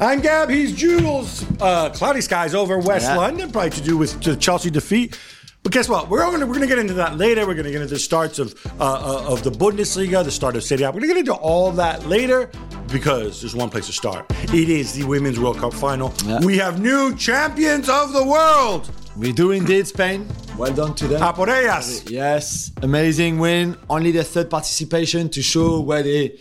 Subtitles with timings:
[0.00, 0.50] I'm Gab.
[0.50, 1.46] He's Jules.
[1.60, 3.16] Uh, cloudy skies over West Yeah.
[3.16, 5.16] London, probably to do with the Chelsea defeat.
[5.62, 6.10] But guess what?
[6.10, 7.42] We're going to we're going to get into that later.
[7.46, 10.56] We're going to get into the starts of uh, uh, of the Bundesliga, the start
[10.56, 10.88] of Serie A.
[10.88, 12.50] We're going to get into all that later
[12.90, 14.26] because there's one place to start.
[14.52, 16.12] It is the Women's World Cup final.
[16.24, 16.40] Yeah.
[16.40, 18.90] We have new champions of the world.
[19.16, 20.26] We do indeed, Spain.
[20.58, 21.22] Well done to them.
[21.22, 22.02] A.
[22.10, 23.76] Yes, amazing win.
[23.88, 26.36] Only their third participation to show where they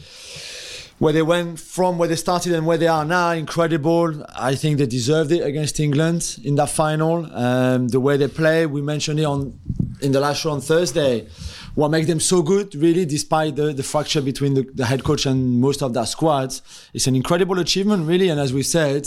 [1.04, 3.32] where they went from, where they started, and where they are now.
[3.32, 4.26] Incredible.
[4.34, 7.28] I think they deserved it against England in that final.
[7.36, 9.60] Um, the way they play, we mentioned it on
[10.02, 11.28] in the last show on Thursday.
[11.76, 15.26] What makes them so good, really, despite the, the fracture between the, the head coach
[15.26, 16.56] and most of that squad,
[16.94, 18.30] it's an incredible achievement, really.
[18.30, 19.06] And as we said,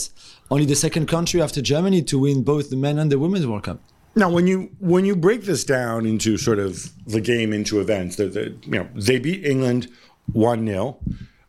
[0.51, 3.63] only the second country after Germany to win both the men and the women's World
[3.63, 3.81] Cup.
[4.15, 8.17] Now, when you when you break this down into sort of the game into events,
[8.17, 9.89] the, the, you know they beat England
[10.33, 10.99] one 0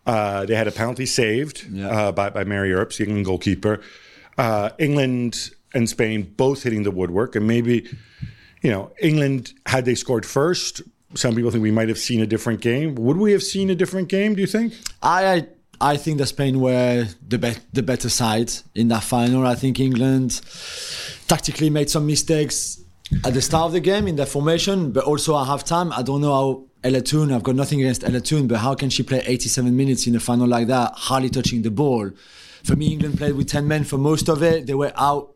[0.08, 1.88] uh, They had a penalty saved Yeah.
[2.08, 3.80] uh, by by Mary Earps, the England goalkeeper.
[4.38, 7.76] Uh, England and Spain both hitting the woodwork, and maybe
[8.64, 10.81] you know England had they scored first.
[11.16, 12.96] Some people think we might have seen a different game.
[12.96, 14.36] Would we have seen a different game?
[14.36, 14.73] Do you think?
[15.02, 15.48] I I,
[15.94, 19.46] I think that Spain were the be- the better side in that final.
[19.53, 20.42] I think England
[21.28, 22.80] tactically made some mistakes
[23.24, 25.92] at the start of the game in their formation, but also at halftime.
[25.98, 27.31] I don't know how Ella Toone.
[27.31, 30.20] I've got nothing against Ella Toone, but how can she play 87 minutes in a
[30.20, 32.11] final like that, hardly touching the ball?
[32.64, 34.67] For me, England played with 10 men for most of it.
[34.67, 35.34] They were out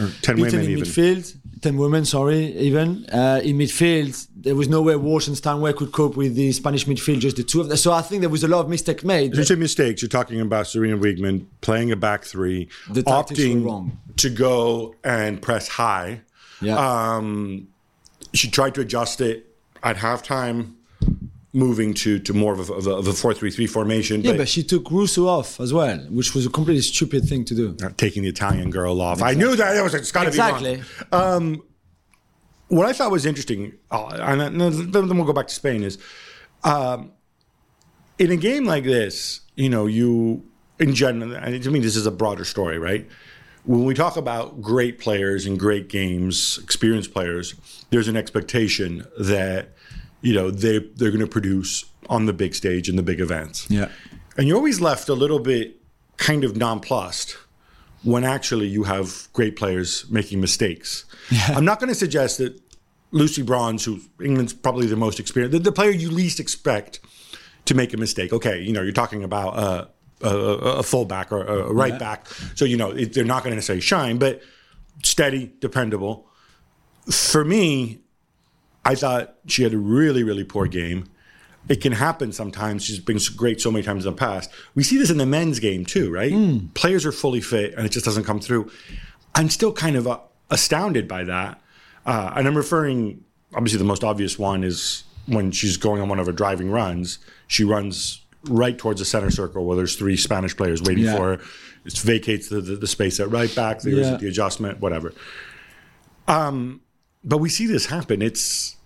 [0.00, 0.84] Or ten women in even.
[0.84, 1.36] midfield.
[1.60, 3.06] 10 women, sorry, even.
[3.12, 6.86] Uh, in midfield, there was no way Walsh and Stanway could cope with the Spanish
[6.86, 7.76] midfield, just the two of them.
[7.76, 9.36] So I think there was a lot of mistake made.
[9.36, 13.98] You say mistakes, you're talking about Sarina Wiegman playing a back three, The opting wrong.
[14.16, 16.22] to go and press high.
[16.60, 16.76] Yeah.
[16.78, 17.68] Um,
[18.32, 19.51] she tried to adjust it
[19.82, 20.74] at halftime,
[21.52, 24.22] moving to, to more of a, of a, of a 4-3-3 formation.
[24.22, 27.54] Yeah, but she took Russo off as well, which was a completely stupid thing to
[27.54, 27.76] do.
[27.96, 29.20] taking the Italian girl off.
[29.22, 29.76] I knew that.
[29.76, 30.76] It was it's got to Exactly.
[30.76, 30.80] be wrong.
[30.80, 31.18] Exactly.
[31.18, 31.62] Um
[32.68, 35.98] what I thought was interesting, uh, and then then we'll go back to Spain, is
[36.64, 37.12] um,
[38.18, 40.42] in a game like this, you know, you
[40.78, 43.06] in general, and to me, this is a broader story, right?
[43.64, 47.54] When we talk about great players and great games, experienced players,
[47.90, 49.68] there's an expectation that
[50.20, 53.70] you know they they're going to produce on the big stage in the big events.
[53.70, 53.88] Yeah.
[54.36, 55.80] And you're always left a little bit
[56.16, 57.36] kind of nonplussed
[58.02, 61.04] when actually you have great players making mistakes.
[61.48, 62.60] I'm not going to suggest that
[63.12, 67.00] Lucy Bronze, who England's probably the most experienced, the, the player you least expect
[67.66, 68.32] to make a mistake.
[68.32, 69.86] Okay, you know, you're talking about uh,
[70.28, 73.80] a, fullback or a, right back, so you know it, they're not going to necessarily
[73.80, 74.42] shine, but
[75.02, 76.28] steady, dependable.
[77.10, 78.00] For me,
[78.84, 81.08] I thought she had a really, really poor game.
[81.68, 82.84] It can happen sometimes.
[82.84, 84.50] She's been great so many times in the past.
[84.74, 86.32] We see this in the men's game too, right?
[86.74, 88.70] Players are fully fit and it just doesn't come through.
[89.34, 90.18] I'm still kind of uh,
[90.50, 91.60] astounded by that.
[92.04, 96.18] Uh, and I'm referring, obviously, the most obvious one is when she's going on one
[96.18, 97.18] of her driving runs.
[97.46, 101.16] She runs right towards the center circle where there's three Spanish players waiting Yeah.
[101.16, 101.42] for her.
[101.84, 103.80] It vacates the, the, the space at right back.
[103.82, 104.16] There's Yeah.
[104.16, 105.12] the adjustment, whatever
[106.28, 106.80] Um,
[107.24, 108.22] but we see this happen.
[108.22, 108.76] It's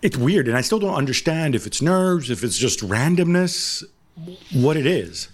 [0.00, 3.84] it's weird, and I still don't understand if it's nerves, if it's just randomness,
[4.52, 5.28] what it is.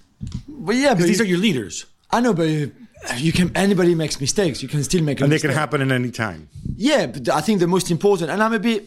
[0.49, 2.73] But yeah, but These you- are your leaders, I know, but you,
[3.19, 3.53] you can.
[3.57, 4.63] Anybody makes mistakes.
[4.63, 6.49] You can still make a and they can happen at any time.
[6.77, 8.85] Yeah, but I think the most important, and I'm a bit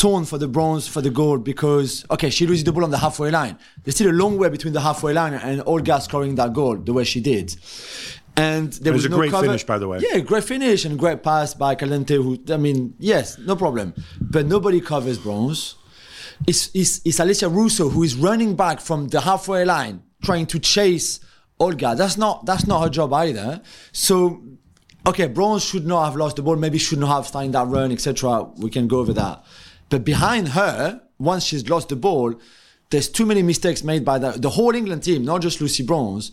[0.00, 2.96] torn for the bronze for the gold because okay, she loses the ball on the
[3.06, 3.58] halfway line.
[3.84, 6.94] There's still a long way between the halfway line and Olga scoring that goal the
[6.94, 7.54] way she did.
[8.34, 9.46] And there It was was a no great cover.
[9.46, 9.98] finish, by the way.
[10.00, 12.16] Yeah, great finish and great pass by Caldentey.
[12.24, 13.92] Who I mean, yes, no problem.
[14.20, 15.74] But nobody covers bronze.
[16.46, 20.58] It's, it's, it's Alessia Russo who is running back from the halfway line, trying to
[20.58, 21.20] chase
[21.58, 21.94] Olga.
[21.94, 23.60] That's not that's not her job either.
[23.92, 24.42] So,
[25.06, 26.56] okay, bronze should not have lost the ball.
[26.56, 28.44] Maybe should not have started that run, etc.
[28.56, 29.44] We can go over that.
[29.90, 32.34] But behind her, once she's lost the ball,
[32.90, 36.32] there's too many mistakes made by the, the whole England team, not just Lucy Bronze,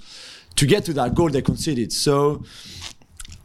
[0.55, 1.91] to get to that goal they conceded.
[1.91, 2.43] So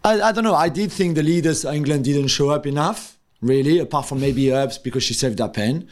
[0.05, 0.55] I, I don't know.
[0.55, 4.53] I did think the leaders of England didn't show up enough, really, apart from maybe
[4.53, 5.89] Earps because she saved that pen,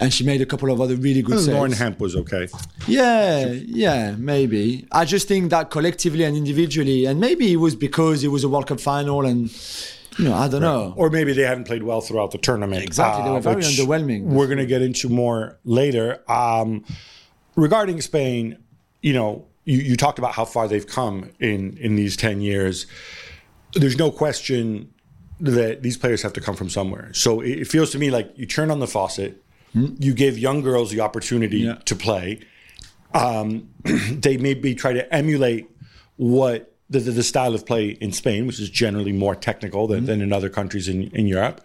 [0.00, 1.80] and she made a couple of other really good Lauren saves.
[1.80, 2.48] Hemp was okay.
[2.86, 4.86] Yeah, yeah, maybe.
[4.92, 8.48] I just think that collectively and individually, and maybe it was because it was a
[8.48, 9.50] World Cup final, and
[10.20, 10.94] you know, I don't know.
[10.96, 12.82] Or maybe they hadn't played well throughout the tournament.
[12.84, 14.22] Exactly, they were very underwhelming.
[14.24, 16.22] We're going to get into more later.
[16.30, 16.84] Um,
[17.56, 18.58] regarding Spain,
[19.02, 22.86] you know, you, you talked about how far they've come in in these ten years.
[23.74, 24.92] There's no question
[25.40, 27.12] that these players have to come from somewhere.
[27.14, 30.60] So it, it feels to me like you turn on the faucet, you give young
[30.62, 31.76] girls the opportunity Yeah.
[31.86, 32.40] to play.
[33.14, 35.70] Um, they maybe try to emulate
[36.16, 40.04] what the, the, the style of play in Spain, which is generally more technical than,
[40.06, 41.64] than in other countries in, in Europe.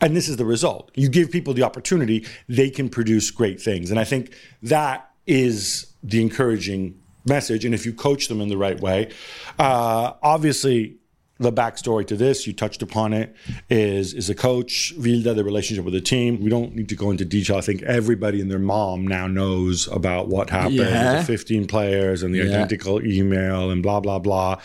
[0.00, 0.92] And this is the result.
[0.94, 3.90] You give people the opportunity, they can produce great things.
[3.90, 4.32] And I think
[4.62, 7.64] that is the encouraging message.
[7.64, 9.10] And if you coach them in the right way,
[9.58, 10.97] uh, obviously,
[11.40, 13.34] the backstory to this, you touched upon it,
[13.70, 16.40] is is a coach, Vilda, the relationship with the team.
[16.42, 17.56] We don't need to go into detail.
[17.56, 21.20] I think everybody and their mom now knows about what happened, yeah.
[21.20, 22.44] the 15 players and the Yeah.
[22.44, 24.56] identical email and blah, blah, blah.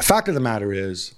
[0.00, 1.14] Fact of the matter is,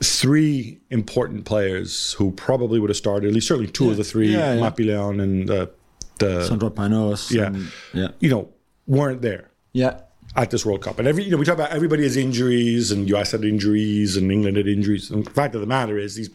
[0.00, 4.32] three important players who probably would have started, at least certainly two of the three,
[4.32, 4.60] Yeah, yeah.
[4.70, 5.70] Mapi and the,
[6.18, 7.30] the Sandra Paños.
[7.32, 8.08] yeah, and- yeah.
[8.20, 8.48] you know,
[8.86, 10.00] weren't there Yeah.
[10.36, 10.98] At this World Cup.
[10.98, 14.30] And every, you know, we talk about everybody has injuries and US had injuries and
[14.30, 15.10] England had injuries.
[15.10, 16.30] And the fact of the matter is these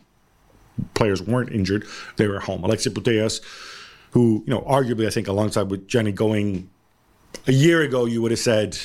[0.94, 1.86] players weren't injured.
[2.18, 2.63] They were home.
[2.63, 3.42] Alexia Putellas,
[4.12, 6.69] who, you know, arguably I think alongside with Jenny going
[7.48, 8.78] a year ago, you would have said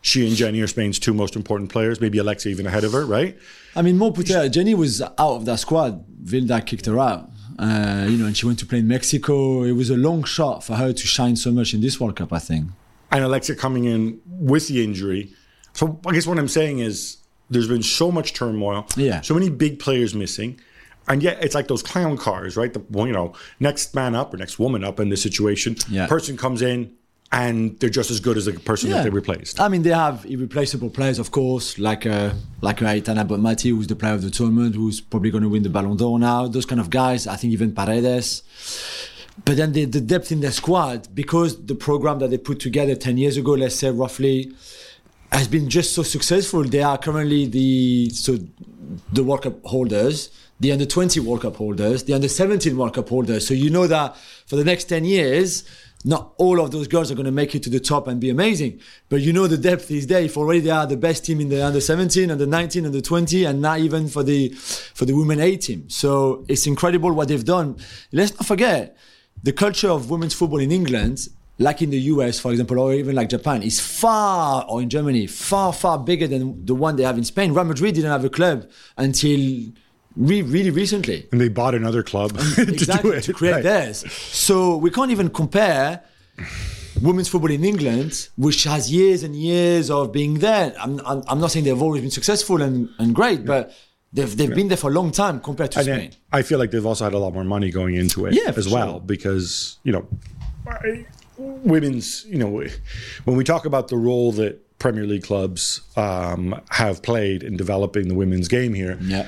[0.00, 3.04] she and Jenny are Spain's two most important players, maybe Alexia even ahead of her,
[3.04, 3.36] right?
[3.74, 6.04] I mean, more put Jenny was out of that squad.
[6.24, 7.30] Vilda kicked her out.
[7.58, 9.62] Uh, you know, and she went to play in Mexico.
[9.62, 12.32] It was a long shot for her to shine so much in this World Cup,
[12.32, 12.68] I think.
[13.10, 15.32] and Alexia coming in with the injury.
[15.72, 17.18] So I guess what I'm saying is
[17.50, 19.20] there's been so much turmoil, Yeah.
[19.20, 20.58] so many big players missing,
[21.08, 22.72] and yet it's like those clown cars, right?
[22.72, 25.76] The well, you know next man up or next woman up in this situation.
[25.88, 26.06] Yeah.
[26.06, 26.92] Person comes in
[27.32, 29.60] and they're just as good as the person that they replaced.
[29.60, 32.30] I mean, they have irreplaceable players, of course, like uh,
[32.60, 35.62] like uh, Aitana Bonmati, who's the player of the tournament, who's probably going to win
[35.62, 36.46] the Ballon d'Or now.
[36.48, 37.26] Those kind of guys.
[37.26, 38.42] I think even Paredes.
[39.44, 42.94] But then the, the depth in their squad, because the program that they put together
[42.94, 44.52] 10 years ago, let's say roughly,
[45.32, 46.64] has been just so successful.
[46.64, 48.38] They are currently the so
[49.12, 50.30] the World Cup holders,
[50.60, 53.46] the under 20 World Cup holders, the under 17 World Cup holders.
[53.46, 54.16] So you know that
[54.46, 55.64] for the next 10 years,
[56.04, 58.30] not all of those girls are going to make it to the top and be
[58.30, 58.80] amazing.
[59.08, 60.22] But you know the depth is there.
[60.22, 63.44] If already they are the best team in the under 17, under 19, under 20,
[63.44, 65.90] and not even for the for the women A team.
[65.90, 67.76] So it's incredible what they've done.
[68.12, 68.96] Let's not forget
[69.42, 71.28] the culture of women's football in England
[71.58, 75.26] like in the US, for example, or even like Japan, is far, or in Germany,
[75.26, 77.52] far, far bigger than the one they have in Spain.
[77.52, 78.68] Real Madrid didn't have a club
[78.98, 79.40] until
[80.16, 81.26] re- really recently.
[81.32, 83.22] And they bought another club to exactly, do it.
[83.22, 83.62] to create right.
[83.62, 84.10] theirs.
[84.12, 86.02] So we can't even compare
[87.00, 90.74] women's football in England, which has years and years of being there.
[90.78, 93.72] I'm, I'm, I'm not saying they've always been successful and, and great, but
[94.12, 96.10] they've, they've been there for a long time compared to And Spain.
[96.32, 98.68] I feel like they've also had a lot more money going into it Yeah, as
[98.68, 99.00] well sure.
[99.00, 100.06] because, you know,
[101.38, 102.62] women's, you know,
[103.24, 108.08] when we talk about the role that Premier League clubs um, have played in developing
[108.08, 109.26] the women's game here, Yeah.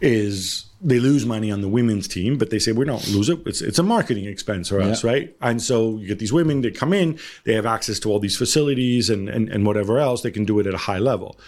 [0.00, 3.40] is they lose money on the women's team, but they say we don't lose it.
[3.46, 5.10] It's it's a marketing expense for us, Yeah.
[5.10, 5.36] right?
[5.40, 8.36] And so you get these women that come in, they have access to all these
[8.36, 11.38] facilities and, and, and whatever else, they can do it at a high level.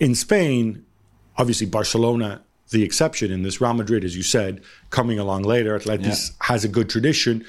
[0.00, 0.84] In Spain,
[1.36, 6.32] obviously Barcelona, the exception in this, Real Madrid, as you said, coming along later, Atletis
[6.40, 7.44] has a good tradition.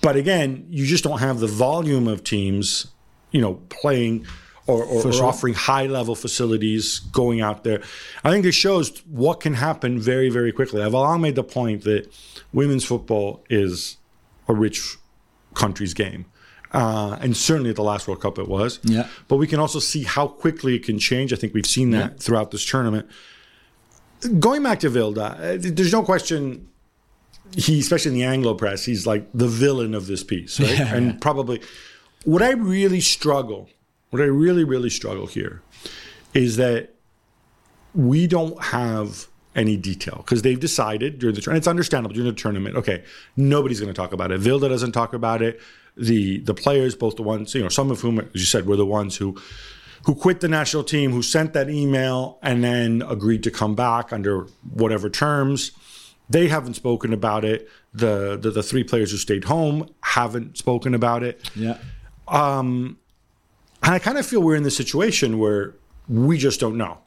[0.00, 2.86] But again, you just don't have the volume of teams,
[3.32, 4.26] you know, playing
[4.66, 7.82] or, or, or offering high level facilities, going out there.
[8.24, 10.82] I think this shows what can happen very, very quickly.
[10.82, 12.12] I've long made the point that
[12.52, 13.96] women's football is
[14.48, 14.96] a rich
[15.54, 16.26] country's game.
[16.76, 18.80] Uh, and certainly at the last World Cup it was.
[18.82, 19.08] Yeah.
[19.28, 21.32] But we can also see how quickly it can change.
[21.32, 23.08] I think we've seen that throughout this tournament.
[24.38, 26.68] Going back to Vilda, uh, there's no question
[27.54, 30.78] he, especially in the Anglo press, he's like the villain of this piece, right?
[30.78, 30.94] Yeah.
[30.94, 31.62] And probably
[32.24, 33.70] what I really struggle,
[34.10, 35.62] what I really, really struggle here
[36.34, 36.94] is that
[37.94, 41.62] we don't have any detail because they've decided during the tournament.
[41.62, 42.76] It's understandable during the tournament.
[42.76, 43.02] Okay,
[43.36, 44.40] nobody's going to talk about it.
[44.40, 45.58] Vilda doesn't talk about it.
[45.96, 48.76] The the players, both the ones you know, some of whom, as you said, were
[48.76, 49.36] the ones who
[50.04, 54.12] who quit the national team, who sent that email and then agreed to come back
[54.12, 55.72] under whatever terms.
[56.28, 57.68] They haven't spoken about it.
[57.94, 61.50] The the, the three players who stayed home haven't spoken about it.
[61.54, 61.78] Yeah.
[62.28, 62.98] Um,
[63.82, 65.74] And I kind of feel we're in this situation where
[66.08, 66.98] we just don't know.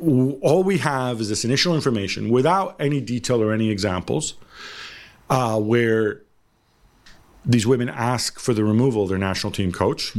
[0.00, 4.34] All we have is this initial information without any detail or any examples,
[5.30, 6.22] uh, where
[7.46, 10.12] these women ask for the removal of their national team coach,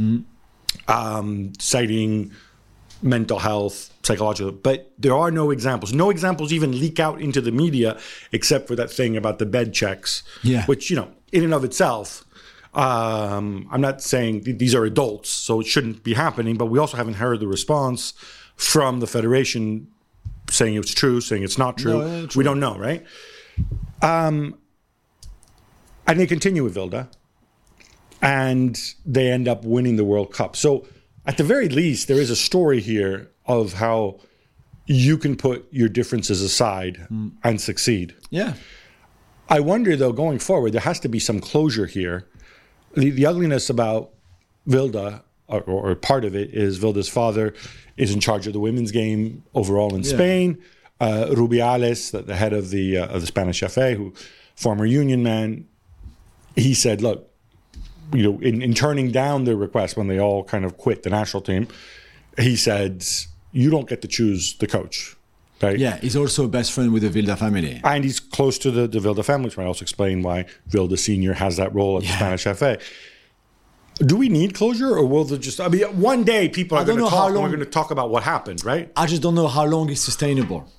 [0.88, 2.32] um, citing
[3.02, 4.52] mental health, psychological.
[4.52, 5.92] But there are no examples.
[5.92, 7.98] No examples even leak out into the media,
[8.32, 10.64] except for that thing about the bed checks, Yeah.
[10.66, 12.24] which you know, in and of itself.
[12.74, 16.78] Um, I'm not saying th- these are adults, so it shouldn't be happening, but we
[16.78, 18.12] also haven't heard the response
[18.54, 19.88] from the federation
[20.50, 21.98] saying it's true, saying it's not true.
[22.00, 23.02] No, yeah, We don't know, right?
[24.02, 24.58] Um,
[26.06, 27.08] and they continue with Vilda,
[28.22, 30.56] and they end up winning the World Cup.
[30.56, 30.86] So
[31.26, 34.20] at the very least, there is a story here of how
[34.86, 37.06] you can put your differences aside
[37.42, 38.14] and succeed.
[38.30, 38.54] Yeah.
[39.48, 42.26] I wonder though, going forward, there has to be some closure here.
[42.94, 44.10] The, the ugliness about
[44.66, 47.54] Vilda, or, or part of it, is Vilda's father
[47.96, 50.62] is in charge of the women's game overall in Spain.
[51.00, 54.14] Uh, Rubiales, the, the head of the uh, of the Spanish FA, who
[54.54, 55.66] former union man,
[56.56, 57.30] he said, "Look,
[58.12, 61.10] you know, in, in turning down their request when they all kind of quit the
[61.10, 61.68] national team,
[62.38, 63.04] he said,
[63.52, 65.16] you don't get to choose the coach."
[65.62, 65.78] Right?
[65.78, 67.80] Yeah, he's also a best friend with the Vilda family.
[67.82, 71.32] and he's close to the, the Vilda family, which might also explain why Vilda Senior
[71.32, 72.78] has that role at the Spanish FA.
[73.98, 75.58] Do we need closure, or will there just?
[75.58, 78.10] I mean, one day people are going to talk, and we're going to talk about
[78.10, 78.92] what happened, right?
[78.94, 80.70] I just don't know how long it's sustainable.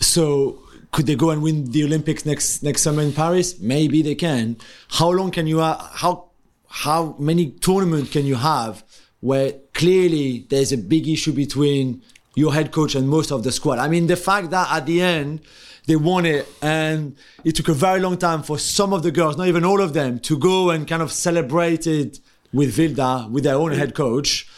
[0.00, 0.58] So
[0.90, 3.60] could they go and win the Olympics next next summer in Paris?
[3.60, 4.56] Maybe they can.
[4.88, 6.30] How long can you ha- how
[6.74, 8.82] how many tournaments can you have
[9.20, 12.02] where clearly there's a big issue between
[12.34, 13.78] your head coach and most of the squad?
[13.78, 15.40] I mean, the fact that at the end
[15.86, 19.36] they won it and it took a very long time for some of the girls,
[19.36, 22.18] not even all of them, to go and kind of celebrate it
[22.52, 24.48] with Vilda, with their own head coach.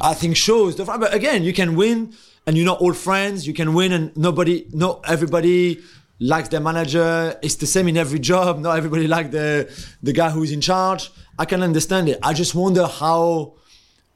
[0.00, 1.00] I think shows the fact.
[1.00, 2.14] But again, you can win
[2.46, 3.44] and you're not all friends.
[3.44, 5.82] You can win and nobody, not everybody
[6.20, 7.36] likes their manager.
[7.42, 8.60] It's the same in every job.
[8.60, 9.68] Not everybody like the
[10.02, 11.10] the guy who's in charge.
[11.38, 12.18] I can understand it.
[12.22, 13.54] I just wonder how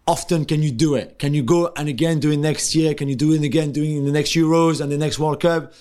[0.07, 1.19] often can you do it?
[1.19, 2.95] Can you go and again do it next year?
[2.95, 5.73] Can you do it again doing in the next Euros and the next World Cup?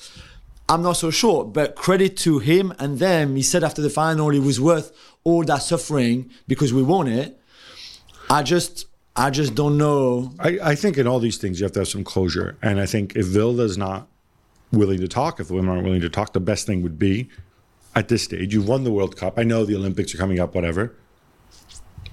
[0.67, 3.35] I'm not so sure, but credit to him and them.
[3.35, 4.91] He said after the final it was worth
[5.23, 7.39] all that suffering because we won it.
[8.29, 10.31] I just, I just don't know.
[10.39, 12.85] I, I think in all these things you have to have some closure, and I
[12.85, 14.07] think if Vilda is not
[14.71, 17.29] willing to talk, if the women aren't willing to talk, the best thing would be
[17.95, 18.53] at this stage.
[18.53, 19.39] You've won the World Cup.
[19.39, 20.53] I know the Olympics are coming up.
[20.53, 20.93] Whatever.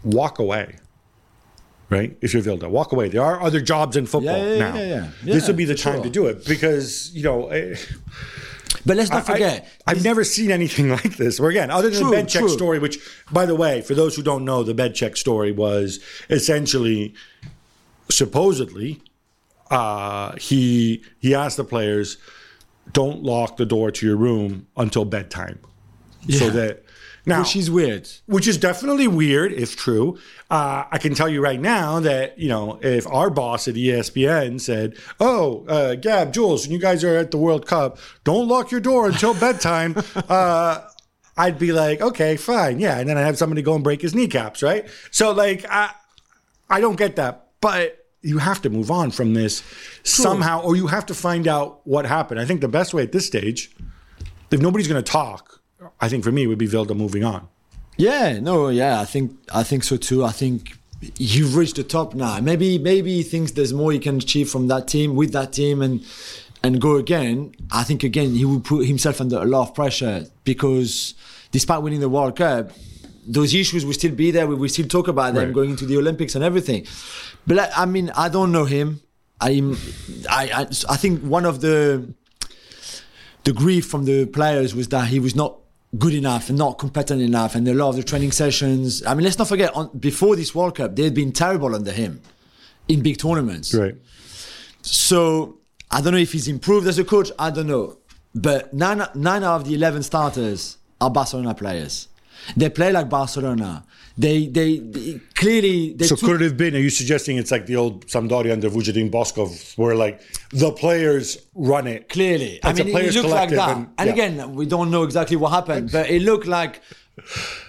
[0.06, 0.76] Walk away.
[1.90, 2.16] Right?
[2.20, 3.08] If you're Vilda, walk away.
[3.08, 4.75] There are other jobs in football Yeah, yeah, now.
[4.76, 5.08] yeah, yeah.
[5.34, 6.04] this Yeah, would be the time sure.
[6.04, 7.48] to do it because you know.
[7.48, 7.76] eh,
[8.84, 9.68] But let's not I- forget.
[9.86, 11.38] I, have never seen anything like this.
[11.40, 12.98] Where again, other than True, the bed check story, which,
[13.30, 17.14] by the way, for those who don't know, the bed check story was essentially,
[18.08, 19.00] supposedly,
[19.70, 22.18] uh, he he asked the players,
[22.92, 25.58] "Don't lock the door to your room until bedtime,"
[26.30, 26.82] so that
[27.26, 28.09] now which is weird.
[28.26, 30.18] which is definitely weird if true.
[30.49, 34.61] Uh, I can tell you right now that you know if our boss at ESPN
[34.61, 38.71] said, "Oh, uh, Gab, Jules, when you guys are at the World Cup, don't lock
[38.71, 39.97] your door until bedtime,"
[40.28, 40.80] uh,
[41.37, 44.14] I'd be like, "Okay, fine, yeah," and then I'd have somebody go and break his
[44.14, 44.87] kneecaps, right?
[45.11, 45.90] So like, I
[46.71, 48.02] I don't get that, but.
[48.23, 49.62] You have to move on from this
[50.02, 52.40] somehow, or you have to find out what happened.
[52.40, 53.71] I think the best way at this stage,
[54.50, 55.55] if nobody's going to talk,
[56.00, 57.49] I think for me it would be Vilda moving on.
[57.97, 60.25] Yeah, no, yeah, I think I think so too.
[60.25, 60.76] I think
[61.19, 62.38] you've reached the top now.
[62.40, 65.81] Maybe maybe he thinks there's more he can achieve from that team with that team
[65.83, 66.05] and
[66.62, 67.55] and go again.
[67.71, 71.14] I think again he will put himself under a lot of pressure because
[71.52, 72.71] despite winning the World Cup,
[73.26, 74.47] those issues will still be there.
[74.47, 75.55] We will still talk about them Right.
[75.55, 76.87] going into the Olympics and everything.
[77.47, 79.00] But like, I mean, I don't know him.
[79.40, 79.76] I'm,
[80.31, 82.12] I, I I think one of the
[83.45, 85.59] the grief from the players was that he was not
[85.99, 89.05] good enough and not competent enough and a lot of the training sessions.
[89.07, 91.93] I mean let's not forget on, before this world cup they had been terrible under
[91.93, 92.21] him
[92.88, 93.75] in big tournaments.
[93.75, 93.95] Right.
[94.83, 95.59] so
[95.90, 97.99] i don't know if he's improved as a coach i don't know.
[98.35, 102.09] But nine, nine out of the 11 starters are barcelona players
[102.57, 103.85] they play like barcelona
[104.19, 106.75] they they, they clearly they So took- could it have been?
[106.75, 111.37] Are you suggesting it's like the old Sampdoria under Vujadin Boskov, where like the players
[111.55, 113.76] run it Clearly, I It's a mean, it players' looked like that.
[113.76, 114.12] and- And, yeah.
[114.14, 116.81] again, we don't know exactly what happened, but it looked like.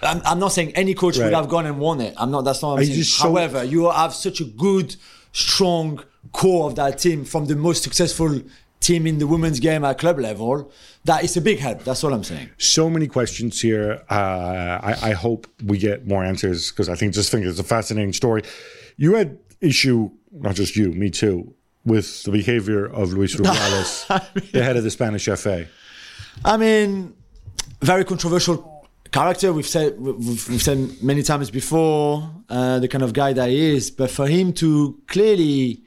[0.01, 2.13] I'm, I'm not saying any coach would have gone and won it.
[2.17, 2.43] I'm not.
[2.43, 2.71] That's not.
[2.75, 3.05] What I'm saying.
[3.27, 4.95] However, you have such a good,
[5.33, 8.41] strong core of that team from the most successful
[8.79, 10.71] team in the women's game at club level.
[11.05, 11.83] That is a big help.
[11.83, 12.49] That's all I'm saying.
[12.57, 14.03] So many questions here.
[14.09, 17.63] Uh, I, I hope we get more answers because I think just think it's a
[17.63, 18.43] fascinating story.
[18.97, 21.53] You had issue, not just you, me too,
[21.85, 25.67] with the behavior of Luis Rubiales, the head of the Spanish FA.
[26.45, 27.15] I mean,
[27.81, 29.53] very controversial character.
[29.53, 33.75] We've said we've, we've said many times before uh, the kind of guy that he
[33.75, 33.91] is.
[33.91, 35.83] But for him to clearly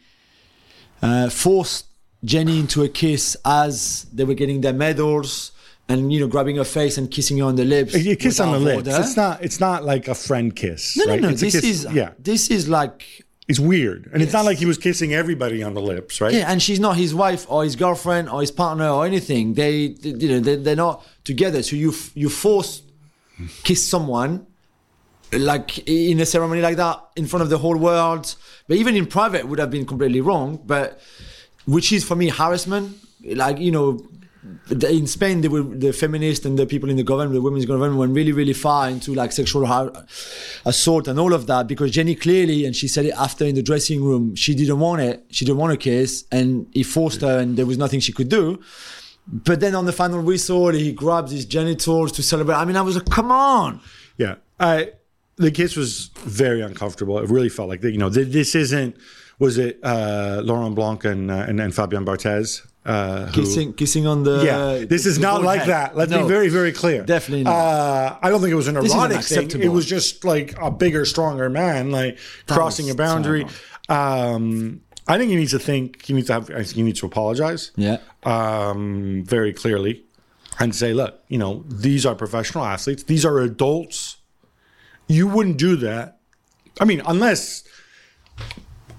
[1.03, 1.85] uh, force
[2.25, 5.53] Jenny into a kiss as they were getting their medals.
[5.89, 7.97] And you know, grabbing her face and kissing her on the lips.
[7.97, 8.89] You kiss on the lips.
[8.89, 9.01] order.
[9.03, 9.43] It's not.
[9.43, 10.97] It's not like a friend kiss.
[10.97, 11.21] No, right?
[11.21, 11.33] no, no.
[11.33, 12.13] It's This is yeah.
[12.17, 15.81] This is like It's weird, and it's not like he was kissing everybody on the
[15.83, 16.33] lips, right?
[16.33, 19.55] Yeah, and she's not his wife or his girlfriend or his partner or anything.
[19.55, 21.61] They, they- you know, they, they're not together.
[21.65, 22.83] So you you force
[23.65, 24.47] kiss someone
[25.33, 28.37] like in a ceremony like that in front of the whole world.
[28.69, 30.61] But even in private, would have been completely wrong.
[30.65, 31.01] But
[31.71, 32.97] which is for me harassment.
[33.25, 34.01] Like you know,
[34.71, 38.13] in Spain, were the feminists and the people in the government, the women's government, went
[38.15, 39.93] really, really far into like sexual har-
[40.65, 43.63] assault and all of that because Jenny clearly, and she said it after in the
[43.63, 47.39] dressing room, she didn't want it, she didn't want a kiss, and he forced her,
[47.39, 48.59] and there was nothing she could do.
[49.27, 52.57] But then on the final whistle, he grabs his genitals to celebrate.
[52.57, 53.81] I mean, I was like, come on.
[54.17, 54.93] Yeah, I
[55.37, 57.19] the kiss was very uncomfortable.
[57.19, 58.97] It really felt like you know this isn't.
[59.41, 62.61] Was it uh, Laurent Blanc and, uh, and and Fabien Barthez?
[62.85, 64.43] Uh, who- Kissing, kissing on the.
[64.45, 65.91] yeah, this is not like forehead.
[65.91, 65.97] that.
[65.97, 66.23] Let's No.
[66.23, 67.03] be very, very clear.
[67.05, 67.53] Definitely not.
[67.53, 69.51] Uh, I don't think it was an erotic thing.
[69.61, 73.47] It was just like a bigger, stronger man, like crossing a boundary.
[73.89, 76.05] Um, I think he needs to think.
[76.07, 76.51] He needs to have.
[76.51, 77.73] I think he needs to apologize.
[77.77, 77.99] Yeah.
[78.25, 80.05] Um, very clearly,
[80.59, 83.03] and say, look, you know, these are professional athletes.
[83.05, 84.17] These are adults.
[85.07, 86.19] You wouldn't do that.
[86.81, 87.65] I mean, unless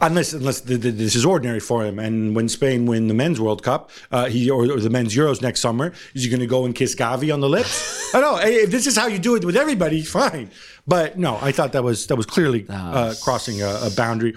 [0.01, 1.99] unless unless th- th- this is ordinary for him.
[1.99, 5.41] And when Spain win the men's World Cup, uh, he or, or the men's Euros
[5.41, 8.13] next summer, is he going to go and kiss Gavi on the lips?
[8.15, 8.37] I know.
[8.41, 10.51] If this is how you do it with everybody, fine.
[10.87, 14.35] But no, I thought that was that was clearly uh, crossing a, a boundary.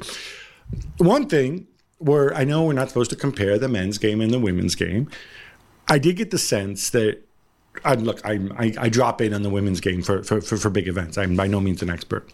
[0.99, 1.67] One thing
[1.99, 5.11] where I know we're not supposed to compare the men's game and the women's game,
[5.89, 7.21] I did get the sense that.
[7.85, 10.71] I look, I, I I drop in on the women's game for, for, for, for
[10.71, 11.19] big events.
[11.19, 12.31] I'm by no means an expert.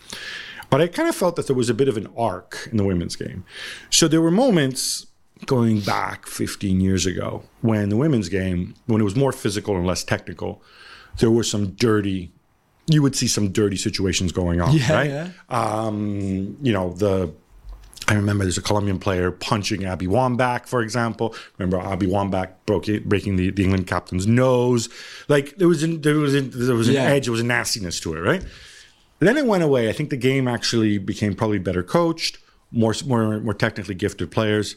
[0.71, 2.85] But I kind of felt that there was a bit of an arc in the
[2.85, 3.45] women's game.
[3.91, 5.07] So there were moments
[5.47, 9.87] going back 15 years ago when the women's game, when it was more physical and
[9.87, 10.63] less technical,
[11.19, 12.31] there were some dirty,
[12.87, 15.11] you would see some dirty situations going on, Yeah, right?
[15.11, 15.29] yeah.
[15.49, 17.33] Um, you know, the
[18.09, 21.35] I remember there's a Colombian player punching Abby Wambach, for example.
[21.59, 24.89] Remember Abby Wambach broke it, breaking the, the England captain's nose.
[25.29, 27.05] Like there was an, there was an, there was an Yeah.
[27.05, 28.43] edge, there was a nastiness to it, right?
[29.21, 29.89] Then it went away.
[29.89, 32.39] I think the game actually became probably better coached,
[32.71, 34.77] more more more technically gifted players.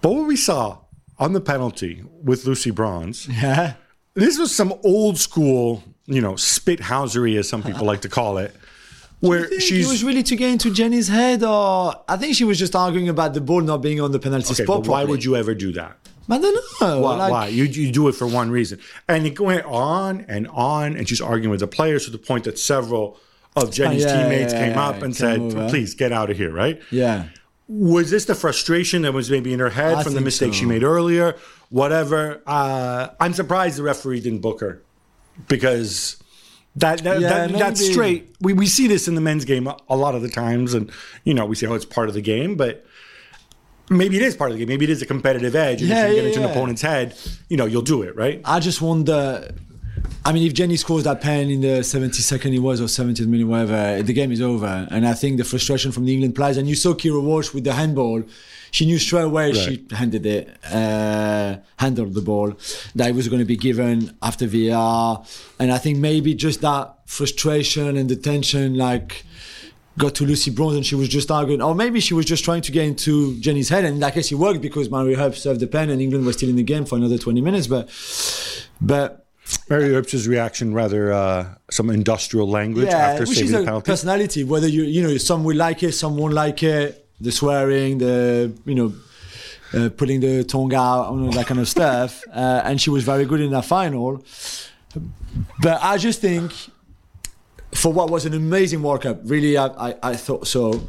[0.00, 0.78] But what we saw
[1.18, 3.74] on the penalty with Lucy Bronze, Yeah.
[4.14, 8.38] this was some old school, you know, spit spithousery, as some people like to call
[8.38, 8.54] it,
[9.20, 12.76] where it was really to get into Jenny's head, or I think she was just
[12.76, 14.64] arguing about the ball not being on the penalty okay.
[14.64, 14.82] spot.
[14.84, 15.96] But why would you ever do that?
[16.30, 17.00] I don't know.
[17.00, 17.16] Why?
[17.16, 17.46] like- why?
[17.48, 18.78] You, you do it for one reason.
[19.08, 22.44] And it went on and on, and she's arguing with the players to the point
[22.44, 23.18] that several
[23.62, 25.68] of Jenny's yeah, teammates yeah, came yeah, up and said, over.
[25.68, 26.80] please get out of here, right?
[26.90, 27.28] Yeah.
[27.68, 30.60] Was this the frustration that was maybe in her head I from the mistake so.
[30.60, 31.36] she made earlier?
[31.70, 32.42] Whatever.
[32.46, 34.82] Uh, I'm surprised the referee didn't book her
[35.48, 36.16] because
[36.76, 38.34] that, that, Yeah, that that's straight.
[38.40, 40.90] We, we see this in the men's game a, a lot of the times, and
[41.24, 42.86] you know we say, oh, it's part of the game, but
[43.90, 44.68] maybe it is part of the game.
[44.68, 45.80] Maybe it is a competitive edge.
[45.80, 47.16] And Yeah, if you get yeah, into an opponent's head,
[47.48, 48.40] you know you'll do it, right?
[48.44, 49.50] I just wonder.
[50.24, 53.46] I mean, if Jenny scores that pen in the 72nd it was or 70th minute,
[53.46, 54.86] whatever, the game is over.
[54.90, 57.64] And I think the frustration from the England players, and you saw Keira Walsh with
[57.64, 58.22] the handball,
[58.70, 62.52] she knew straight away she handed it, uh, handled the ball
[62.94, 65.24] that it was going to be given after VAR.
[65.58, 69.24] And I think maybe just that frustration and the tension, like,
[69.96, 72.62] got to Lucy Bronze and she was just arguing, or maybe she was just trying
[72.62, 73.84] to get into Jenny's head.
[73.84, 76.36] And in that case, it worked because Mary Herb served the pen and England was
[76.36, 77.66] still in the game for another 20 minutes.
[77.66, 77.88] But,
[78.80, 79.27] but
[79.68, 83.90] Mary Earps's reaction, rather uh, some industrial language after saving the penalty.
[83.90, 84.44] personality.
[84.44, 87.06] Whether you you know some will like it, some won't like it.
[87.20, 88.92] The swearing, the you know.
[89.70, 93.04] Uh, putting the tongue out, you know, that kind of stuff, uh, and she was
[93.04, 94.24] very good in that final.
[95.60, 96.54] But I just think,
[97.74, 100.88] for what was an amazing World Cup, really, I, I, I thought so.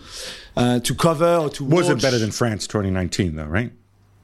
[0.55, 3.43] Uh, to cover or to was it better than France 2019 though?
[3.43, 3.73] Right?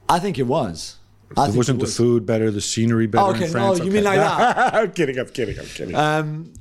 [0.08, 0.96] I think it was.
[1.36, 2.50] I think Wasn't the food better?
[2.50, 3.78] The scenery better Oh, in okay, no, France?
[3.80, 4.74] you mean like that?
[4.78, 5.18] I'm kidding.
[5.18, 5.58] I'm kidding.
[5.58, 5.94] I'm kidding.
[5.94, 6.52] Um,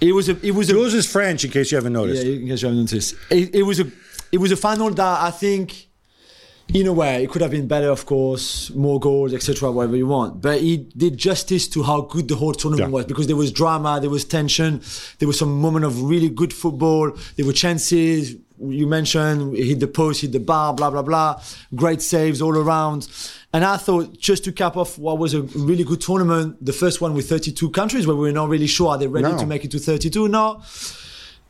[0.00, 0.36] it was a.
[0.46, 0.72] It was a.
[0.72, 2.24] Jules is French, in case you haven't noticed.
[2.24, 3.86] Yeah, in case you haven't noticed, it, it was a
[4.32, 5.86] it was a final that I think,
[6.72, 7.90] in a way, it could have been better.
[7.90, 10.40] Of course, more goals, etc., whatever you want.
[10.42, 12.94] But it did justice to how good the whole tournament Yeah.
[12.94, 14.80] was because there was drama, there was tension,
[15.18, 17.12] there was some moment of really good football.
[17.36, 18.36] There were chances.
[18.60, 21.42] You mentioned hit the post, hit the bar, blah blah blah.
[21.74, 23.08] Great saves all around.
[23.54, 27.00] And I thought just to cap off what was a really good tournament, the first
[27.00, 29.38] one with 32 countries where we were not really sure are they ready No.
[29.38, 30.62] to make it to 32 now.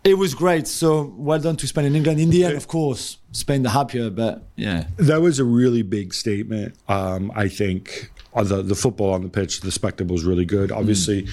[0.04, 0.66] It was great.
[0.68, 2.20] So well done to Spain and England.
[2.20, 4.84] In the end, of course, Spain the happier, but yeah.
[4.98, 6.74] That was a really big statement.
[6.88, 10.70] Um, I think uh, the the football on the pitch, the spectacle was really good.
[10.70, 11.26] Obviously,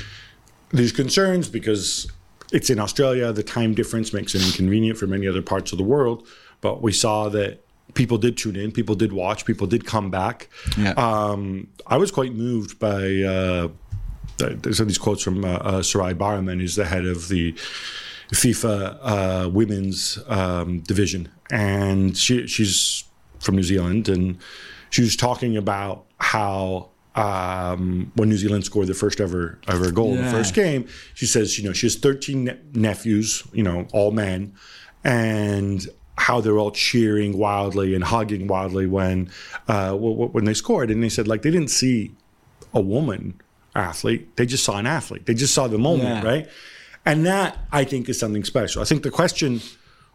[0.70, 2.10] there's concerns because
[2.54, 3.34] it's in Australia.
[3.34, 6.26] The time difference makes it inconvenient for many other parts of the world.
[6.62, 7.60] But we saw that
[7.93, 10.49] people did tune in, people did watch, people did come back.
[10.77, 10.91] Yeah.
[10.91, 13.21] Um, I was quite moved by.
[13.21, 13.69] Uh,
[14.38, 17.54] there's some of these quotes from uh, uh, Sarai Bareman, who's the head of the
[18.34, 23.04] FIFA uh, women's um, division, and she, she's
[23.39, 24.38] from New Zealand, and
[24.89, 30.13] she was talking about how um, when New Zealand scored the first ever ever goal
[30.13, 33.86] in the first game, she says, you know, she has 13 ne- nephews, you know,
[33.91, 34.54] all men,
[35.04, 35.88] and
[36.28, 39.30] how they're all cheering wildly and hugging wildly when
[39.68, 42.12] uh, when they scored, and they said like they didn't see
[42.74, 43.42] a woman
[43.76, 46.32] athlete, they just saw an athlete, they just saw the moment, Yeah.
[46.32, 46.50] right?
[47.06, 48.82] And that I think is something special.
[48.82, 49.62] I think the question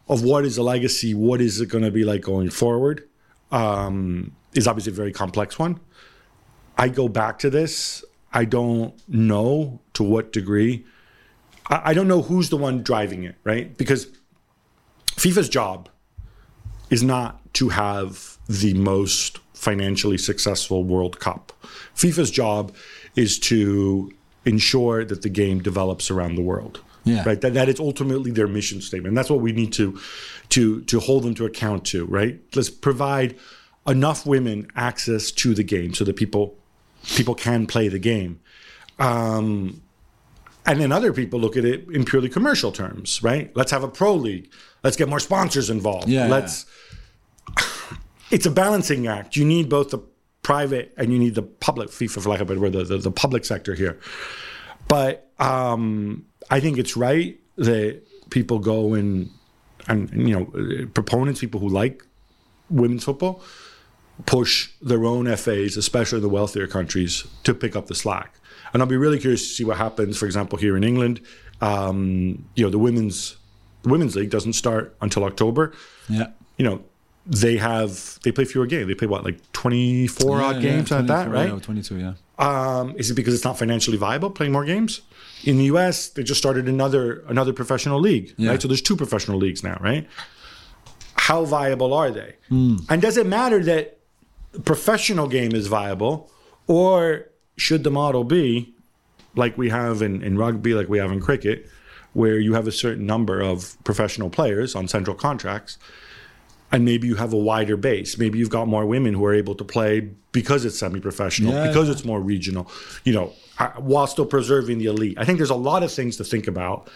[0.07, 3.03] of what is a legacy, what is it going to be like going forward,
[3.51, 5.79] um, is obviously a very complex one.
[6.77, 8.03] I go back to this.
[8.31, 10.85] I don't know to what degree.
[11.69, 13.75] I, I don't know who's the one driving it, right?
[13.77, 14.07] Because
[15.17, 15.89] FIFA's job
[16.89, 21.51] is not to have the most financially successful World Cup.
[21.95, 22.73] FIFA's job
[23.15, 24.13] is to
[24.45, 26.81] ensure that the game develops around the world.
[27.03, 27.23] Yeah.
[27.25, 27.39] Right.
[27.39, 29.15] That, that is ultimately their mission statement.
[29.15, 29.97] That's what we need to
[30.49, 32.39] to to hold them to account to, right?
[32.53, 33.37] Let's provide
[33.87, 36.55] enough women access to the game so that people
[37.15, 38.41] people can play the game.
[38.99, 39.81] Um,
[40.67, 43.55] and then other people look at it in purely commercial terms, right?
[43.55, 44.51] Let's have a pro league.
[44.83, 46.09] Let's get more sponsors involved.
[46.09, 46.27] Yeah.
[46.27, 46.65] Let's.
[48.29, 49.37] It's a balancing act.
[49.37, 49.99] You need both the
[50.41, 52.97] private and you need the public FIFA, for lack of a better word, the, the,
[52.97, 53.97] the public sector here.
[54.89, 59.29] But um, I think it's right that people go and
[59.87, 62.03] and you know proponents, people who like
[62.69, 63.41] women's football,
[64.25, 68.35] push their own FAs, especially the wealthier countries, to pick up the slack.
[68.73, 70.17] And I'll be really curious to see what happens.
[70.17, 71.21] For example, here in England,
[71.61, 73.37] um, you know, the women's
[73.83, 75.73] the women's league doesn't start until October.
[76.09, 76.27] Yeah.
[76.57, 76.81] You know,
[77.25, 78.87] they have they play fewer games.
[78.87, 81.49] They play what like twenty four odd games like that, right?
[81.49, 82.13] Yeah, 22, yeah.
[82.39, 85.01] Um, is it because it's not financially viable playing more games?
[85.43, 88.51] In the U.S., they just started another another professional league, Yeah.
[88.51, 88.61] right?
[88.61, 90.07] So there's two professional leagues now, right?
[91.15, 92.35] How viable are they?
[92.49, 92.77] Hmm.
[92.89, 93.97] And does it matter that
[94.51, 96.31] the professional game is viable,
[96.67, 97.27] or
[97.57, 98.73] should the model be
[99.35, 101.69] like we have in, in rugby, like we have in cricket,
[102.13, 105.77] where you have a certain number of professional players on central contracts,
[106.71, 108.17] and maybe you have a wider base.
[108.17, 111.87] Maybe you've got more women who are able to play because it's semi-professional, Yeah, because
[111.87, 111.93] yeah.
[111.93, 112.69] it's more regional,
[113.03, 115.17] you know, uh, while still preserving the elite.
[115.17, 116.89] I think there's a lot of things to think about,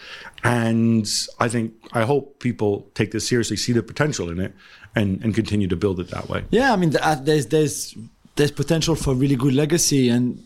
[0.44, 1.08] and
[1.40, 4.52] I think I hope people take this seriously, see the potential in it,
[4.94, 6.44] and and continue to build it that way.
[6.50, 7.96] Yeah, I mean, uh, there's there's
[8.36, 10.42] there's potential for really good legacy and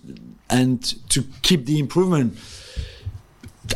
[0.51, 2.37] and to keep the improvement.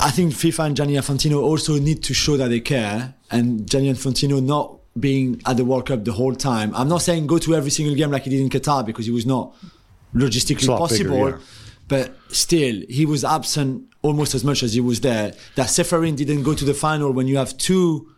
[0.01, 3.93] I think FIFA and Gianni Infantino also need to show that they care, and Gianni
[3.93, 6.75] Infantino not being at the World Cup the whole time.
[6.75, 9.13] I'm not saying go to every single game like he did in Qatar because it
[9.13, 9.55] was not
[10.15, 11.31] logistically lot bigger, possible.
[11.31, 11.39] yeah.
[11.89, 15.35] But still, he was absent almost as much as he was there.
[15.57, 18.09] That Ceferin didn't go to the final when you have two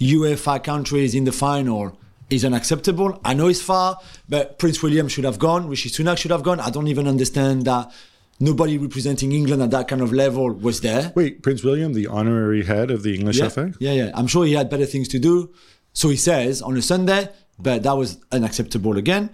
[0.00, 1.98] UEFA countries in the final
[2.32, 3.20] is unacceptable.
[3.24, 5.68] I know it's far, but Prince William should have gone.
[5.68, 6.60] Rishi Sunak should have gone.
[6.60, 7.92] I don't even understand that
[8.40, 11.12] nobody representing England at that kind of level was there.
[11.14, 13.72] Wait, Prince William, the honorary head of the English Yeah, FA?
[13.78, 14.10] yeah, yeah.
[14.14, 15.50] I'm sure he had better things to do.
[15.92, 19.30] So he says on a Sunday, but that was unacceptable again.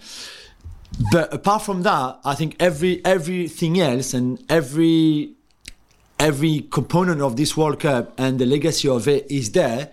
[1.12, 5.34] But apart from that, I think every everything else and every
[6.18, 9.90] every component of this World Cup and the legacy of it is there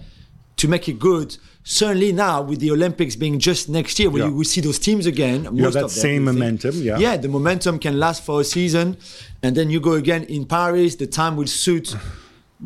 [0.57, 1.37] to make it good.
[1.67, 4.27] Certainly now with the Olympics being just next year, when Yeah.
[4.29, 5.47] you will see those teams again.
[5.51, 6.37] You have that same you think.
[6.39, 6.99] momentum, yeah.
[6.99, 8.97] Yeah, the momentum can last for a season,
[9.41, 10.95] and then you go again in Paris.
[10.95, 11.95] The time will suit.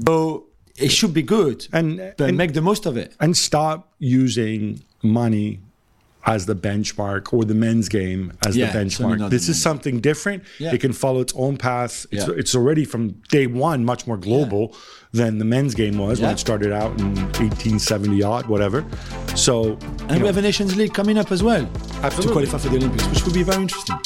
[0.06, 0.46] So
[0.78, 3.14] it should be good, And- but and- make the most of it.
[3.20, 5.60] and stop using money
[6.30, 9.30] as the benchmark or the men's game as Yeah, the benchmark.
[9.32, 10.44] This is something different.
[10.60, 10.74] Yeah.
[10.74, 12.06] It can follow its own path.
[12.12, 12.34] It's, Yeah.
[12.38, 14.76] it's already from day one much more global
[15.12, 18.86] than the men's game was when it started out in 1870 odd, whatever.
[19.36, 21.68] So, And we know, have a Nations League coming up as well
[22.04, 22.46] Absolutely.
[22.46, 23.98] to qualify for the Olympics, which will be very interesting.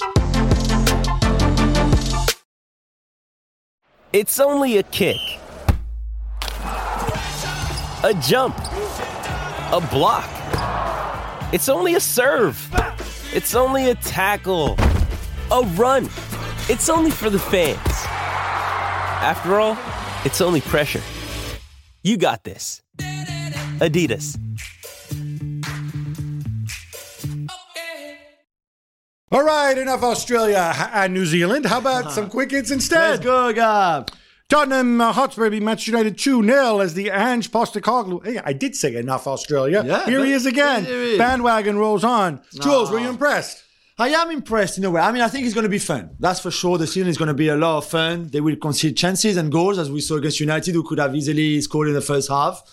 [4.13, 5.17] It's only a kick,
[8.03, 8.55] a jump,
[9.73, 10.29] a block.
[11.54, 12.58] It's only a serve.
[13.32, 14.76] It's only a tackle,
[15.52, 16.06] a run.
[16.68, 17.78] It's only for the fans.
[19.22, 19.78] After all,
[20.26, 21.04] it's only pressure.
[22.02, 22.82] You got this.
[22.98, 24.36] Adidas.
[29.32, 31.68] all right, enough Australia and New Zealand.
[31.68, 32.16] How about uh-huh.
[32.16, 33.12] some quick hits instead?
[33.12, 34.10] Let's go, Gab.
[34.49, 38.25] Tottenham Hotspur beat Manchester United 2 0 as the Ange Postecoglou.
[38.25, 39.84] Hey, I did say enough Australia.
[39.86, 40.86] Yeah, Here he is again.
[40.88, 41.17] Is.
[41.17, 42.41] Bandwagon rolls on.
[42.62, 43.12] Jules, were you ah.
[43.12, 43.63] impressed?
[43.97, 45.01] I am impressed in a way.
[45.01, 46.15] I mean, I think it's going to be fun.
[46.19, 46.79] That's for sure.
[46.79, 48.27] The season is going to be a lot of fun.
[48.29, 51.62] They will concede chances and goals, as we saw against United, who could have easily
[51.62, 52.63] scored in the first half.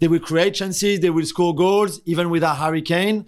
[0.00, 1.00] They will create chances.
[1.00, 3.26] They will score goals, even without Harry Kane.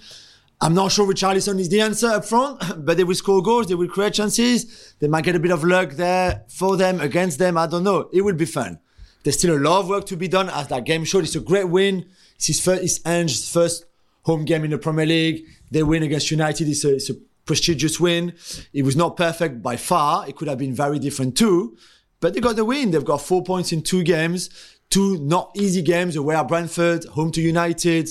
[0.65, 3.67] I'm not sure Richarlison is the answer up front, but they will score goals.
[3.67, 4.95] They will create chances.
[4.99, 7.59] They might get a bit of luck there for them, against them.
[7.59, 8.09] I don't know.
[8.15, 8.79] It will be fun.
[9.23, 11.25] There's still a lot of work to be done, as that game showed.
[11.25, 12.07] It's a great win.
[12.37, 13.85] It's his first, it's Ange's first
[14.23, 15.45] home game in the Premier League.
[15.71, 16.67] They win against United.
[16.67, 18.33] It's a, it's a prestigious win.
[18.73, 20.27] It was not perfect by far.
[20.27, 21.77] It could have been very different too,
[22.21, 22.91] but they got the win.
[22.91, 24.49] They've got four points in two games,
[24.95, 28.09] two not easy games away at Brentford, home to United.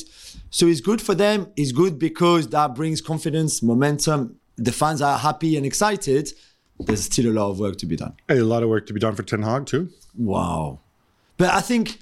[0.50, 1.48] So it's good for them.
[1.56, 4.36] It's good because that brings confidence, momentum.
[4.58, 6.34] The fans are happy and excited.
[6.80, 8.16] There's still a lot of work to be done.
[8.28, 9.90] A lot of work to be done for Ten Hag too.
[10.18, 10.82] Wow.
[11.38, 12.00] But I think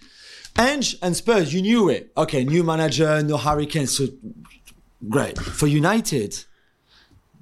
[0.58, 2.12] Ange and Spurs, you knew it.
[2.18, 3.86] Okay, new manager, no Harry Kane.
[3.86, 4.08] So
[5.08, 5.38] great.
[5.38, 6.44] For United,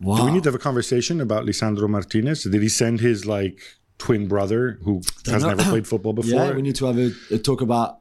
[0.01, 0.17] wow.
[0.17, 2.43] Do we need to have a conversation about Lisandro Martinez?
[2.43, 3.61] Did he send his like
[3.99, 6.31] twin brother who has never played football before?
[6.31, 7.99] Yeah, we need to have a, a talk about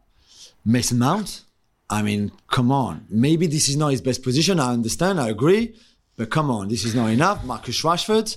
[0.65, 1.45] Mason Mount.
[1.91, 3.07] I mean, come on.
[3.11, 4.61] Maybe this is not his best position.
[4.61, 5.21] I understand.
[5.21, 5.75] I agree.
[6.17, 7.45] But come on, this is not enough.
[7.45, 8.37] Marcus Rashford.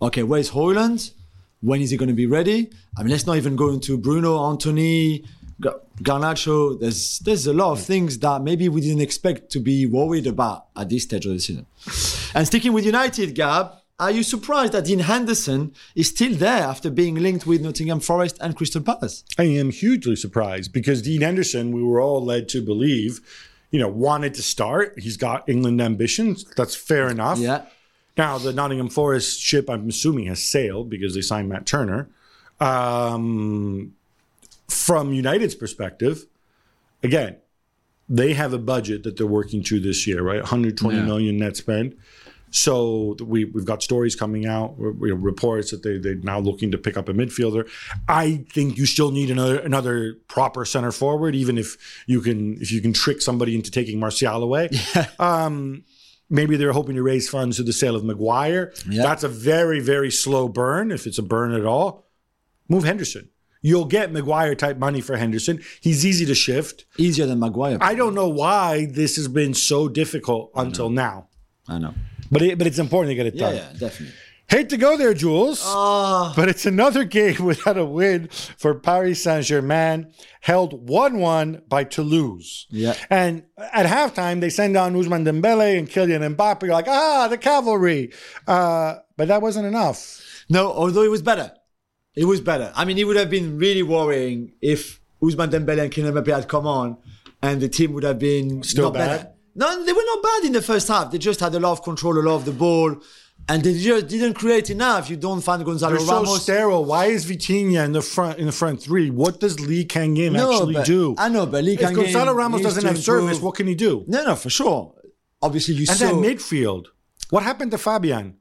[0.00, 1.12] Okay, where's Hojlund?
[1.60, 2.70] When is he going to be ready?
[2.96, 5.24] I mean, let's not even go into Bruno, Antony,
[5.60, 6.78] Garnacho.
[6.78, 10.66] There's there's a lot of things that maybe we didn't expect to be worried about
[10.76, 11.66] at this stage of the season.
[12.34, 16.90] And sticking with United, Gab, are you surprised that Dean Henderson is still there after
[16.90, 19.24] being linked with Nottingham Forest and Crystal Palace?
[19.38, 23.20] I am hugely surprised because Dean Henderson, we were all led to believe,
[23.70, 24.98] you know, wanted to start.
[24.98, 26.44] He's got England ambitions.
[26.56, 27.38] That's fair enough.
[27.38, 27.64] Yeah.
[28.18, 32.08] Now, the Nottingham Forest ship, I'm assuming, has sailed because they signed Matt Turner.
[32.60, 33.94] Um,
[34.68, 36.26] from United's perspective,
[37.02, 37.36] again,
[38.08, 40.40] they have a budget that they're working to this year, right?
[40.40, 41.04] 120 Yeah.
[41.04, 41.96] million net spend.
[42.50, 46.78] So we we've got stories coming out, you reports that they they're now looking to
[46.78, 47.68] pick up a midfielder.
[48.08, 52.70] I think you still need another another proper center forward, even if you can if
[52.70, 54.70] you can trick somebody into taking Martial away.
[55.18, 55.84] Um,
[56.28, 58.72] maybe they're hoping to raise funds through the sale of Maguire.
[58.88, 59.02] Yeah.
[59.02, 62.08] That's a very very slow burn, if it's a burn at all.
[62.68, 63.30] Move Henderson.
[63.62, 65.60] You'll get Maguire type money for Henderson.
[65.80, 66.84] He's easy to shift.
[66.98, 67.78] Easier than Maguire.
[67.80, 71.28] I don't know why this has been so difficult until now,
[71.68, 71.94] I know.
[72.30, 73.54] But it, but it's important to get it done.
[73.56, 74.14] yeah, definitely.
[74.48, 76.32] Hate to go there, Jules, Ah.
[76.36, 81.82] but it's another game without a win for Paris Saint Germain, held 1 1 by
[81.82, 82.66] Toulouse.
[82.70, 82.94] Yeah.
[83.10, 86.62] And at halftime, they send on Ousmane Dembele and Kylian Mbappe.
[86.62, 88.12] You're like, ah, the cavalry.
[88.46, 90.44] Uh, but that wasn't enough.
[90.48, 91.50] No, although it was better.
[92.14, 92.72] It was better.
[92.76, 96.46] I mean, it would have been really worrying if Ousmane Dembele and Kylian Mbappe had
[96.48, 96.98] come on
[97.42, 99.08] and the team would have been Still not bad?
[99.08, 99.32] better.
[99.58, 101.10] No, they were not bad in the first half.
[101.10, 102.94] They just had a lot of control, a lot of the ball,
[103.48, 105.08] and they just didn't create enough.
[105.08, 106.42] You don't find Gonzalo They're so Ramos.
[106.42, 106.84] sterile.
[106.84, 109.08] Why is Vitinha in the front in the front three?
[109.10, 111.14] What does Lee Kang-in actually but, do?
[111.16, 114.04] I know, but Lee if Kang-in Gonzalo Ramos doesn't have service, what can he do?
[114.06, 114.92] No, no, for sure.
[115.40, 116.04] Obviously, you And saw.
[116.06, 116.86] then midfield.
[117.30, 118.36] What happened to Fabian?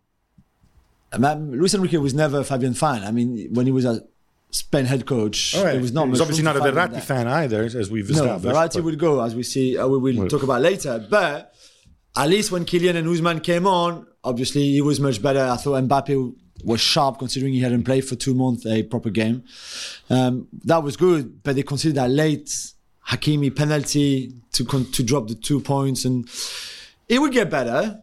[1.17, 3.03] Man, Luis Enrique was never a Fabian fan.
[3.03, 4.01] I mean, when he was a
[4.51, 6.07] Spain head coach, it was not.
[6.07, 8.55] He's obviously not a Verratti fan either, as we've No, established.
[8.55, 9.77] Verratti but- will go as we see.
[9.77, 11.05] Uh, we will talk about later.
[11.09, 11.53] But
[12.15, 15.41] at least when Kylian and Ousmane came on, obviously he was much better.
[15.41, 19.43] I thought Mbappe was sharp considering he hadn't played for two months a proper game.
[20.09, 22.49] Um, that was good, but they considered that late
[23.09, 26.27] Hakimi penalty to con- to drop the two points, and
[27.09, 27.99] it would get better,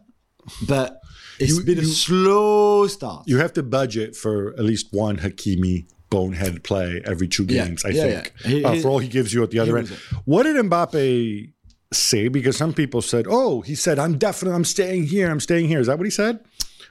[0.67, 0.99] but
[1.39, 3.23] it's You- been a you- slow start.
[3.27, 7.83] you have to budget for at least one Hakimi bonehead play every two Yeah, games,
[7.85, 8.49] I yeah, think, yeah.
[8.49, 9.89] He- uh, for all he gives you at the other end.
[10.25, 11.51] What did Mbappe
[11.91, 12.27] say?
[12.37, 15.27] Because some people said, "Oh, he said I'm definitely I'm staying here.
[15.33, 16.35] I'm staying here." Is that what he said?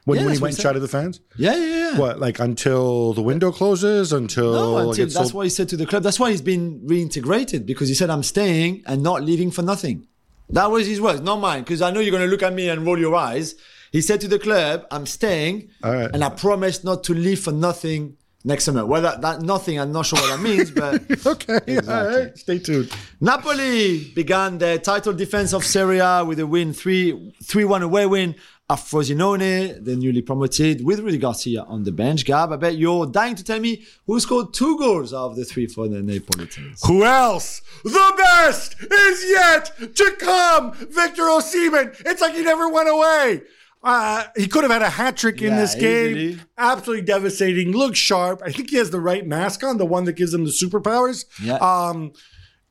[0.05, 0.83] When, Yeah, when he went he and said.
[0.83, 1.21] the fans?
[1.37, 1.99] yeah, yeah, yeah.
[2.03, 4.13] What, like until the window closes?
[4.13, 6.03] Until, No, until that's sold- what he said to the club.
[6.03, 9.97] That's why he's been reintegrated because he said, "I'm staying and not leaving for nothing."
[10.51, 11.63] That was his words, not mine.
[11.63, 13.55] Because I know you're going to look at me and roll your eyes.
[13.97, 16.11] He said to the club, "I'm staying, right.
[16.13, 19.93] and I promise not to leave for nothing next summer." Well, that, that nothing, I'm
[19.93, 22.37] not sure what that means, but Okay, all right.
[22.37, 22.91] Stay tuned.
[23.21, 28.07] Napoli began their title defense of Serie A with a win 3 3 1 away
[28.07, 28.35] win
[28.71, 32.25] at Frosinone, the newly promoted, with Rudy Garcia on the bench.
[32.25, 35.45] Gab, I bet you're dying to tell me who scored two goals out of the
[35.45, 36.83] three for the Neapolitans.
[36.87, 37.61] Who else?
[37.85, 40.73] The best is yet to come.
[40.73, 42.01] Victor Osimhen.
[42.07, 43.43] It's like he never went away.
[43.83, 46.41] Uh, he could have had a hat trick in this game.
[46.57, 47.73] Absolutely devastating.
[47.73, 48.41] Looks sharp.
[48.45, 51.25] I think he has the right mask on, the one that gives him the superpowers.
[51.43, 51.57] Yeah.
[51.57, 52.13] Um,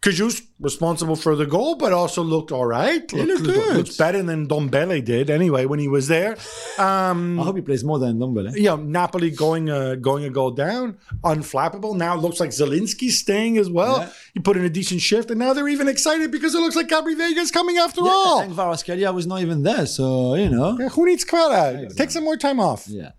[0.02, 3.10] Cajuste responsible for the goal, but also looked all right.
[3.12, 3.78] He looked good.
[3.78, 6.38] Looks better than Ndombele did anyway when he was there.
[6.80, 8.56] Um, I hope he plays more than Ndombele.
[8.56, 11.96] you know, Napoli going uh, going a goal down, unflappable.
[11.96, 14.00] Now it looks like Zielinski's staying as well.
[14.00, 14.10] Yeah.
[14.34, 16.88] He put in a decent shift, and now they're even excited because it looks like
[16.88, 18.42] Gabri Veiga's coming after all.
[18.42, 20.80] And Kvaratskhelia was not even there, so you know.
[20.80, 21.96] Yeah, who needs Kvara?
[21.96, 22.88] Take some more time off.
[22.88, 23.12] Yeah.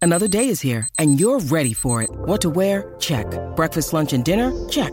[0.00, 2.10] Another day is here, and you're ready for it.
[2.10, 2.94] What to wear?
[3.00, 3.26] Check.
[3.56, 4.52] Breakfast, lunch, and dinner?
[4.68, 4.92] Check.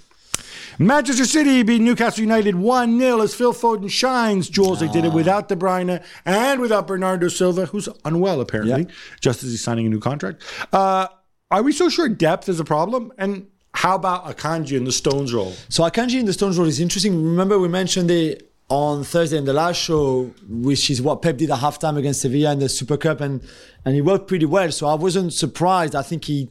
[0.85, 4.49] Manchester City beat Newcastle United 1 0 as Phil Foden shines.
[4.49, 8.93] Jules, they did it without De Bruyne and without Bernardo Silva, who's unwell apparently, Yeah.
[9.19, 10.41] just as he's signing a new contract.
[10.73, 11.07] Uh,
[11.51, 13.11] are we so sure depth is a problem?
[13.19, 15.53] And how about Akanji in the Stones role?
[15.69, 17.13] So Akanji in the Stones role is interesting.
[17.23, 21.51] Remember we mentioned it on Thursday in the last show, which is what Pep did
[21.51, 23.41] at halftime against Sevilla in the Super Cup, and
[23.85, 24.71] and he worked pretty well.
[24.71, 25.93] So I wasn't surprised.
[25.93, 26.49] I think he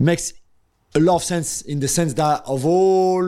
[0.00, 0.32] makes
[0.96, 3.22] a lot of sense in the sense that of all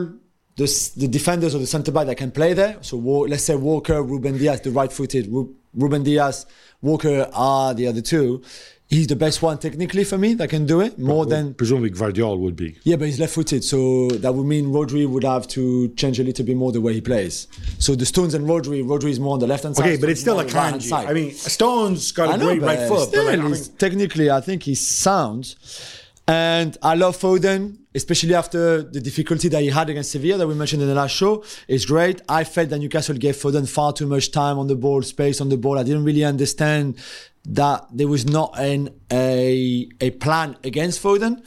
[0.57, 4.01] the, the defenders or the centre back that can play there, so let's say Walker,
[4.03, 5.31] Ruben Dias, the right-footed,
[5.73, 6.45] Ruben Dias,
[6.81, 8.41] Walker are the other two.
[8.87, 12.39] He's the best one technically for me that can do it more than Presumably Gvardiol
[12.39, 12.75] would be.
[12.83, 16.43] yeah, but he's left-footed, so that would mean Rodri would have to change a little
[16.43, 17.47] bit more the way he plays.
[17.77, 19.85] So the Stones and Rodri, Rodri is more on the left hand side.
[19.85, 21.07] Okay, but it's still a right-hand side.
[21.07, 23.09] I mean, Stones got a know, great right foot.
[23.09, 25.55] Still, but like, I mean, technically, I think he's sound.
[26.29, 30.53] And I love Foden, especially after the difficulty that he had against Sevilla that we
[30.53, 31.43] mentioned in the last show.
[31.67, 32.21] It's great.
[32.29, 35.49] I felt that Newcastle gave Foden far too much time on the ball, space on
[35.49, 35.79] the ball.
[35.79, 36.99] I didn't really understand
[37.45, 41.41] that there was not an a a plan against Foden,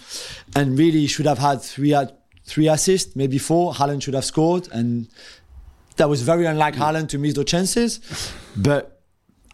[0.56, 1.94] and really he should have had three
[2.44, 3.72] three assists, maybe four.
[3.74, 5.06] Haaland should have scored, and
[5.96, 8.00] that was very unlike Haaland to miss those chances.
[8.56, 9.00] But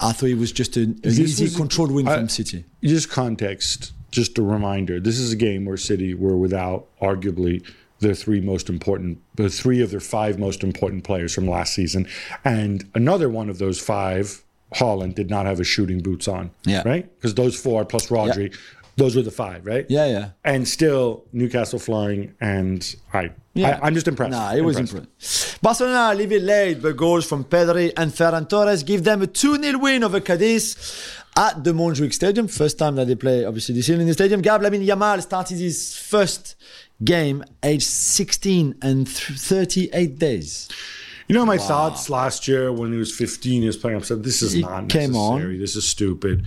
[0.01, 2.65] I thought it was just an, an easy, controlled win I- from City.
[2.83, 5.01] just context, just a reminder.
[5.01, 7.63] This is a game where City were without arguably
[8.01, 12.07] their three most important, the three of their five most important players from last season,
[12.45, 14.45] and another one of those five,
[14.75, 16.51] Haaland, did not have his shooting boots on.
[16.65, 16.83] Yeah.
[16.87, 18.57] right, because those four plus Rodri,
[18.97, 19.85] those were the five, right?
[19.89, 20.31] Yeah, yeah.
[20.45, 23.79] And still Newcastle flying, and I, Yeah.
[23.83, 24.31] I I'm just impressed.
[24.31, 24.95] Nah, it was Impressed.
[25.05, 25.59] impressive.
[25.61, 29.57] Barcelona leave it late, but goals from Pedri and Ferran Torres give them a 2
[29.61, 30.77] 0 win over Cadiz
[31.37, 32.49] at the Montjuic Stadium.
[32.49, 34.41] First time that they play, obviously, this year in the stadium.
[34.43, 36.57] Gab Lamine Yamal started his first
[37.05, 40.69] game aged 16 and th- 38 days.
[41.29, 43.99] You know my thoughts last year when he was 15, he was playing.
[43.99, 45.35] I said, "This is He not came on.
[45.37, 45.59] necessary.
[45.59, 46.45] This is stupid."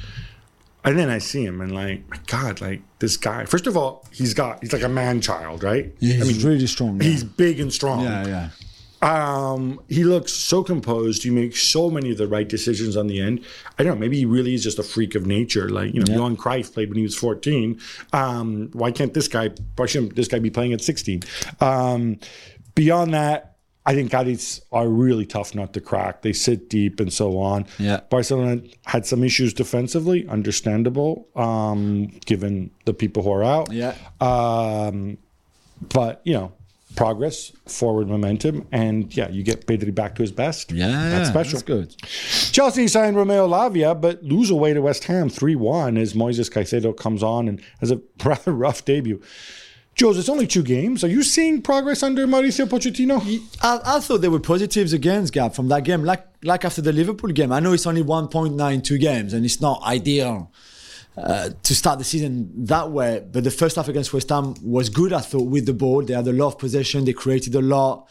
[0.84, 3.46] And then I see him and like, my God, like this guy.
[3.46, 5.94] First of all, he's got he's like a man child, right?
[6.00, 6.98] Yeah, I he's mean, really strong.
[7.00, 7.04] yeah.
[7.10, 8.02] he's big and strong.
[8.04, 8.50] Yeah, yeah.
[9.02, 11.24] Um, he looks so composed.
[11.24, 13.44] He makes so many of the right decisions on the end.
[13.80, 14.00] I don't know.
[14.00, 15.70] Maybe he really is just a freak of nature.
[15.70, 16.16] Like you know, Yeah.
[16.18, 17.80] Johan Cruyff played when he was fourteen.
[18.14, 19.50] Um, why can't this guy?
[19.76, 21.22] Why shouldn't this guy be playing at sixteen?
[21.60, 22.20] Um,
[22.76, 23.56] beyond that,
[23.88, 26.22] I think Cadiz are really tough nut to crack.
[26.22, 27.66] They sit deep and so on.
[27.80, 28.02] Yeah.
[28.12, 33.72] Barcelona had some issues defensively, understandable, um, given the people who are out.
[33.72, 33.96] Yeah.
[34.20, 35.18] Um,
[35.82, 36.52] but you know,
[36.95, 40.71] progress, forward momentum, and yeah, you get Pedri back to his best.
[40.71, 41.60] Yeah, that's special.
[41.60, 41.95] That's good.
[42.51, 46.95] Chelsea signed Romeo Lavia, but lose away to West Ham 3 1 as Moises Caicedo
[46.95, 49.21] comes on and has a rather rough debut.
[49.93, 51.04] Jules, it's only two games.
[51.04, 53.21] Are you seeing progress under Mauricio Pochettino?
[53.62, 56.93] I, I thought there were positives against Gab from that game, like like after the
[56.93, 57.51] Liverpool game.
[57.51, 60.51] I know it's only 1.92 games and it's not ideal
[61.17, 64.89] uh, to start the season that way, but the first half against West Ham was
[64.89, 65.12] good.
[65.13, 68.08] I thought with the ball, they had a lot of possession, they created a lot.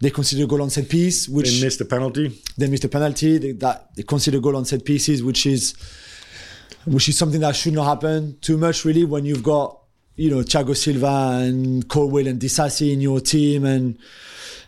[0.00, 2.42] They considered a goal on set piece, which They missed a penalty.
[2.58, 3.38] they missed a penalty.
[3.38, 5.74] They, that they consider goal on set pieces, which is
[6.84, 9.78] which is something that should not happen too much, really, when you've got
[10.16, 13.96] you know Thiago Silva and Colwill and Disasi in your team, and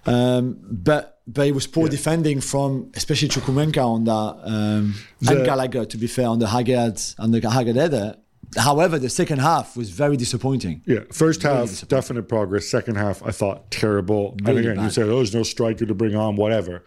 [0.07, 4.13] um, but but it was poor defending from especially Chukwuemeka on that
[4.45, 8.17] um, The- and Gallagher, to be fair, on the Aguerd on the Aguerd header.
[8.57, 10.83] However, the second half was very disappointing.
[10.87, 12.67] Yeah, first half, definite progress.
[12.69, 14.33] Second half, I thought terrible.
[14.39, 14.93] and Really again, you bad.
[14.93, 16.85] said, oh, there's no striker to bring on, whatever.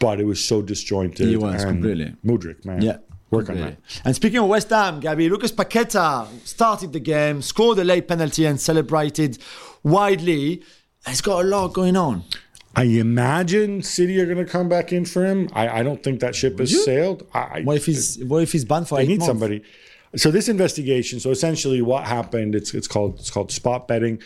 [0.00, 1.28] But it was so disjointed.
[1.28, 2.14] It was, and completely.
[2.24, 2.82] Mudryk, man.
[2.82, 2.96] Yeah.
[3.30, 3.76] Work on that.
[4.04, 8.44] And speaking of West Ham, Gabby, Lucas Paqueta started the game, scored a late penalty,
[8.46, 9.38] and celebrated
[9.82, 10.62] widely.
[11.06, 12.24] It's got a lot going on.
[12.78, 15.48] I imagine City are going to come back in for him.
[15.54, 17.26] I, I don't think that ship has sailed.
[17.32, 19.26] I, What if he's what if he's banned for they eight need months?
[19.28, 19.62] somebody.
[20.14, 21.18] So this investigation.
[21.18, 22.54] So essentially, what happened?
[22.54, 24.20] It's it's called it's called spot betting,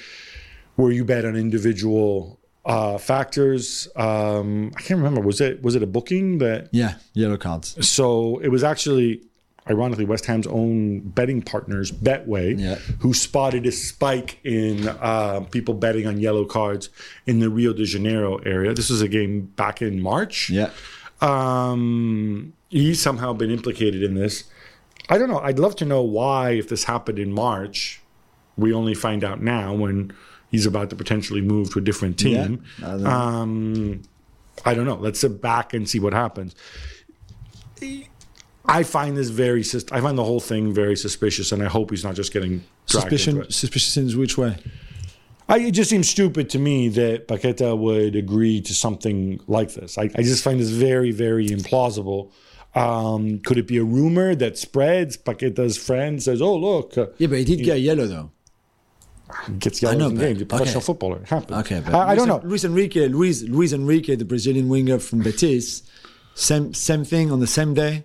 [0.77, 3.89] where you bet on individual uh, factors.
[3.97, 5.21] Um, I can't remember.
[5.21, 6.69] Was it was it a booking that?
[6.73, 7.77] Yeah, yellow cards.
[7.89, 9.23] So it was actually,
[9.69, 12.77] ironically, West Ham's own betting partners, Betway, Yeah.
[13.01, 16.89] who spotted a spike in uh, people betting on yellow cards
[17.27, 18.73] in the Rio de Janeiro area.
[18.75, 20.51] This was a game back in March.
[20.51, 20.71] Yeah.
[21.21, 24.45] Um, he's somehow been implicated in this.
[25.09, 25.41] I don't know.
[25.41, 28.01] I'd love to know why, if this happened in March,
[28.57, 30.13] we only find out now when
[30.51, 32.65] he's about to potentially move to a different team.
[32.81, 33.07] Yeah, I don't.
[33.07, 34.03] Um,
[34.65, 34.97] I don't know.
[34.97, 36.55] Let's sit back and see what happens.
[38.71, 39.63] I find this very.
[39.91, 43.51] I find the whole thing very suspicious, and I hope he's not just getting Suspicion
[43.51, 44.57] suspicious in which way?
[45.49, 49.99] I, it just seems stupid to me that Paqueta would agree to something like this.
[49.99, 52.31] I, I just find this very, very implausible.
[52.77, 55.17] Um, could it be a rumor that spreads?
[55.17, 58.31] Paqueta's friend says, "Oh, look, uh, Yeah, but he did get yellow though.
[59.59, 60.45] gets know, in games.
[60.45, 60.87] Professional okay.
[60.87, 61.23] footballer.
[61.23, 61.59] It happens.
[61.61, 62.41] Okay, but I, I don't know.
[62.45, 65.83] Luiz Henrique, Luis Luiz Henrique, the Brazilian winger from Betis,
[66.37, 68.05] same same thing on the same day.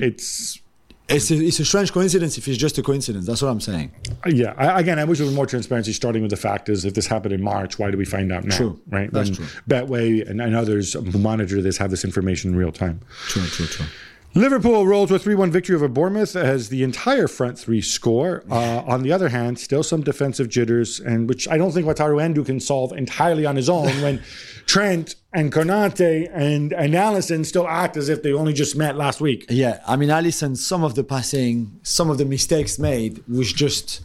[0.00, 0.60] It's
[1.08, 3.26] It's a, it's a strange coincidence if it's just a coincidence.
[3.26, 3.92] That's what I'm saying.
[4.26, 4.54] yeah.
[4.56, 5.92] I, again, I wish there was more transparency.
[5.92, 8.44] Starting with the fact is, if this happened in March, why do we find out
[8.44, 8.56] now?
[8.56, 8.80] True.
[8.88, 9.12] Right.
[9.12, 9.46] That's When true.
[9.68, 13.00] Betway and, and others who monitor this have this information in real time.
[13.28, 13.86] True, true, true.
[14.34, 18.42] Liverpool rolls with 3 1 victory over Bournemouth as the entire front three score.
[18.50, 22.22] Uh, on the other hand, still some defensive jitters, and which I don't think Wataru
[22.22, 24.22] Endo can solve entirely on his own when
[24.66, 29.20] Trent and Konate and, and Alisson still act as if they only just met last
[29.20, 29.46] week.
[29.48, 34.02] Yeah, I mean, Alisson, some of the passing, some of the mistakes made was just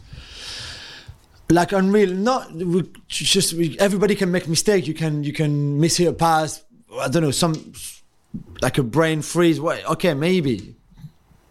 [1.50, 2.12] like unreal.
[2.12, 4.86] Not we, just we, everybody can make mistake.
[4.86, 6.64] You can you can miss a pass.
[6.98, 7.72] I don't know some
[8.62, 9.60] like a brain freeze.
[9.60, 9.84] What?
[9.86, 10.74] Okay, maybe.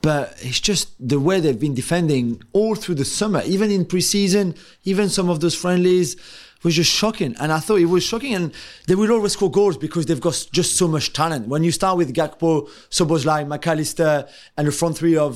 [0.01, 4.55] But it's just the way they've been defending all through the summer, even in preseason,
[4.85, 6.15] even some of those friendlies
[6.67, 7.35] was just shocking.
[7.39, 8.33] And I thought it was shocking.
[8.35, 8.53] And
[8.87, 11.47] they will always score goals because they've got just so much talent.
[11.47, 15.33] When you start with Gakpo, Szoboszlai, McAllister, and the front three of,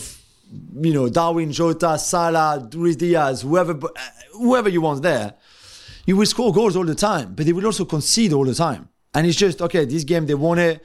[0.85, 3.89] you know, Darwin, Jota, Salah, Luis Diaz, whoever, uh,
[4.33, 5.33] whoever you want there,
[6.05, 7.33] you will score goals all the time.
[7.35, 8.89] But they will also concede all the time.
[9.13, 10.83] And it's just, okay, this game, they won it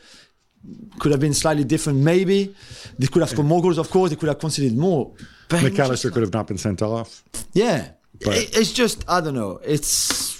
[0.98, 2.54] could have been slightly different, maybe.
[2.98, 4.10] They could have scored more goals, of course.
[4.10, 5.12] They could have conceded more.
[5.48, 7.22] But Mac Allister could have not been sent off.
[7.52, 7.90] yeah,
[8.24, 9.60] But- it's just I don't know.
[9.64, 10.35] It's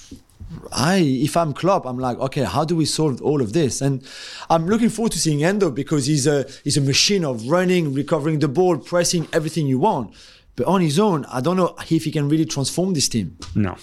[0.73, 3.81] I if I'm Klopp, I'm like, okay, how do we solve all of this?
[3.81, 4.03] And
[4.51, 8.39] I'm looking forward to seeing Endo because he's a he's a machine of running, recovering
[8.39, 10.15] the ball, pressing everything you want.
[10.57, 13.37] But on his own, I don't know if he can really transform this team.
[13.55, 13.77] No.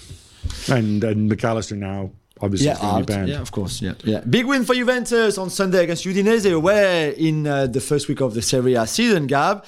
[0.70, 2.12] And, and Mac Allister now
[2.42, 3.06] obviously is going out.
[3.06, 3.30] banned.
[3.30, 3.82] yeah, of course.
[3.82, 4.22] Yeah, yeah.
[4.22, 8.34] Big win for Juventus on Sunday against Udinese away in uh, the first week of
[8.34, 9.28] the Serie A season.
[9.28, 9.66] Gab,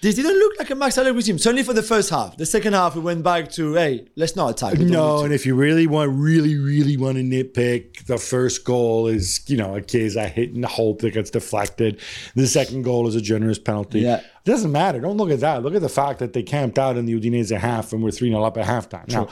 [0.00, 1.38] this didn't look like a Max Allegri team.
[1.38, 2.36] Certainly for the first half.
[2.36, 4.78] The second half, we went back to hey, let's not attack.
[4.78, 9.48] No, and if you really want, really, really want to nitpick, the first goal is,
[9.48, 12.00] you know, a case I hit and hope that gets deflected.
[12.34, 14.00] The second goal is a generous penalty.
[14.00, 14.16] Yeah.
[14.18, 15.00] It doesn't matter.
[15.00, 15.62] Don't look at that.
[15.62, 18.28] Look at the fact that they camped out in the Udinese half and we're 3
[18.28, 19.08] 0 up at halftime.
[19.08, 19.28] Now,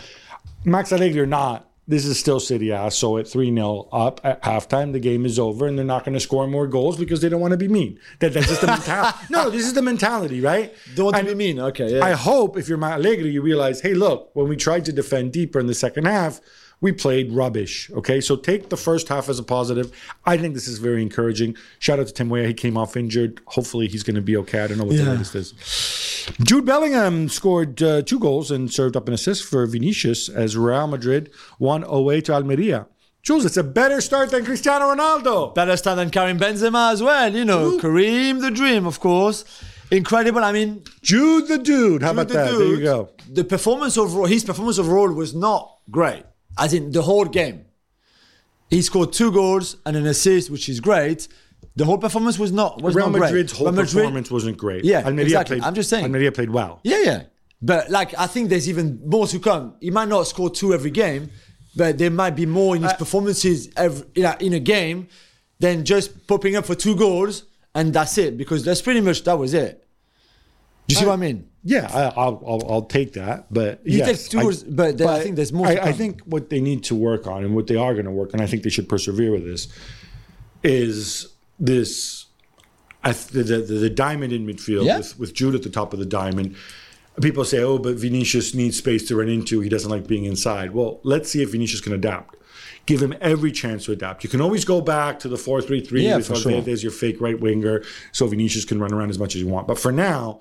[0.65, 2.75] Max Allegri or not, this is still City.
[2.91, 6.15] So at 3 0 up at halftime, the game is over and they're not going
[6.15, 7.99] to score more goals because they don't want to be mean.
[8.21, 9.19] That, that's just the mentality.
[9.31, 10.75] no, this is the mentality, right?
[10.95, 11.61] Don't want to be mean.
[11.61, 12.05] Okay, yeah.
[12.05, 15.33] I hope if you're Max Allegri, you realize, hey, look, when we tried to defend
[15.33, 16.41] deeper in the second half,
[16.85, 17.91] we played rubbish.
[18.01, 19.91] Okay, so take the first half as a positive.
[20.25, 21.57] I think this is very encouraging.
[21.79, 22.47] Shout out to Tim Weah.
[22.47, 23.41] He came off injured.
[23.47, 24.61] Hopefully, he's going to be okay.
[24.61, 25.13] I don't know what the Yeah.
[25.13, 25.55] latest is.
[26.43, 30.87] Jude Bellingham scored uh, two goals and served up an assist for Vinicius as Real
[30.87, 32.87] Madrid won away to Almeria.
[33.23, 35.55] Jules, it's a better start than Cristiano Ronaldo.
[35.55, 37.35] Better start than Karim Benzema as well.
[37.35, 39.45] You know, Karim the dream, of course.
[39.91, 40.45] Incredible.
[40.45, 42.03] I mean, Jude the dude.
[42.03, 42.51] How about the that?
[42.53, 43.09] There you go.
[43.33, 46.25] The performance overall, his performance overall was not great,
[46.59, 47.65] as in the whole game.
[48.71, 51.29] He scored two goals and an assist, which is great.
[51.77, 53.29] The whole performance was not was Real not great.
[53.29, 54.85] Madrid's whole Real Madrid- performance wasn't great.
[54.85, 55.59] Yeah, Almeria exactly.
[55.59, 56.05] Played, I'm just saying.
[56.05, 56.81] Almeria played well.
[56.85, 57.23] Yeah, yeah.
[57.63, 59.75] But like, I think there's even more to come.
[59.81, 61.31] He might not score two every game,
[61.75, 65.09] but there might be more in his uh, performances every, in, a, in a game
[65.61, 67.45] than just popping up for two goals
[67.75, 68.37] and that's it.
[68.37, 69.87] Because that's pretty much that was it.
[70.87, 71.49] Do you see uh, what I mean?
[71.67, 75.21] Yeah, I, I'll, I'll I'll take that, but He yes, two goals, but then I
[75.21, 77.77] think there's more I, I think what they need to work on, and what they
[77.77, 79.69] are going to work on, I think they should persevere with this,
[80.63, 82.27] is this
[83.03, 84.99] the, the the diamond in midfield Yeah.
[84.99, 86.57] with with Jude at the top of the diamond.
[87.23, 89.61] People say, "Oh, but Vinicius needs space to run into.
[89.61, 92.37] He doesn't like being inside." Well, let's see if Vinicius can adapt.
[92.87, 94.25] give him every chance to adapt.
[94.25, 96.53] You can always go back to the 4 3 3 Yeah, with for sure.
[96.53, 99.49] Valverde as your fake right winger, so Vinicius can run around as much as you
[99.49, 99.67] want.
[99.67, 100.41] But for now,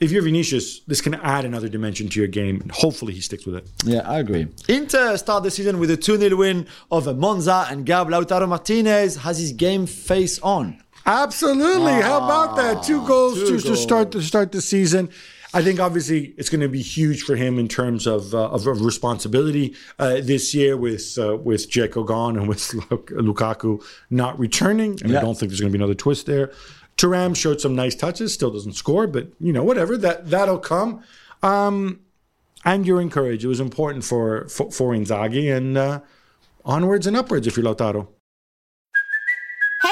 [0.00, 3.46] if you're Vinicius, this can add another dimension to your game, and hopefully he sticks
[3.46, 3.68] with it.
[3.84, 4.48] Yeah, I agree.
[4.68, 9.16] Inter start the season with a 2 0 win over Monza, and Gab Lautaro Martinez
[9.16, 10.82] has his game face on.
[11.06, 11.92] Absolutely.
[11.92, 12.82] How about that?
[12.82, 15.08] Two goals two to, to start to start the season.
[15.52, 18.66] I think obviously it's going to be huge for him in terms of uh, of,
[18.68, 24.92] of responsibility uh, this year with uh, with Dzeko gone and with Lukaku not returning.
[25.02, 25.18] And Yeah.
[25.18, 26.52] I don't think there's going to be another twist there.
[27.00, 31.02] Thuram showed some nice touches, still doesn't score, but you know whatever that that'll come.
[31.42, 32.00] Um,
[32.64, 33.44] and you're encouraged.
[33.44, 36.00] It was important for for, for Inzaghi and uh,
[36.64, 38.08] onwards and upwards if you're Lautaro.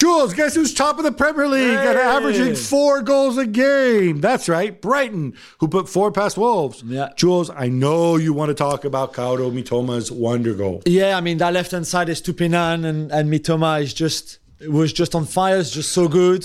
[0.00, 2.04] Jules, guess who's top of the Premier League and Hey.
[2.04, 4.20] averaging four goals a game?
[4.20, 6.82] That's right, Brighton, who put four past Wolves.
[6.84, 7.10] Yeah.
[7.16, 10.82] Jules, I know you want to talk about Kaoru Mitoma's wonder goal.
[10.84, 14.38] Yeah, I mean that left hand side is Tupinan and, and Mitoma is just
[14.68, 15.58] was just on fire.
[15.58, 16.44] It's just so good.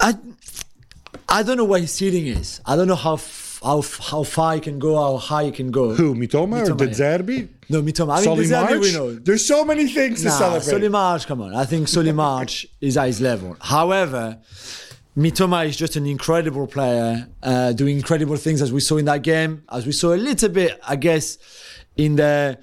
[0.00, 0.14] I
[1.28, 2.60] I don't know where his ceiling is.
[2.64, 3.20] I don't know how
[3.62, 5.94] how how far he can go, how high he can go.
[5.94, 7.18] Who, Mitoma, or Mitoma, De yeah.
[7.18, 7.48] Zerbi?
[7.68, 8.12] No, Mitoma.
[8.12, 8.92] I mean, Solly De Zerbi we March?
[8.94, 9.14] know.
[9.14, 10.62] There's so many things to Nah, celebrate.
[10.70, 11.54] Solly March, come on.
[11.54, 13.56] I think Solly March is at his level.
[13.60, 14.38] However,
[15.16, 19.22] Mitoma is just an incredible player, uh, doing incredible things as we saw in that
[19.22, 21.38] game, as we saw a little bit, I guess,
[21.96, 22.58] in the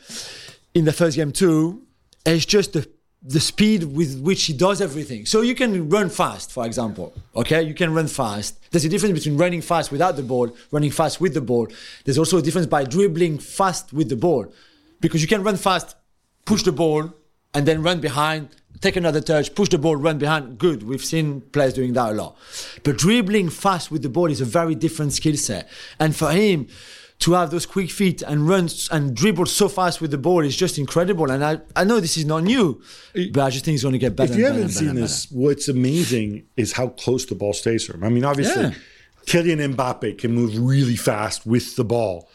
[0.73, 1.81] in the first game too.
[2.25, 2.87] It's just the
[3.25, 5.25] the speed with which he does everything.
[5.25, 7.13] So you can run fast, for example.
[7.35, 8.59] Okay, you can run fast.
[8.69, 11.67] There's a difference between running fast without the ball, running fast with the ball.
[12.03, 14.51] There's also a difference by dribbling fast with the ball,
[15.03, 15.95] because you can run fast,
[16.45, 17.13] push the ball,
[17.53, 18.47] and then run behind,
[18.79, 20.57] take another touch, push the ball, run behind.
[20.57, 20.81] Good.
[20.83, 22.37] We've seen players doing that a lot.
[22.83, 25.69] But dribbling fast with the ball is a very different skill set.
[25.99, 26.67] And for him
[27.19, 30.55] to have those quick feet and run and dribble so fast with the ball is
[30.55, 31.29] just incredible.
[31.29, 32.81] And I, I know this is not new,
[33.33, 34.31] but I just think he's going to get better.
[34.33, 34.99] if you haven't better seen better.
[35.01, 38.03] this, what's amazing is how close the ball stays him.
[38.03, 38.73] I mean, obviously, Yeah.
[39.25, 42.29] Kylian Mbappe can move really fast with the ball,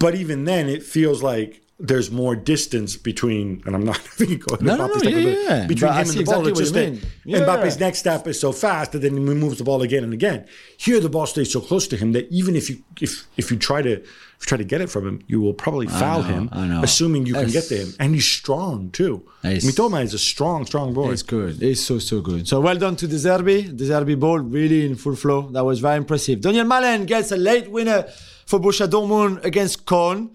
[0.00, 4.38] but even then, it feels like there's more distance between, and I'm not having you
[4.38, 5.66] go No, no, no, yeah, yeah.
[5.66, 6.46] between But him and the ball.
[6.46, 7.08] exactly It's just that.
[7.24, 7.38] Yeah.
[7.40, 10.46] Mbappe's next step is so fast that then he moves the ball again and again.
[10.76, 13.56] Here, the ball stays so close to him that even if you if if you
[13.56, 16.28] try to if you try to get it from him, you will probably foul know,
[16.28, 16.50] him,
[16.82, 17.92] assuming you can get to him.
[18.00, 19.22] And he's strong too.
[19.44, 21.12] Mitoma is a strong, strong boy.
[21.12, 21.62] It's good.
[21.62, 22.46] It's so, so good.
[22.48, 23.76] So well done to De Zerbi.
[23.76, 25.42] De Zerbi ball really in full flow.
[25.52, 26.40] That was very impressive.
[26.40, 28.02] Donyell Malen gets a late winner
[28.46, 30.30] for Borussia Dortmund against Köln.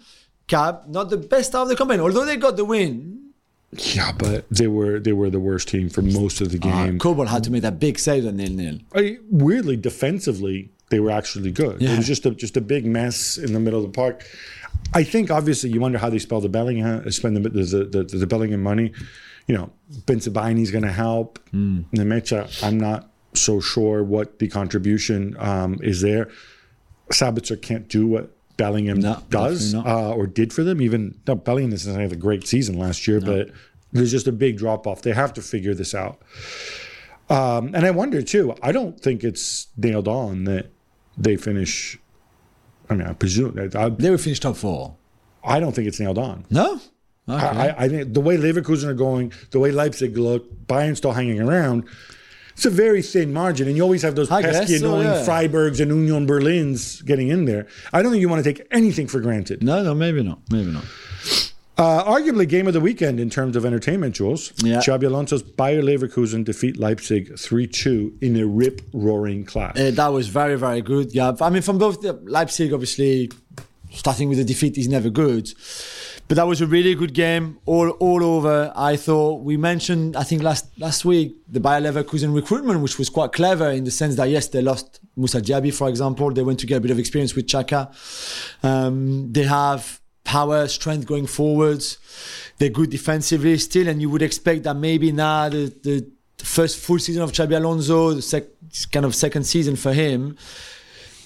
[0.48, 3.32] Gab, not the best out of the campaign, although they got the win.
[3.72, 7.00] Yeah, but they were they were the worst team for most of the game.
[7.00, 8.80] Kobel had to make that big save on nil nil.
[8.94, 11.82] I, weirdly, defensively, they were actually good.
[11.82, 14.28] It was just a just a big mess in the middle of the park.
[14.94, 18.28] I think obviously you wonder how they spell the Bellingham, spend the the, the, the
[18.28, 18.92] Bellingham money.
[19.48, 21.40] You know, Bensebaini's going to help.
[21.50, 21.82] Hmm.
[21.94, 26.30] Nmecha, I'm not so sure what the contribution um, is there.
[27.10, 30.82] Sabitzer can't do what Bellingham No, does uh, or did for them.
[30.82, 33.50] Even no, Bellingham doesn't have a great season last year, but
[33.92, 35.02] there's just a big drop off.
[35.02, 36.22] They have to figure this out.
[37.30, 38.56] Um, and I wonder too.
[38.62, 40.68] I don't think it's nailed on that
[41.18, 41.98] they finish.
[42.90, 43.58] I mean, I presume.
[43.76, 44.96] I, They will finish top four.
[45.44, 46.46] I don't think it's nailed on.
[46.50, 46.80] No?
[47.28, 47.46] Okay.
[47.46, 51.14] I, I- I think the way Leverkusen are going, the way Leipzig look, Bayern still
[51.14, 51.86] hanging around.
[52.54, 55.24] It's a very thin margin, and you always have those I pesky, so, annoying yeah.
[55.24, 57.68] Freiburgs and Union Berlins getting in there.
[57.92, 59.64] I don't think you want to take anything for granted.
[59.64, 60.40] no, no, maybe not.
[60.52, 60.86] Maybe not.
[61.76, 64.54] Uh, arguably, game of the weekend in terms of entertainment, Jules.
[64.64, 64.78] Yeah.
[64.78, 69.76] Xabi Alonso's Bayer Leverkusen defeat Leipzig 3 2 in a rip roaring clash.
[69.80, 71.16] Uh, that was very, very good.
[71.16, 73.32] Yeah, I mean, from both the Leipzig, obviously,
[73.92, 75.52] starting with a defeat is never good,
[76.28, 78.72] but that was a really good game all all over.
[78.76, 83.10] I thought we mentioned, I think last last week, the Bayer Leverkusen recruitment, which was
[83.10, 86.32] quite clever in the sense that yes, they lost Moussa Diaby, for example.
[86.32, 87.94] They went to get a bit of experience with Xhaka.
[88.64, 91.98] Um, they have power, strength going forwards.
[92.58, 97.00] They're good defensively still, and you would expect that maybe now the, the first full
[97.00, 98.48] season of Xabi Alonso, the sec-
[98.92, 100.38] kind of second season for him,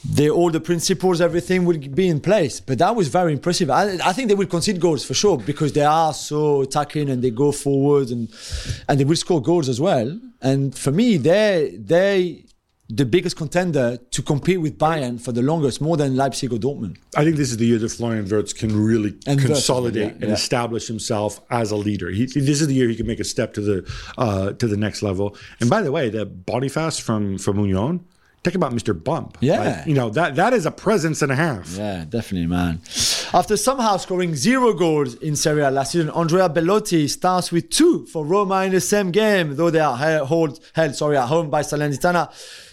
[0.04, 2.60] they all the principles, everything will be in place.
[2.60, 3.70] But that was very impressive.
[3.70, 7.24] I, I think they will concede goals for sure because they are so attacking and
[7.24, 8.30] they go forward and
[8.88, 10.20] and they will score goals as well.
[10.42, 12.46] And for me, they they
[12.90, 16.98] the biggest contender to compete with Bayern for the longest, more than Leipzig or Dortmund.
[17.18, 20.20] I think this is the year that Florian Wirtz can really And Wirtz, consolidate yeah,
[20.22, 20.34] and yeah.
[20.34, 22.10] establish himself as a leader.
[22.10, 24.78] He, this is the year he can make a step to the uh, to the
[24.78, 25.36] next level.
[25.60, 28.06] And by the way, the Boniface from from Union,
[28.48, 28.94] talk about Mr.
[29.02, 29.38] Bump.
[29.42, 29.60] Yeah.
[29.60, 31.76] Like, you know that that is a presence and a half.
[31.78, 32.82] Yeah, definitely, man.
[33.34, 38.06] After somehow scoring zero goals in Serie A last season, Andrea Bellotti starts with two
[38.06, 41.62] for Roma in the same game, though they are held, held, sorry, at home by
[41.62, 42.30] Salernitana.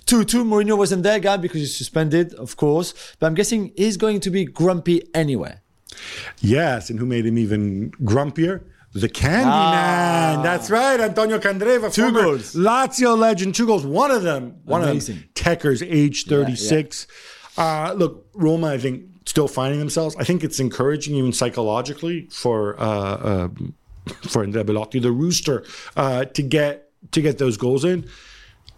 [0.07, 3.17] 2-2, Mourinho wasn't there, guy, because he's suspended, of course.
[3.19, 5.61] But I'm guessing he's going to be grumpy anyway.
[6.41, 8.63] Yes, and who made him even grumpier?
[8.95, 10.33] The Candy Ah.
[10.37, 10.43] Man.
[10.45, 11.93] That's right, Antonio Candreva.
[11.93, 12.55] Two goals.
[12.55, 13.55] Lazio legend.
[13.55, 13.85] Two goals.
[13.85, 14.57] One of them.
[14.65, 15.17] One Amazing.
[15.17, 15.31] of them.
[15.35, 17.07] Techers, age 36.
[17.59, 20.15] Uh, look, Roma, I think, still finding themselves.
[20.17, 23.49] I think it's encouraging, even psychologically, for uh, uh,
[24.29, 25.65] for Andrea Bellotti, the rooster,
[25.97, 28.07] uh, to get to get those goals in.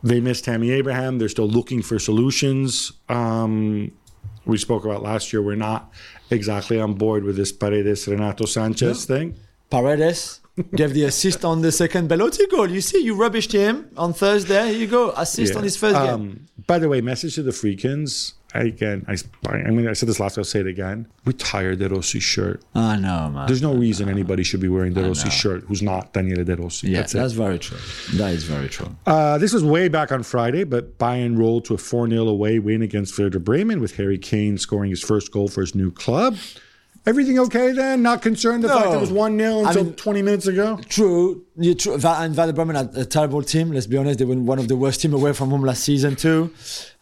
[0.02, 1.18] They missed Tammy Abraham.
[1.18, 2.92] They're still looking for solutions.
[3.08, 3.92] Um,
[4.44, 5.42] we spoke about last year.
[5.42, 5.90] We're not
[6.30, 9.34] exactly on board with this Paredes Renato Sanchez thing.
[9.70, 10.40] Paredes
[10.74, 12.70] gave the assist on the second Bellotti goal.
[12.70, 14.68] You see, you rubbished him on Thursday.
[14.70, 15.10] Here you go.
[15.10, 15.58] Assist Yeah.
[15.58, 16.14] on his first game.
[16.14, 18.32] Um, by the way, message to the Friedkins.
[18.54, 19.16] I, again, I,
[19.50, 20.38] I mean, I said this last.
[20.38, 21.06] I'll say it again.
[21.26, 22.62] We're tired De Rossi shirt.
[22.74, 23.46] I know, man.
[23.46, 26.88] There's no reason anybody should be wearing De Rossi shirt who's not Daniele De Rossi.
[26.88, 27.76] yeah, that's that's, very true.
[28.14, 28.96] That is very true.
[29.06, 32.58] Uh, this was way back on Friday, but Bayern rolled to a 4 0 away
[32.58, 36.36] win against Werder Bremen with Harry Kane scoring his first goal for his new club.
[37.06, 38.02] Everything okay then?
[38.02, 38.94] Not concerned the fact No.
[38.94, 40.80] it was 1 0 I until mean- 20 minutes ago?
[40.88, 41.96] True, you true.
[41.98, 43.70] Va- And Werder Bremen are a terrible team.
[43.70, 46.16] Let's be honest; they were one of the worst team away from home last season
[46.16, 46.50] too.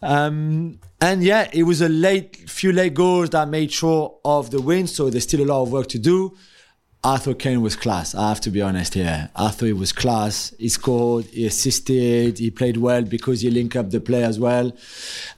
[0.02, 4.60] Um, and yeah, it was a late, few late goals that made sure of the
[4.60, 4.86] win.
[4.86, 6.34] So there's still a lot of work to do.
[7.04, 8.14] Arthur Kane was class.
[8.14, 9.28] I have to be honest here.
[9.36, 10.54] Arthur was class.
[10.58, 14.72] He scored, he assisted, he played well because he linked up the play as well.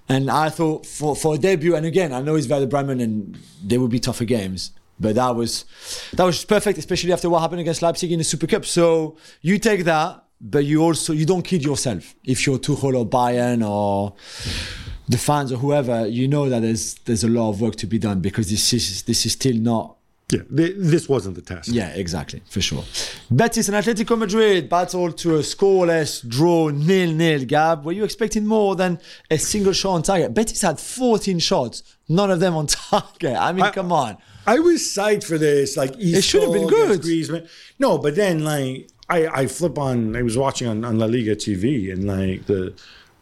[0.08, 3.36] And I thought for, for a debut, and again, I know it's Werder Bremen and
[3.64, 4.70] they will be tougher games.
[5.00, 5.64] But that was
[6.14, 8.64] that was perfect, especially after what happened against Leipzig in the Super Cup.
[8.64, 12.14] So you take that, but you also you don't kid yourself.
[12.24, 14.14] If you're Tuchel or Bayern or
[15.06, 17.98] the fans or whoever, you know that there's there's a lot of work to be
[17.98, 19.96] done because this is this is still not
[20.32, 21.68] Yeah, th- this wasn't the test.
[21.68, 22.82] yeah, exactly, for sure.
[23.30, 27.44] Betis and Atletico Madrid battled to a scoreless draw, nil-nil.
[27.44, 28.98] Gab, were you expecting more than
[29.30, 30.34] a single shot on target?
[30.34, 33.36] Betis had 14 shots, none of them on target.
[33.36, 34.16] I mean, I- come on.
[34.48, 35.76] I was psyched for this.
[35.76, 37.48] Like East should have been good.
[37.78, 40.14] No, but then like I, I flip on.
[40.16, 42.72] I was watching on, on La Liga TV and like the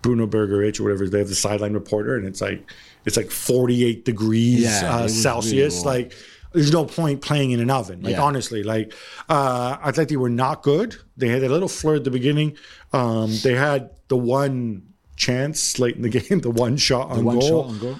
[0.02, 1.08] Bruno Bergerich or whatever.
[1.08, 2.70] They have the sideline reporter, and it's like
[3.06, 5.82] it's like forty eight degrees Yeah, uh, Celsius.
[5.86, 6.12] like
[6.54, 8.00] there's no point playing in an oven.
[8.02, 8.22] Like Yeah.
[8.22, 8.94] honestly, like
[9.28, 10.96] uh, I thought they were not good.
[11.16, 12.56] They had a little flirt at the beginning.
[12.92, 14.84] Um, they had the one
[15.16, 17.48] chance late in the game, the one shot on One goal.
[17.48, 17.96] shot on goal.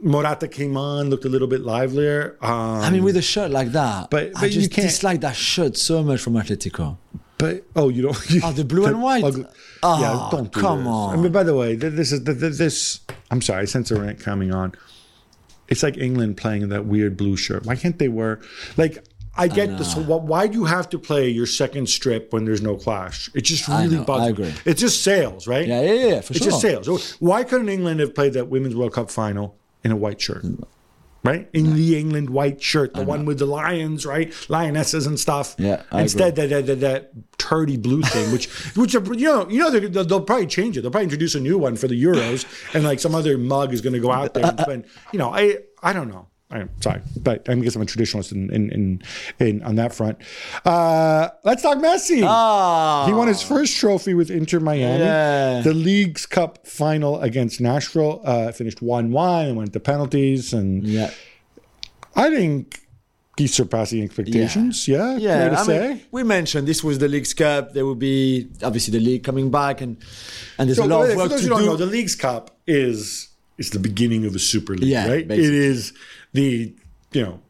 [0.00, 2.36] Morata came on, looked a little bit livelier.
[2.40, 2.50] Um,
[2.82, 5.34] I mean, with a shirt like that, But- I but you just can't- dislike that
[5.34, 6.98] shirt so much from Atletico.
[7.36, 8.16] But oh, you don't.
[8.30, 9.24] You, Oh, the blue and white?
[9.24, 9.46] Ugly-
[9.82, 10.88] Oh, yeah, don't do come this.
[10.88, 11.18] on.
[11.18, 13.00] I mean, by the way, this is th- th- this.
[13.30, 14.72] I'm sorry, I sense a rant coming on.
[15.68, 17.66] It's like England playing in that weird blue shirt.
[17.66, 18.40] Why can't they wear
[18.76, 19.04] like?
[19.40, 19.92] I get this.
[19.94, 23.30] wh- Why do you have to play your second strip when there's no clash?
[23.34, 24.30] It just really bugs I me.
[24.30, 24.54] agree.
[24.64, 25.64] It's just sales, right?
[25.68, 26.50] Yeah, yeah, yeah, for it's sure.
[26.50, 27.12] just sales.
[27.20, 30.42] Why couldn't England have played that Women's World Cup final in a white shirt?
[30.44, 30.64] Mm.
[31.24, 35.56] Right in the England white shirt, the one with the lions, right, lionesses and stuff.
[35.58, 39.48] Yeah, I Instead, that, that that that turdy blue thing, which which are, you know
[39.48, 40.82] you know they're- they'll, they'll probably change it.
[40.82, 43.80] They'll probably introduce a new one for the Euros, and like some other mug is
[43.80, 44.84] going to go out there and spend.
[45.12, 46.28] You know, I I don't know.
[46.50, 49.02] I'm sorry, but I guess I'm a traditionalist in in, in,
[49.38, 50.16] in on that front.
[50.64, 52.22] Uh, let's talk Messi.
[52.24, 55.00] Ah, He won his first trophy with Inter Miami.
[55.04, 55.60] Yeah.
[55.60, 60.54] The Leagues Cup final against Nashville uh, finished 1 1 and went to penalties.
[60.54, 61.10] And yeah.
[62.16, 62.80] I think
[63.36, 64.88] he's surpassing expectations.
[64.88, 65.16] Yeah.
[65.18, 65.88] Yeah, to I say.
[65.88, 67.74] mean, we mentioned this was the Leagues Cup.
[67.74, 69.98] There will be obviously the league coming back, and
[70.58, 71.66] and there's So, a lot of work those to who don't do.
[71.66, 73.28] know, the Leagues Cup is
[73.58, 75.18] is the beginning of a Super League, Yeah, right?
[75.20, 75.56] It basically.
[75.58, 75.92] is
[76.32, 76.74] the,
[77.12, 77.40] you know,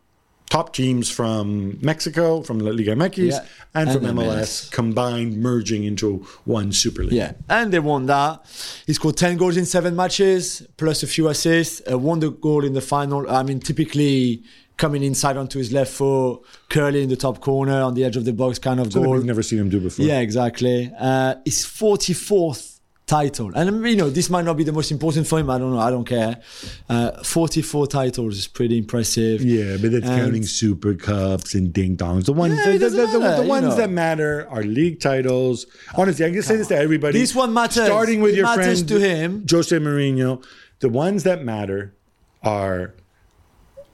[0.51, 4.71] top teams from Mexico, from La Liga MX, Yeah, and, and from MLS, MLS.
[4.73, 7.13] combined, merging into one Super League.
[7.13, 8.41] Yeah, and they won that.
[8.87, 11.83] He scored 10 goals in seven matches, plus a few assists.
[11.91, 13.29] Uh, won the goal in the final.
[13.31, 14.43] I mean, typically
[14.79, 18.25] coming inside onto his left foot, curling in the top corner on the edge of
[18.25, 19.15] the box kind of Something goal.
[19.15, 20.07] we've never seen him do before.
[20.07, 20.91] Yeah, exactly.
[20.99, 22.68] Uh, his 44th
[23.09, 23.51] title.
[23.57, 25.51] And you know, this might not be the most important for him.
[25.51, 25.79] I don't know.
[25.81, 26.41] I don't care.
[26.89, 29.43] Uh, 44 titles is pretty impressive.
[29.43, 32.27] Yeah, but that's And- counting Super Cups and ding dongs.
[32.27, 33.77] The ones, Yeah, the, the, the- the- matter, the you ones know.
[33.77, 35.67] that matter are league titles.
[35.97, 37.19] Honestly, I can say this to everybody.
[37.19, 37.85] This one matters.
[37.87, 39.47] Starting with It your matters friend to him.
[39.51, 40.45] Jose Mourinho.
[40.81, 41.95] The ones that matter
[42.43, 42.95] are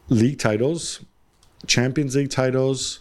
[0.09, 1.01] league titles,
[1.67, 3.01] Champions League titles,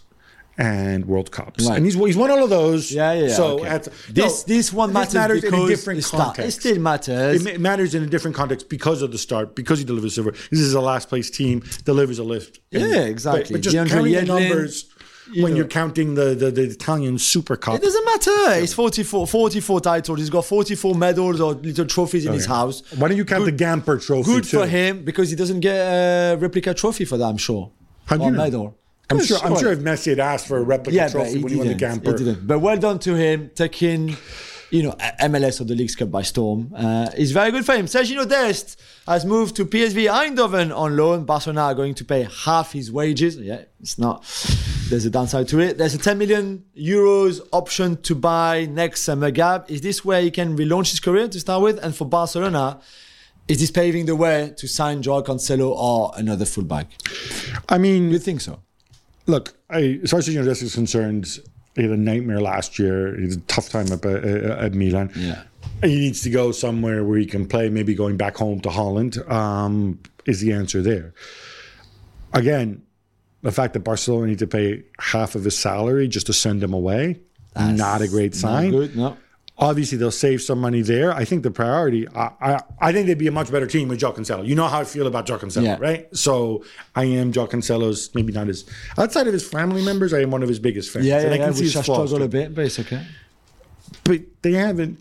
[0.56, 1.66] and World Cups.
[1.66, 1.76] Right.
[1.76, 2.92] And he's he's won all of those.
[2.92, 3.26] Yeah, yeah.
[3.26, 3.68] yeah, So okay.
[3.68, 6.48] at, this no, this one this matters, in a different context.
[6.48, 7.44] It still matters.
[7.46, 10.32] It matters in a different context because of the start, because he delivers silver.
[10.50, 12.60] This is a last place team, delivers a lift.
[12.72, 13.42] And- Yeah, exactly.
[13.44, 14.86] But, but just DeAndre counting the Yedlin, numbers
[15.36, 15.56] when know.
[15.58, 17.76] you're counting the, the, the Italian Super Cup.
[17.76, 18.62] It doesn't matter.
[18.62, 20.18] It's 44, 44 titles.
[20.18, 22.82] He's got 44 medals or little trophies in his house.
[22.94, 24.24] Why don't you count the Gamper trophy?
[24.30, 24.58] Good too?
[24.58, 27.70] for him because he doesn't get a replica trophy for that, I'm sure.
[28.06, 28.36] How do you know?
[28.36, 28.78] medal.
[29.14, 29.38] I'm Yeah, sure.
[29.46, 31.58] I'm sure if Messi had asked for a replica yeah, but trophy he when he
[31.58, 32.02] won the didn't.
[32.02, 32.46] Gamper, He didn't.
[32.46, 34.16] But well done to him taking,
[34.70, 36.72] you know, MLS or the Leagues Cup by storm.
[36.76, 37.86] Uh, it's very good for him.
[37.86, 41.24] Sergio Dest has moved to PSV Eindhoven on loan.
[41.24, 43.36] Barcelona are going to pay half his wages.
[43.36, 44.24] Yeah, it's not.
[44.90, 45.78] There's a downside to it.
[45.78, 49.30] There's a 10 million euros option to buy next summer.
[49.30, 51.78] Gab, is this where he can relaunch his career to start with?
[51.82, 52.80] And for Barcelona,
[53.48, 56.88] is this paving the way to sign Joao Cancelo or another fullback?
[57.68, 58.60] I mean, You think so?
[59.26, 61.38] Look, I, as far as Dest is concerned,
[61.74, 63.16] he had a nightmare last year.
[63.16, 65.10] He had a tough time at, at Milan.
[65.16, 65.42] Yeah.
[65.82, 69.18] He needs to go somewhere where he can play, maybe going back home to Holland
[69.30, 71.14] um, is the answer there.
[72.32, 72.82] Again,
[73.42, 76.72] the fact that Barcelona need to pay half of his salary just to send him
[76.72, 77.20] away,
[77.56, 78.70] not a great sign.
[78.70, 79.16] good, no.
[79.56, 81.12] Obviously, they'll save some money there.
[81.14, 84.00] I think the priority, I, I, I think they'd be a much better team with
[84.00, 84.44] Joao Cancelo.
[84.44, 85.76] You know how I feel about Joao Cancelo, Yeah.
[85.78, 86.08] right?
[86.16, 86.64] So
[86.96, 88.64] I am Joao Cancelo's, maybe not his,
[88.98, 91.06] outside of his family members, I am one of his biggest fans.
[91.06, 91.44] Yeah, And yeah, I yeah.
[91.44, 92.24] can see Which I struggle too.
[92.24, 93.06] a bit, okay.
[94.02, 94.98] But they haven't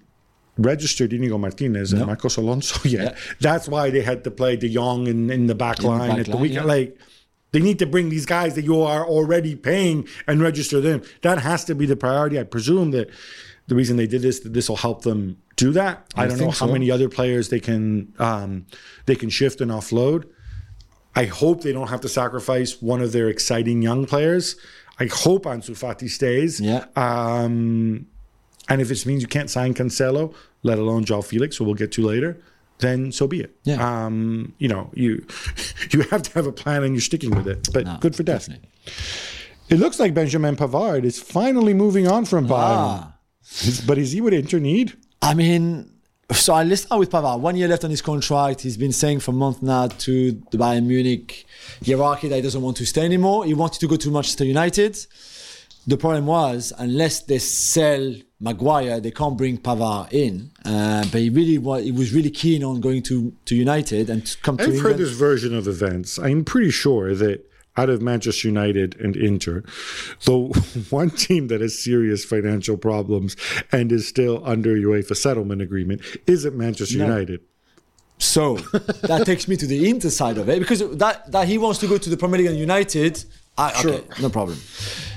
[0.58, 2.06] registered Inigo Martinez and No.
[2.06, 3.14] Marcos Alonso yet.
[3.14, 3.20] Yeah.
[3.40, 6.20] That's why they had to play De Jong in, in the back the line back
[6.20, 6.68] at the weekend.
[6.68, 6.74] yeah.
[6.76, 6.98] Like,
[7.54, 11.02] they need to bring these guys that you are already paying and register them.
[11.24, 12.40] That has to be the priority.
[12.40, 13.10] I presume that
[13.68, 16.06] the reason they did this, this will help them do that.
[16.16, 16.74] I, I don't know how so.
[16.74, 18.66] many other players they can um,
[19.06, 20.26] they can shift and offload.
[21.16, 24.56] I hope they don't have to sacrifice one of their exciting young players.
[25.00, 26.60] I hope Ansu Fati stays.
[26.60, 26.86] Yeah.
[26.96, 28.08] Um,
[28.70, 30.34] and if it means you can't sign Cancelo,
[30.64, 32.42] let alone Joao Felix, who we'll get to later,
[32.80, 33.56] then so be it.
[33.64, 34.06] Yeah.
[34.06, 35.26] Um, you know, you
[35.92, 37.70] you have to have a plan and you're sticking with it.
[37.74, 38.70] But No, good for definitely.
[39.70, 42.52] It looks like Benjamin Pavard is finally moving on from Bayern.
[42.52, 43.13] Ah.
[43.64, 44.94] Is- But is he what Inter need?
[45.22, 45.90] I mean,
[46.32, 47.40] so I let's start with Pavard.
[47.40, 48.62] One year left on his contract.
[48.62, 51.46] He's been saying for months now to the Bayern Munich
[51.86, 53.46] hierarchy that he doesn't want to stay anymore.
[53.46, 54.98] He wanted to go to Manchester United.
[55.86, 60.52] The problem was, unless they sell Maguire, they can't bring Pavard in.
[60.64, 64.26] Uh, but he really was, he was really keen on going to, to United and
[64.26, 64.88] to come to I've England.
[64.98, 66.18] heard this version of events.
[66.18, 67.46] I'm pretty sure that
[67.76, 69.64] out of Manchester United and Inter,
[70.26, 70.38] the
[70.90, 73.36] one team that has serious financial problems
[73.72, 77.42] and is still under UEFA settlement agreement isn't Manchester United.
[78.20, 78.58] So
[79.04, 81.88] that takes me to the Inter side of it because that, that he wants to
[81.88, 83.24] go to the Premier League and United,
[83.58, 84.58] I, okay, no problem.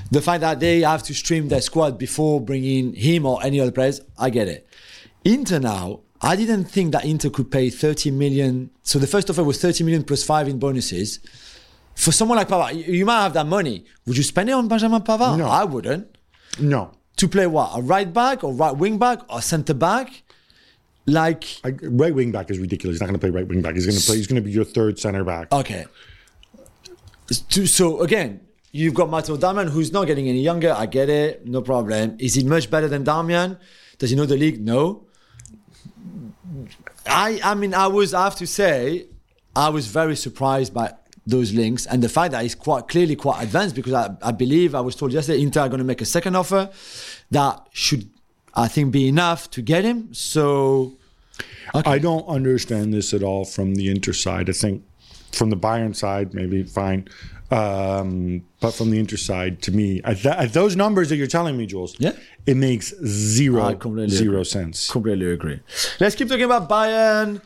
[0.09, 3.71] The fact that they have to stream their squad before bringing him or any other
[3.71, 4.67] players, I get it.
[5.23, 8.71] Inter now, I didn't think that Inter could pay 30 million.
[8.83, 11.19] So the first offer was 30 million plus five in bonuses.
[11.97, 13.83] For someone like Pavard, you- might have that money.
[14.05, 15.37] Would you spend it on Benjamin Pavard?
[15.39, 15.47] No.
[15.47, 16.15] I wouldn't.
[16.59, 16.91] No.
[17.17, 17.71] To play what?
[17.75, 20.23] A right back or right wing back or centre back?
[21.07, 22.95] Like, I, right wing back is ridiculous.
[22.95, 23.73] He's not going to play right wing back.
[23.73, 24.17] He's going to play.
[24.17, 25.51] He's going to be your third center back.
[25.51, 25.85] Okay.
[27.49, 28.41] To- So again,
[28.71, 30.71] you've got Matteo Darmian who's not getting any younger.
[30.73, 32.15] I get it, no problem.
[32.19, 33.57] Is he much better than Darmian?
[33.97, 34.61] Does he know the league?
[34.63, 35.05] No.
[37.07, 39.07] I I mean I was I have to say
[39.55, 40.93] I was very surprised by
[41.27, 44.73] those links and the fact that he's quite clearly quite advanced because I, I believe
[44.73, 46.69] I was told yesterday Inter are going to make a second offer
[47.31, 48.09] that should
[48.55, 50.13] I think be enough to get him.
[50.13, 50.93] So
[51.75, 54.49] I don't understand this at all from the Inter side.
[54.49, 54.83] I think
[55.33, 57.07] from the Bayern side, maybe fine.
[57.51, 61.27] Um, but from the Inter side, to me, at, tha- at those numbers that you're
[61.27, 62.11] telling me, Jules, Yeah.
[62.45, 64.43] it makes zero, zero agree.
[64.45, 64.89] sense.
[64.89, 65.59] Completely agree.
[65.99, 67.41] Let's keep talking about Bayern.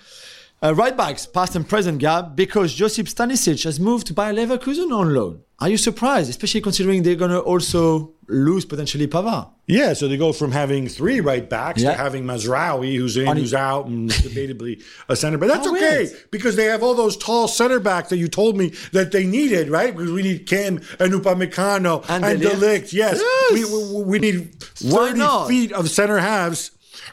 [0.64, 4.92] Uh, right backs, past and present Gab, because Josip Stanisic has moved to Bayer Leverkusen
[4.96, 5.42] on loan.
[5.60, 9.50] Are you surprised, especially considering they're going to also lose potentially Pavard?
[9.68, 11.92] Yeah, so they go from having three right backs Yeah.
[11.92, 15.40] to having Mazraoui, who's in, who's out, and debatably a center.
[15.40, 16.26] But that's How okay weird.
[16.32, 19.70] because they have all those tall center backs that you told me that they needed,
[19.70, 19.96] right?
[19.96, 22.40] Because we need Kim and Upamecano And and.
[22.42, 22.92] De Ligt.
[22.94, 23.52] Yes, Yes.
[23.52, 26.72] We, we, we need Why 30 feet of center halves.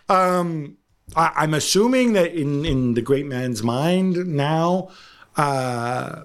[0.08, 0.77] Um,
[1.16, 4.90] I, I'm assuming that in in the great man's mind now,
[5.36, 6.22] uh,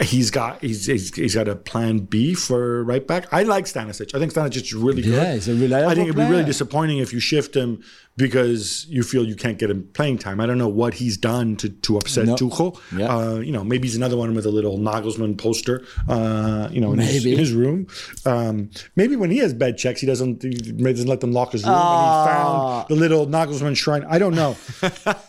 [0.00, 3.26] he's got he's, he's he's got a plan B for right back.
[3.32, 4.14] I like Stanisic.
[4.14, 5.12] I think Stanisic is really good.
[5.14, 7.82] Yeah, he's a reliable I think it'd be really disappointing if you shift him
[8.16, 10.40] because you feel you can't get him playing time.
[10.40, 12.34] I don't know what he's done to to upset No.
[12.36, 12.78] Tuchel.
[12.96, 13.14] Yeah.
[13.16, 15.84] Uh, you know, maybe he's another one with a little Nagelsmann poster.
[16.08, 17.86] Uh, you know, in his, in his room.
[18.26, 21.62] Um, maybe when he has bed checks, he doesn't he doesn't let them lock his
[21.64, 21.72] room.
[21.76, 22.00] Ah.
[22.00, 24.04] And he found the little Nagelsmann shrine.
[24.08, 24.56] I don't know.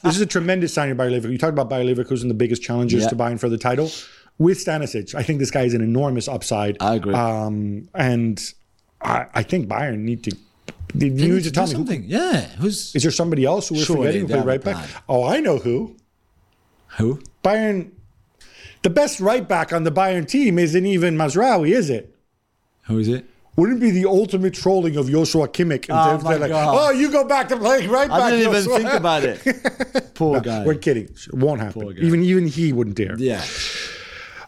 [0.04, 1.32] this is a tremendous signing by Leverkusen.
[1.32, 3.10] You talked about Bayer Leverkusen, the biggest challenges Yeah.
[3.10, 3.90] to Bayern for the title.
[4.42, 6.76] With Stanisic, I think this guy is an enormous upside.
[6.82, 7.14] I agree.
[7.14, 8.42] Um, and
[9.02, 10.32] I, I think Bayern need to.
[10.32, 12.04] You They need need to tell me who, something.
[12.08, 14.90] Yeah, who's is there somebody else who we're forgetting who they played right back?
[15.08, 15.96] Oh, I know who.
[16.98, 17.22] who?
[17.44, 17.92] Bayern.
[18.82, 22.16] The best right back on the Bayern team isn't even Mazraoui, is it?
[22.88, 23.26] Who is it?
[23.58, 25.88] Wouldn't it be the ultimate trolling of Joshua Kimmich?
[25.90, 26.76] And Oh my like, God.
[26.80, 28.22] oh, you go back to playing right back.
[28.22, 30.14] I didn't even Joshua." think about it.
[30.16, 30.66] Poor guy.
[30.66, 31.04] We're kidding.
[31.06, 31.96] It won't happen.
[32.00, 33.16] Even even he wouldn't dare.
[33.20, 33.44] Yeah.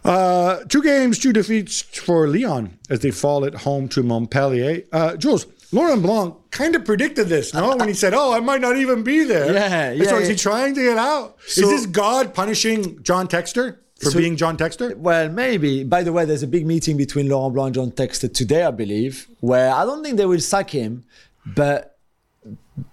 [0.04, 4.84] Uh, two games, two defeats for Lyon as they fall at home to Montpellier.
[4.92, 7.76] Uh, Jules, Laurent Blanc kind of predicted this, no?
[7.78, 10.28] when he said, "Oh, I might not even be there." Yeah, And so yeah, is
[10.28, 11.38] he trying to get out?
[11.48, 14.96] So- is this God punishing John Textor for So- being John Textor?
[14.98, 15.84] Well, maybe.
[15.86, 18.72] By the way, there's a big meeting between Laurent Blanc and John Textor today, I
[18.72, 21.06] believe, where I don't think they will sack him,
[21.46, 21.98] but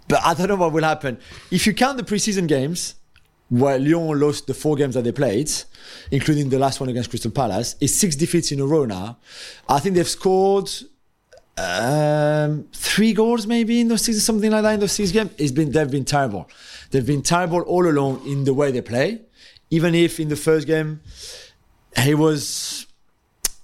[0.09, 1.19] but I don't know what will happen.
[1.51, 2.95] If you count the preseason games,
[3.51, 5.51] where Lyon lost the four games that they played,
[6.11, 9.19] including the last one against Crystal Palace, it's six defeats in a row now.
[9.69, 10.71] I think they've scored
[11.59, 15.33] um, three goals maybe in those six, something like that in those six games.
[15.37, 16.49] It's been they've been terrible.
[16.91, 19.23] They've been terrible all along in the way they play.
[19.69, 21.01] Even if in the first game
[21.97, 22.87] he was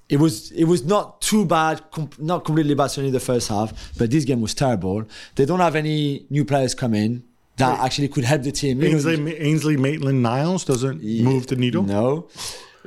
[0.08, 1.80] it was it was not too bad,
[2.18, 5.04] not completely bad certainly the first half, but this game was terrible.
[5.36, 7.22] They don't have any new players come in
[7.56, 8.82] that actually could help the team.
[8.82, 11.82] You know, Ainsley, Ainsley Maitland Niles doesn't move the needle.
[11.82, 12.28] no.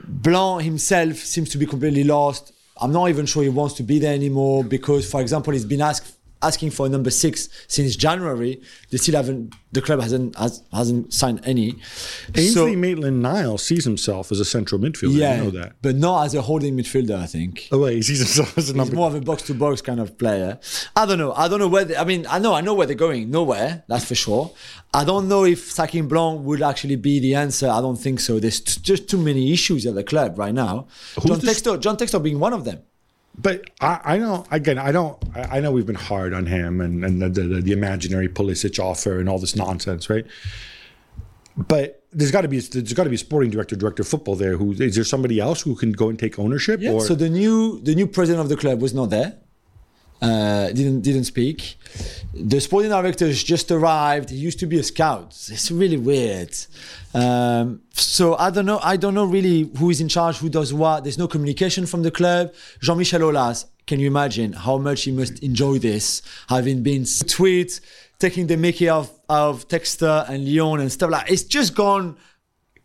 [0.08, 2.54] Blanc himself seems to be completely lost.
[2.82, 5.82] I'm not even sure he wants to be there anymore because, for example, he's been
[5.82, 8.62] asked asking for a number six since January.
[8.92, 9.54] They still haven't.
[9.72, 11.76] The club hasn't has, hasn't signed any.
[12.36, 15.14] Ainsley So- Maitland Niles sees himself as a central midfielder.
[15.16, 15.74] yeah, you know that.
[15.82, 17.16] but not as a holding midfielder.
[17.18, 17.68] I think.
[17.72, 18.92] Oh, wait, he sees himself as a number.
[18.92, 20.60] He's more of a box to box kind of player.
[20.96, 21.34] I don't know.
[21.34, 21.86] I don't know where.
[21.86, 22.54] They, I mean, I know.
[22.54, 23.30] I know where they're going.
[23.30, 23.84] Nowhere.
[23.88, 24.52] That's for sure.
[24.94, 27.68] I don't know if sacking Blanc would actually be the answer.
[27.70, 28.40] I don't think so.
[28.40, 30.88] There's t- just too many issues at the club right now.
[31.26, 31.80] John this- Textor.
[31.80, 32.80] John Textor being one of them.
[33.42, 34.78] But I, I know again.
[34.78, 35.18] I don't.
[35.36, 38.80] I I know we've been hard on him and, and the, the the imaginary Pulisic
[38.80, 40.26] offer and all this nonsense, right?
[41.56, 44.36] But there's got to be there's got to be a sporting director, director of football
[44.36, 44.58] there.
[44.58, 46.82] Who is there somebody else who can go and take ownership?
[46.82, 46.92] Yeah.
[46.92, 49.38] Or so the new the new president of the club was not there.
[50.22, 51.78] Uh, didn't didn't speak.
[52.34, 54.30] The sporting director has just arrived.
[54.30, 55.30] He used to be a scout.
[55.50, 56.54] It's really weird.
[57.14, 58.80] Um, so I don't know.
[58.84, 61.04] I don't know really who is in charge, who does what.
[61.04, 62.54] There's no communication from the club.
[62.82, 63.66] Jean-Michel Aulas.
[63.88, 67.80] Can you imagine how much he must enjoy this, having been tweet,
[68.20, 71.32] taking the Mickey of of Textor and Lyon and stuff like.
[71.32, 72.18] It's just gone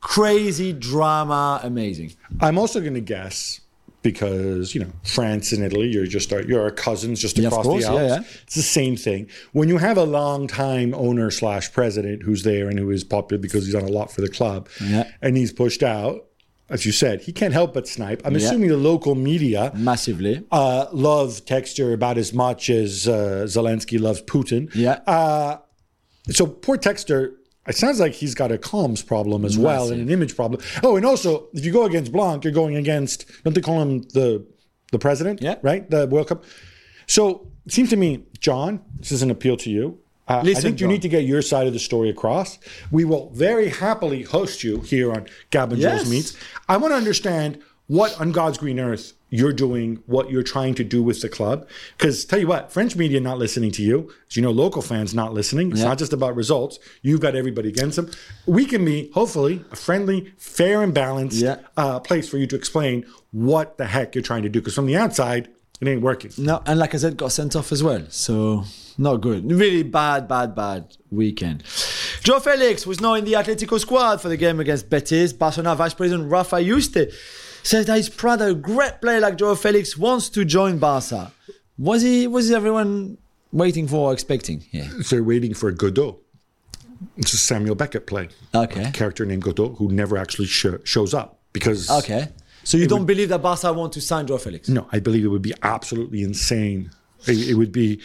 [0.00, 2.14] crazy drama, amazing.
[2.40, 3.60] I'm also going to guess
[4.04, 7.82] because you know France and Italy, you're just you're our cousins just Yeah, across course,
[7.84, 8.00] the Alps.
[8.02, 8.22] yeah, yeah.
[8.44, 9.26] It's the same thing.
[9.52, 13.40] When you have a long time owner slash president who's there and who is popular
[13.40, 15.10] because he's done a lot for the club, Yeah.
[15.20, 16.26] and he's pushed out,
[16.70, 18.22] as you said, he can't help but snipe.
[18.24, 18.46] I'm Yeah.
[18.46, 20.44] assuming the local media Massively.
[20.52, 24.70] uh, love Textor about as much as uh, Zelensky loves Putin.
[24.74, 25.00] Yeah.
[25.06, 25.56] Uh,
[26.30, 27.32] so poor Textor,
[27.66, 30.60] it sounds like he's got a comms problem as well and an image problem.
[30.82, 34.02] Oh, and also if you go against Blanc, you're going against don't they call him
[34.14, 34.44] the
[34.92, 35.42] the president?
[35.42, 35.56] Yeah.
[35.62, 35.88] Right?
[35.90, 36.44] The World Cup.
[37.06, 39.98] So it seems to me, John, this is an appeal to you.
[40.26, 40.88] Uh, I think you John.
[40.88, 42.58] need to get your side of the story across.
[42.90, 46.02] We will very happily host you here on Gab and Yes.
[46.04, 46.36] Jules Meets.
[46.68, 50.84] I want to understand what on God's green earth you're doing, what you're trying to
[50.84, 51.66] do with the club.
[51.96, 53.96] Because tell you what, French media not listening to you.
[54.30, 55.70] As you know, local fans not listening.
[55.72, 55.88] It's Yeah.
[55.88, 56.78] not just about results.
[57.02, 58.10] You've got everybody against them.
[58.46, 61.56] We can be hopefully a friendly, fair, and balanced Yeah.
[61.76, 64.60] uh, place for you to explain what the heck you're trying to do.
[64.60, 65.48] Because from the outside,
[65.80, 66.30] it ain't working.
[66.38, 68.02] No, and like I said, got sent off as well.
[68.10, 68.64] So
[68.96, 69.50] not good.
[69.50, 71.64] Really bad, bad, bad weekend.
[72.22, 75.32] Joao Felix was not in the Atletico squad for the game against Betis.
[75.32, 77.12] Barcelona Vice President Rafa Yuste
[77.64, 77.96] says that
[78.38, 81.32] that a great player like Joao Felix wants to join Barca.
[81.76, 82.28] Was he?
[82.28, 83.18] Was everyone
[83.52, 84.64] waiting for or expecting?
[84.70, 84.88] Yeah.
[85.10, 86.18] They're waiting for Godot.
[87.16, 88.28] It's a Samuel Beckett play.
[88.54, 88.84] Okay.
[88.84, 91.90] A character named Godot who never actually sho- shows up because.
[91.90, 92.28] Okay.
[92.62, 94.68] So you don't believe that Barca want to sign Joao Felix?
[94.68, 96.90] No, I believe it would be absolutely insane.
[97.26, 98.00] It, it would be.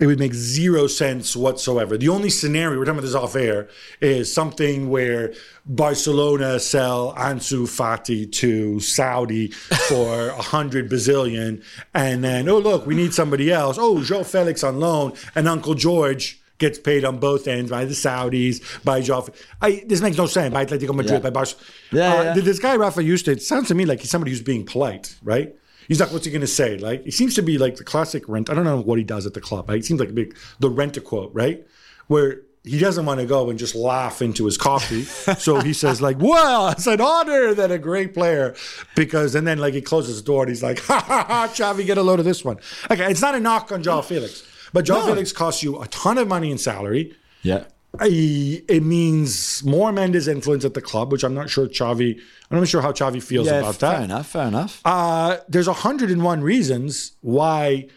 [0.00, 1.96] It would make zero sense whatsoever.
[1.96, 3.68] The only scenario we're talking about this off air
[4.00, 5.32] is something where
[5.64, 9.48] Barcelona sell Ansu Fati to Saudi
[9.88, 11.62] for a hundred bazillion,
[11.94, 13.76] and then oh look, we need somebody else.
[13.78, 17.92] Oh, Joao Felix on loan, and Uncle George gets paid on both ends by the
[17.94, 19.26] Saudis, by Joe.
[19.60, 20.52] I, this makes no sense.
[20.54, 21.18] By Atletico Madrid, Yeah.
[21.20, 21.66] by Barcelona.
[21.90, 22.34] Yeah, uh, yeah.
[22.34, 23.32] This guy Rafa used to.
[23.32, 25.54] It sounds to me like he's somebody who's being polite, right?
[25.88, 26.78] He's like, what's he going to say?
[26.78, 28.50] Like, he seems to be like the classic rent.
[28.50, 29.68] I don't know what he does at the club.
[29.68, 29.76] Right?
[29.76, 31.66] He seems like a big the rent a quote, right?
[32.06, 35.02] Where he doesn't want to go and just laugh into his coffee.
[35.38, 38.54] so he says like, well, it's an honor that a great player,
[38.94, 41.84] because and then like he closes the door and he's like, ha ha ha, Xavi,
[41.84, 42.58] get a load of this one.
[42.90, 46.18] Okay, it's not a knock on Joao Felix, but Joao Felix costs you a ton
[46.18, 47.16] of money in salary.
[47.42, 47.64] Yeah.
[48.00, 52.18] I, it means more Mendes influence at the club, which I'm not sure Xavi.
[52.50, 53.96] I'm not sure how Xavi feels Yeah, about fair that.
[53.96, 54.80] Fair enough, fair enough.
[54.84, 57.88] Uh, there's 101 reasons why.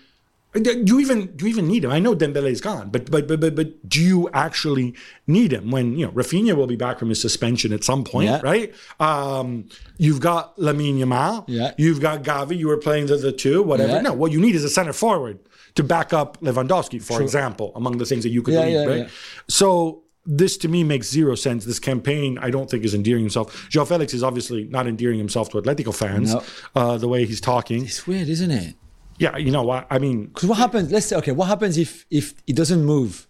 [0.54, 1.92] Do you even do you even need him?
[1.92, 4.96] I know Dembele is gone, but but but but, but do you actually
[5.28, 8.30] need him when you know Rafinha will be back from his suspension at some point,
[8.30, 8.40] Yeah.
[8.42, 8.74] right?
[9.02, 9.68] Um,
[9.98, 11.74] you've got Lamine Yamal, Yeah.
[11.78, 12.58] You've got Gavi.
[12.58, 13.94] You were playing the, the two, whatever.
[13.94, 14.02] Yeah.
[14.02, 15.40] No, what you need is a center forward
[15.76, 18.86] to back up Lewandowski, for example, among the things that you could Yeah, lead, yeah,
[18.86, 18.98] right?
[19.00, 19.08] yeah.
[19.48, 21.66] So this to me makes zero sense.
[21.66, 23.68] This campaign, I don't think, is endearing himself.
[23.70, 26.34] Joao Felix is obviously not endearing himself to Atletico fans.
[26.34, 26.44] No.
[26.76, 28.76] Uh, the way he's talking, It's weird, isn't it?
[29.20, 29.86] yeah, you know what?
[29.90, 30.92] I mean, Because what happens?
[30.92, 33.28] Let's say, okay, what happens if if he doesn't move,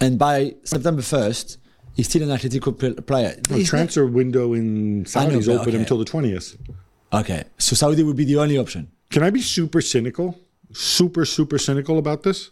[0.00, 1.58] and by September first,
[1.94, 3.36] he's still an Atletico player?
[3.48, 5.78] the He's transfer window in Saudi is open okay.
[5.78, 6.56] until the twentieth.
[7.12, 8.90] okay, so Saudi would be the only option.
[9.10, 10.38] Can I be super cynical?
[10.72, 12.50] Super, super cynical about this?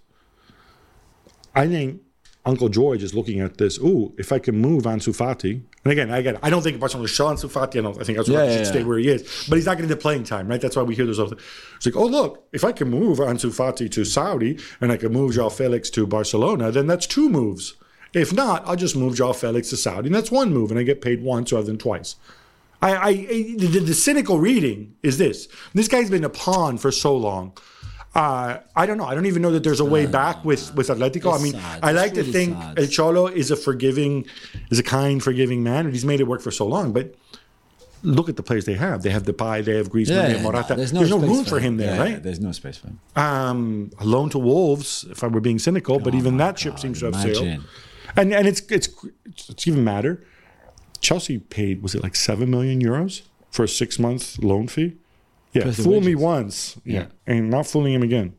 [1.55, 2.01] I think
[2.47, 3.79] Uncle George is looking at this.
[3.79, 6.41] Ooh, if I can move Ansu Fati, and again, I get, it.
[6.43, 7.79] I don't think Barcelona should sell Ansu Fati.
[7.79, 8.01] I don't.
[8.01, 9.97] I think Ansu Yeah, yeah, should stay where he is, but he's not getting the
[9.97, 10.61] playing time, right?
[10.61, 11.21] That's why we hear those.
[11.21, 11.37] Other,
[11.77, 15.13] it's like, oh look, if I can move Ansu Fati to Saudi and I can
[15.13, 17.75] move Joao Felix to Barcelona, then that's two moves.
[18.13, 20.83] If not, I'll just move Joao Felix to Saudi, and that's one move, and I
[20.83, 22.17] get paid once rather than twice.
[22.83, 26.91] I, I, I the, the cynical reading is this: this guy's been a pawn for
[26.91, 27.53] so long.
[28.15, 29.05] Uh, I don't know.
[29.05, 31.39] I don't even know that there's a way back with with Atletico.
[31.39, 31.81] I mean, sad.
[31.85, 32.79] I like to think sad.
[32.79, 34.27] El Cholo is a forgiving,
[34.71, 36.93] is a kind, forgiving man, and he's made it work for so long.
[36.93, 37.15] But
[38.03, 39.03] look at the players they have.
[39.03, 40.75] They have Depay, they have Griezmann, they have no, Morata.
[40.75, 42.23] there's there's no, no, room for him there, Yeah, right?
[42.23, 42.99] There's no space for him.
[43.15, 47.07] um, loan to Wolves, if I were being cynical, but even that ship seems to
[47.07, 47.63] have sailed.
[48.17, 48.89] And and it's it's
[49.49, 50.25] it's even matter.
[51.01, 54.97] Chelsea paid was it like seven million euros for a six month loan fee?
[55.53, 58.35] Yeah, Plus fool me once, yeah, and not fooling him again.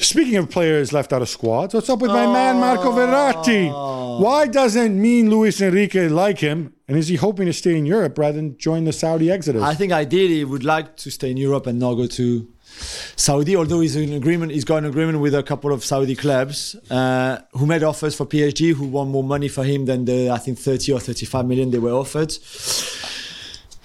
[0.00, 3.68] Speaking of players left out of squads, what's up with my man Marco Verratti?
[4.20, 6.72] Why doesn't mean Luis Enrique like him?
[6.86, 9.62] And is he hoping to stay in Europe rather than join the Saudi exodus?
[9.62, 12.48] I think ideally he would like to stay in Europe and not go to
[13.16, 13.56] Saudi.
[13.56, 17.38] Although he's in agreement, he's got an agreement with a couple of Saudi clubs uh,
[17.52, 20.58] who made offers for PSG, who want more money for him than the I think
[20.58, 22.32] 30 or 35 million they were offered.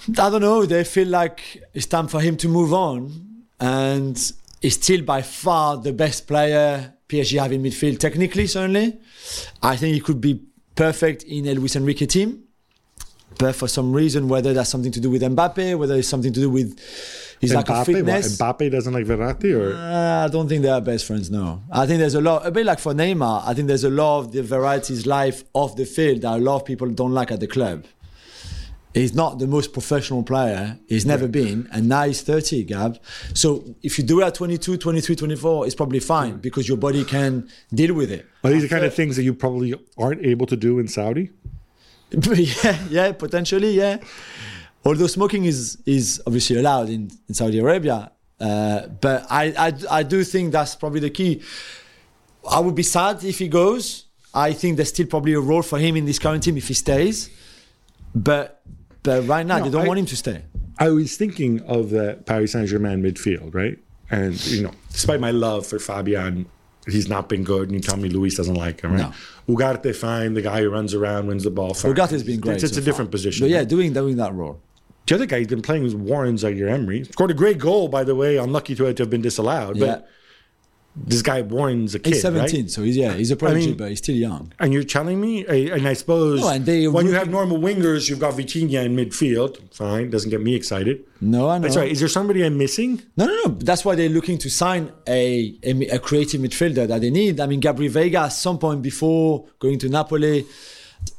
[0.10, 0.66] I don't know.
[0.66, 4.18] They feel like it's time for him to move on, and
[4.62, 8.00] he's still by far the best player PSG have in midfield.
[8.00, 8.98] Technically, certainly,
[9.62, 10.42] I think he could be
[10.76, 12.44] perfect in a Luis Enrique team.
[13.40, 16.40] But for some reason, whether that's something to do with Mbappe, whether it's something to
[16.40, 16.78] do with
[17.40, 20.62] his lack of Mbappe, what, fitness, Mbappe doesn't like Verratti, or uh, I don't think
[20.62, 21.32] they are best friends.
[21.32, 22.46] No, I think there's a lot.
[22.46, 25.76] A bit like for Neymar, I think there's a lot of the Verratti's life off
[25.76, 27.86] the field that a lot of people don't like at the club.
[28.94, 30.78] He's not the most professional player.
[30.88, 33.00] He's never been, and now he's 30, Gab.
[33.34, 37.04] So if you do it at 22, 23, 24, it's probably fine because your body
[37.04, 38.28] can deal with it.
[38.44, 41.32] are these the kind of things that you probably aren't able to do in Saudi?
[42.14, 43.98] Yeah, yeah, potentially, yeah.
[44.86, 50.04] Although smoking is is obviously allowed in, in Saudi Arabia, uh, but I, I I
[50.04, 51.42] do think that's probably the key.
[52.48, 54.06] I would be sad if he goes.
[54.34, 56.74] I think there's still probably a role for him in this current team if he
[56.74, 57.30] stays.
[58.14, 58.62] But
[59.04, 60.44] but right now No, they don't I- want him to stay.
[60.80, 63.78] I was thinking of the Paris Saint Germain midfield, right?
[64.10, 66.48] And you know, despite my love for Fabian,
[66.88, 67.70] he's not been good.
[67.70, 69.12] And you tell me Luis doesn't like him, right?
[69.48, 71.74] Ugarte, fine, the guy who runs around, wins the ball.
[71.76, 71.94] Fine.
[71.94, 72.56] Ugarte's been great.
[72.56, 73.18] It's, it's so a different far.
[73.18, 73.46] position.
[73.46, 73.68] But yeah, right?
[73.70, 74.60] doing doing that role.
[75.06, 77.04] the other guy he's been playing was Warren Zaire Emery.
[77.04, 78.38] Scored a great goal, by the way.
[78.38, 80.00] Unlucky to have been disallowed, Yeah.
[80.96, 82.70] This guy Warren's a kid, He's 17, right?
[82.70, 84.54] so he's yeah, he's a prodigy, mean- but he's still young.
[84.60, 88.10] And you're telling me, and I suppose No, and they- when you have normal wingers,
[88.10, 89.58] you've got Vitinha in midfield.
[89.74, 91.04] Fine, doesn't get me excited.
[91.20, 91.64] No, I know.
[91.64, 91.92] That's right.
[91.92, 93.02] Is there somebody I'm missing?
[93.18, 93.52] No, no, no.
[93.60, 97.40] That's why they're looking to sign a, a, a creative midfielder that they need.
[97.40, 100.46] I mean, Gabri Veiga at some point before going to Napoli.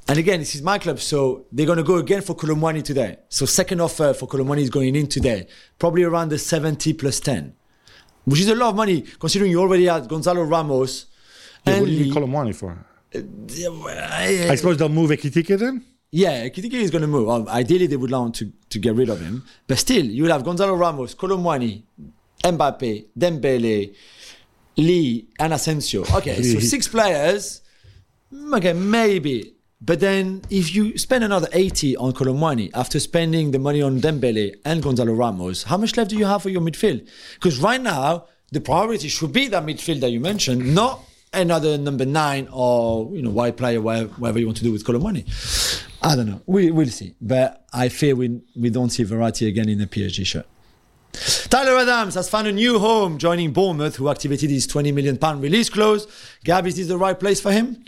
[0.09, 2.83] And again, this is my club, so they're going to go again for Kolo Muani
[2.83, 3.16] today.
[3.29, 5.47] So second offer for Kolo Muani is going in today,
[5.79, 7.55] probably around the 70 plus 10.
[8.25, 11.07] Which is a lot of money considering you already had Gonzalo Ramos.
[11.66, 12.05] Yeah, and what do you Lee.
[12.07, 12.77] need Kolo Muani for?
[13.14, 15.85] I, I suppose they'll move Ekitike then?
[16.11, 17.29] Yeah, Kitike is going to move.
[17.29, 19.45] Um, ideally, they would want to, to get rid of him.
[19.66, 21.83] But still, you will have Gonzalo Ramos, Kolo Muani,
[22.43, 23.95] Mbappe, Dembele,
[24.77, 26.03] Lee, and Asensio.
[26.14, 27.62] Okay, so six players.
[28.33, 29.54] Mm, Okay, maybe.
[29.85, 34.01] But then if you spend another 80 on Kolo Muani after spending the money on
[34.01, 37.07] Dembele and Gonzalo Ramos, how much left do you have for your midfield?
[37.35, 41.01] Because right now, the priority should be that midfield that you mentioned, not
[41.35, 45.01] another number nine or you know wide player, whatever, you want to do with Kolo
[45.01, 45.24] Muani.
[46.03, 46.41] I don't know.
[46.47, 47.14] We, we'll see.
[47.20, 50.47] But I fear we, we don't see Verratti again in a PSG shirt.
[51.51, 55.43] Tyler Adams has found a new home joining Bournemouth, who activated his 20 million pound
[55.43, 56.07] release clause.
[56.43, 57.85] Gab, is this the right place for him?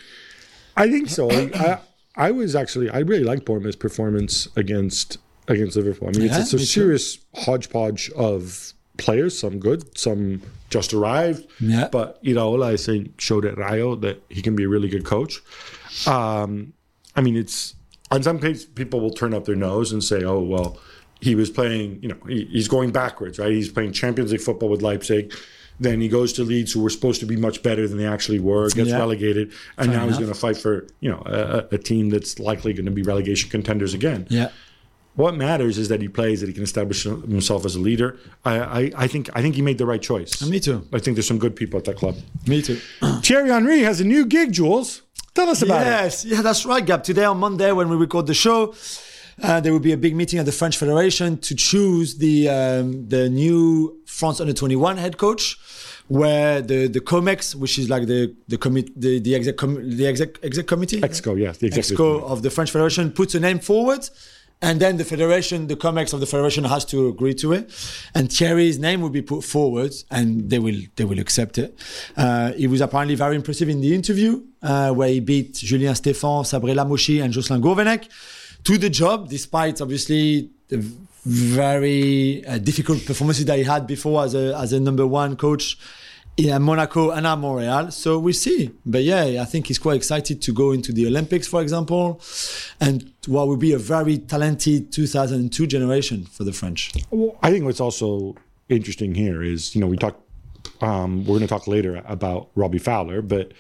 [0.77, 1.31] I think so.
[1.31, 1.81] I,
[2.17, 6.09] I was actually I really liked Bournemouth's performance against against Liverpool.
[6.09, 6.67] I mean, Yeah, it's, it's a me too.
[6.67, 9.39] serious hodgepodge of players.
[9.39, 11.47] Some good, some just arrived.
[11.61, 11.89] Yeah.
[11.93, 15.41] But Iraola, I think, showed at Rayo that he can be a really good coach.
[16.07, 16.73] Um,
[17.15, 17.75] I mean, it's
[18.11, 20.79] on some cases people will turn up their nose and say, "Oh, well,
[21.21, 21.99] he was playing.
[22.03, 23.53] You know, he, he's going backwards, right?
[23.53, 25.33] He's playing Champions League football with Leipzig."
[25.79, 28.39] Then he goes to Leeds, who were supposed to be much better than they actually
[28.41, 28.99] were, gets Yeah.
[28.99, 32.39] relegated, and Fair now he's going to fight for you know a, a team that's
[32.39, 34.27] likely going to be relegation contenders again.
[34.31, 34.51] Yeah.
[35.17, 38.19] What matters is that he plays, that he can establish himself as a leader.
[38.45, 40.43] I, I, I think I think he made the right choice.
[40.47, 40.87] Me too.
[40.93, 42.17] I think there's some good people at that club.
[42.47, 42.79] Me too.
[43.23, 45.03] Thierry Henry has a new gig, Jules.
[45.35, 45.91] Tell us about it.
[45.91, 47.03] Yes, yeah, that's right, Gab.
[47.03, 48.75] Today on Monday, when we record the show,
[49.43, 53.09] uh, there will be a big meeting at the French Federation to choose the um,
[53.09, 55.59] the new France Under 21 head coach.
[56.09, 60.07] Where the the Comex, which is like the the commit the the exec com- the
[60.07, 63.59] exec exec committee, Exco, yes, the executive Exco of the French Federation puts a name
[63.59, 64.09] forward,
[64.63, 67.71] and then the federation, the Comex of the federation has to agree to it,
[68.15, 71.77] and Thierry's name will be put forward, and they will they will accept it.
[72.17, 76.45] Uh, he was apparently very impressive in the interview uh, where he beat Julien Stéphan,
[76.45, 78.09] Sabri Lamouchi, and Jocelyn Gourvennec
[78.67, 80.79] to the job, despite obviously the
[81.25, 85.79] very uh, difficult performances that he had before as a as a number one coach
[86.37, 87.91] in Monaco and at Montreal.
[87.91, 88.71] So we'll see.
[88.85, 92.21] But yeah, I think he's quite excited to go into the Olympics, for example,
[92.81, 96.93] and what will be a very talented 2002 generation for the French.
[97.43, 98.35] I think what's also
[98.69, 100.21] interesting here is, you know, we talk.
[100.81, 103.53] Um, we're going to talk later about Robbie Fowler, but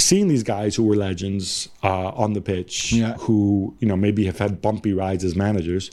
[0.00, 3.14] seeing these guys who were legends uh, on the pitch, Yeah.
[3.18, 5.90] who you know maybe have had bumpy rides as managers,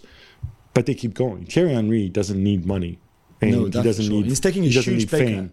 [0.74, 1.46] but they keep going.
[1.46, 3.00] Thierry Henry doesn't need money,
[3.42, 4.14] and No, he doesn't sure.
[4.16, 4.26] need.
[4.26, 5.52] He's taking a he huge need pay fame.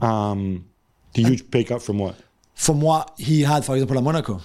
[0.00, 0.66] Um,
[1.14, 2.16] the huge pay cut from what?
[2.54, 4.40] From what he had, for example, at Monaco.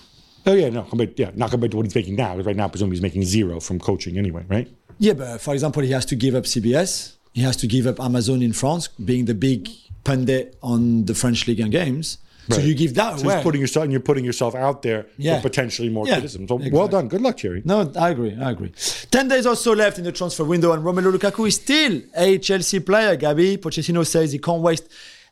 [0.46, 2.36] Oh yeah, no, compared, yeah, not compared to what he's making now.
[2.38, 4.68] Right now, presumably he's making zero from coaching anyway, right?
[4.98, 7.14] Yeah, but for example, he has to give up CBS.
[7.34, 9.70] He has to give up Amazon in France, being the big
[10.04, 12.18] pundit on the French league and games.
[12.50, 13.36] So you give that So away.
[13.36, 15.38] you're putting yourself and you're putting yourself out there Yeah.
[15.38, 16.48] for potentially more Yeah, criticism.
[16.48, 17.62] So well done, good luck, Thierry.
[17.66, 18.36] No, I agree.
[18.36, 18.72] I agree.
[19.12, 22.38] Ten days or so left in the transfer window, and Romelu Lukaku is still a
[22.40, 23.16] Chelsea player.
[23.16, 24.90] Gabi Pochettino says he can't waste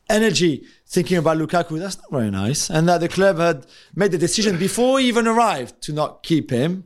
[0.09, 1.77] energy thinking about Lukaku.
[1.79, 2.69] That's not very nice.
[2.69, 6.49] And that the club had made the decision before he even arrived to not keep
[6.51, 6.83] him.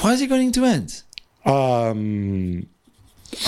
[0.00, 1.02] Why is he going to end?
[1.44, 2.66] Um,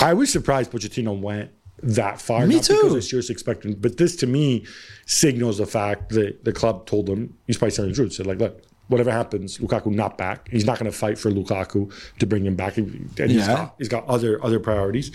[0.01, 1.49] I was surprised Pochettino went
[1.83, 2.47] that far.
[2.47, 2.97] Me not Because too.
[2.97, 4.65] I sure was expecting, but this to me
[5.05, 8.13] signals the fact that the club told him he's probably telling the truth.
[8.13, 10.47] Said like, look, whatever happens, Lukaku not back.
[10.49, 12.77] He's not going to fight for Lukaku to bring him back.
[12.77, 13.47] And he's Yeah.
[13.47, 15.11] got he's got other other priorities.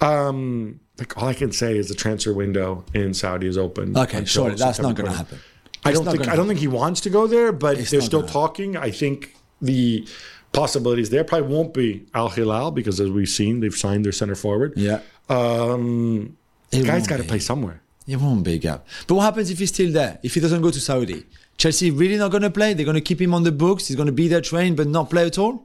[0.00, 3.96] Um, like all I can say is the transfer window in Saudi is open.
[3.96, 5.38] Okay, sure, that's not going to happen.
[5.84, 8.26] I don't think I don't think he wants to go there, but It's they're still
[8.26, 8.76] talking.
[8.76, 10.06] I think the
[10.52, 14.34] possibilities there probably won't be Al Hilal because as we've seen, they've signed their center
[14.34, 14.72] forward.
[14.76, 15.00] Yeah.
[15.28, 16.36] Um,
[16.72, 17.80] It guy's got to play somewhere.
[18.06, 18.84] It won't be Gab.
[19.06, 20.18] But what happens if he's still there?
[20.22, 21.26] If he doesn't go to Saudi?
[21.58, 22.72] Chelsea really not going to play?
[22.74, 23.88] They're going to keep him on the books.
[23.88, 25.64] He's going to be there trained but not play at all?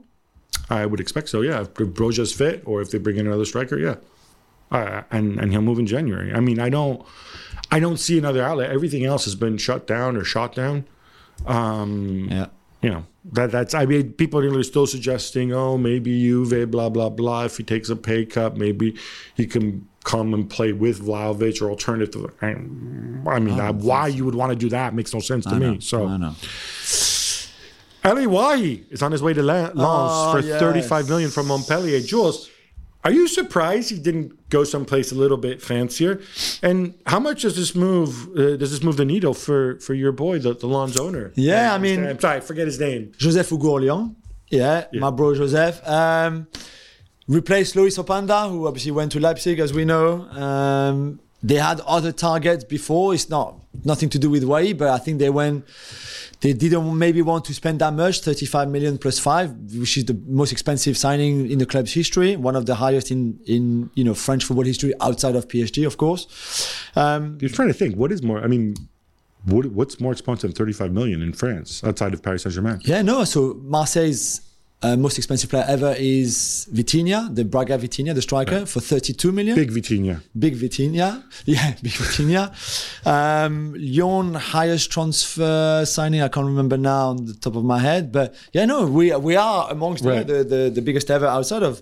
[0.70, 1.42] I would expect so.
[1.42, 3.96] Yeah, if Broja's fit, or if they bring in another striker, yeah,
[4.70, 6.32] uh, and and he'll move in January.
[6.32, 7.04] I mean, I don't,
[7.70, 8.70] I don't see another outlet.
[8.70, 10.84] Everything else has been shut down or shot down.
[11.46, 12.46] Um, Yeah.
[12.82, 17.08] You know that that's I mean people are still suggesting oh maybe Juve blah blah
[17.10, 17.44] blah.
[17.44, 18.96] If he takes a pay cut maybe
[19.34, 22.48] he can come and play with Vlahovic or alternative I,
[23.30, 25.78] I mean uh, why you would want to do that makes no sense to me
[25.80, 26.08] so.
[26.08, 26.34] I know.
[28.04, 30.58] Elye Wahi is on his way to Lens Oh, for yes.
[30.58, 32.00] 35 million from Montpellier.
[32.00, 32.50] Jules
[33.04, 36.20] are you surprised he didn't go someplace a little bit fancier
[36.62, 40.12] and how much does this move uh, does this move the needle for for your
[40.12, 44.14] boy the, the Lens owner Yeah, I mean- I'm sorry forget his name Joseph Oughourlian.
[44.50, 45.80] Yeah, my bro Joseph.
[45.88, 46.46] Um,
[47.26, 50.08] replaced Lois Openda, who obviously went to Leipzig, as we know.
[50.46, 53.14] Um, they had other targets before.
[53.14, 53.54] It's not
[53.84, 55.64] nothing to do with Wahi, but I think they went.
[56.42, 60.20] They didn't maybe want to spend that much, 35 million plus five, which is the
[60.26, 64.14] most expensive signing in the club's history, one of the highest in in you know
[64.14, 66.26] French football history outside of PSG, of course.
[66.96, 68.42] Um, You're trying to think what is more.
[68.42, 68.74] I mean,
[69.44, 72.80] what, what's more expensive than 35 million in France outside of Paris Saint Germain?
[72.84, 73.24] Yeah, no.
[73.24, 74.40] So Marseille's
[74.82, 79.54] uh, most expensive player ever is Vitinha, the Braga Vitinha, the striker, for 32 million.
[79.56, 80.20] Big Vitinha.
[80.38, 81.22] Big Vitinha.
[81.46, 82.50] Yeah, Big Vitinha.
[83.06, 86.20] Um, Lyon highest transfer signing.
[86.22, 89.36] I can't remember now on the top of my head, but yeah, no, we we
[89.36, 90.26] are amongst Right.
[90.26, 91.80] the, the the biggest ever outside of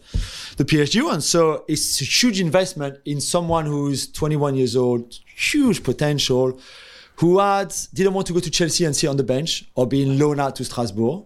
[0.57, 1.21] the PSG one.
[1.21, 6.59] So it's a huge investment in someone who's 21 years old, huge potential,
[7.17, 10.19] who had didn't want to go to Chelsea and sit on the bench or being
[10.19, 11.25] loaned out to Strasbourg.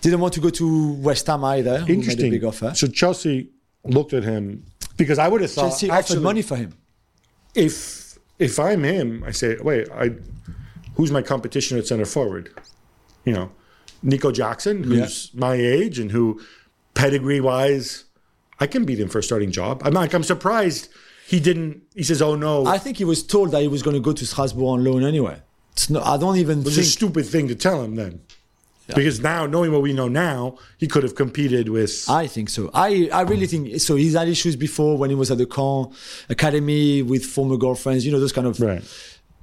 [0.00, 1.78] Didn't want to go to West Ham either.
[1.78, 2.30] Who made a Interesting.
[2.30, 2.72] big offer.
[2.74, 3.50] So Chelsea
[3.84, 4.64] looked at him
[4.96, 6.74] because I would have thought Chelsea actually, money for him.
[7.54, 10.10] if if I'm him, I say, wait, I
[10.96, 12.50] who's my competition at center forward?
[13.24, 13.52] You know,
[14.02, 16.40] Nico Jackson, who's my age and who
[16.94, 18.04] pedigree wise,
[18.60, 19.82] I can beat him for a starting job.
[19.84, 20.88] I'm like, I'm surprised
[21.26, 21.82] he didn't.
[21.94, 24.12] He says, oh no, I think he was told that he was going to go
[24.12, 25.40] to Strasbourg on loan anyway.
[25.72, 26.86] It's no, I don't even it was think.
[26.86, 28.20] a stupid thing to tell him then.
[28.86, 32.04] Because now, knowing what we know now, he could have competed with.
[32.08, 32.70] I think so.
[32.74, 33.96] I, I really think so.
[33.96, 35.92] He's had issues before when he was at the Caen
[36.28, 38.04] academy with former girlfriends.
[38.04, 38.60] You know those kind of.
[38.60, 38.82] right.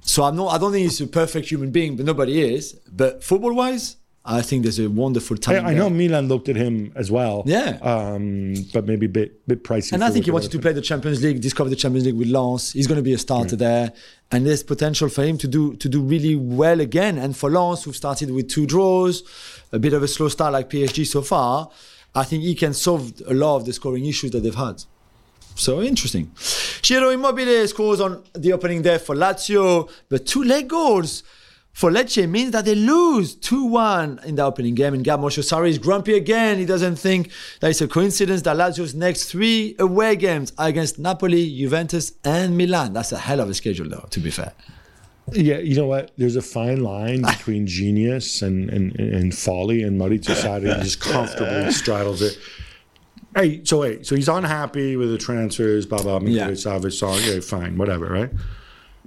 [0.04, 0.48] So I'm not.
[0.54, 2.74] I don't think he's a perfect human being, but nobody is.
[2.92, 5.66] But football wise, I think there's a wonderful I, talent.
[5.66, 5.90] I know.
[5.90, 7.42] Milan looked at him as well.
[7.44, 7.78] Yeah.
[7.82, 9.92] Um, but maybe a bit bit pricey.
[9.92, 12.28] And I think he wanted to play the Champions League, discover the Champions League with
[12.28, 12.72] Lens.
[12.72, 13.92] He's going to be a starter there,
[14.30, 17.18] and there's potential for him to do to do really well again.
[17.18, 19.24] And for Lens, who've started with two draws,
[19.72, 21.70] a bit of a slow start like PSG so far,
[22.14, 24.84] I think he can solve a lot of the scoring issues that they've had.
[25.56, 26.30] So interesting.
[26.36, 31.24] Ciro Immobile scores on the opening day for Lazio, but two late goals
[31.72, 34.92] for Lecce means that they lose 2-1 in the opening game.
[34.92, 36.58] And Gab Sarri is grumpy again.
[36.58, 37.30] He doesn't think
[37.60, 42.58] that it's a coincidence that Lazio's next three away games are against Napoli, Juventus, and
[42.58, 42.92] Milan.
[42.92, 44.52] That's a hell of a schedule, though, to be fair.
[45.30, 46.10] Yeah, you know what?
[46.18, 51.72] There's a fine line between genius and, and, and folly, and Maurizio Sarri just comfortably
[51.72, 52.38] straddles it.
[53.34, 56.20] Hey, so wait, so he's unhappy with the transfers, blah blah.
[56.20, 56.48] Yeah.
[56.48, 58.30] Mitrovic, Savic, song, yeah, fine, whatever, right?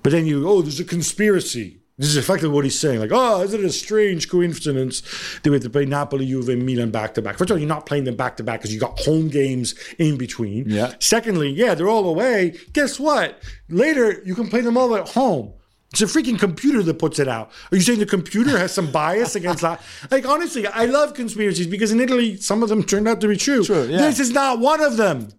[0.02, 1.78] But then you, oh, there's a conspiracy.
[1.98, 3.00] This is effectively what he's saying.
[3.00, 5.02] Like, oh, isn't it a strange coincidence
[5.44, 7.38] that we have to play Napoli, Juve, and Milan back to back?
[7.38, 9.76] First of all, you're not playing them back to back because you got home games
[9.98, 10.70] in between.
[10.70, 10.94] Yeah.
[11.00, 12.58] Secondly, yeah, they're all away.
[12.74, 13.42] Guess what?
[13.70, 15.54] Later, you can play them all at home.
[15.96, 17.52] It's a freaking computer that puts it out.
[17.72, 19.82] Are you saying the computer has some bias against that?
[20.12, 23.38] Like, honestly, I love conspiracies because in Italy, some of them turned out to be
[23.38, 23.64] true.
[23.64, 24.00] True, yeah.
[24.00, 25.30] This is not one of them.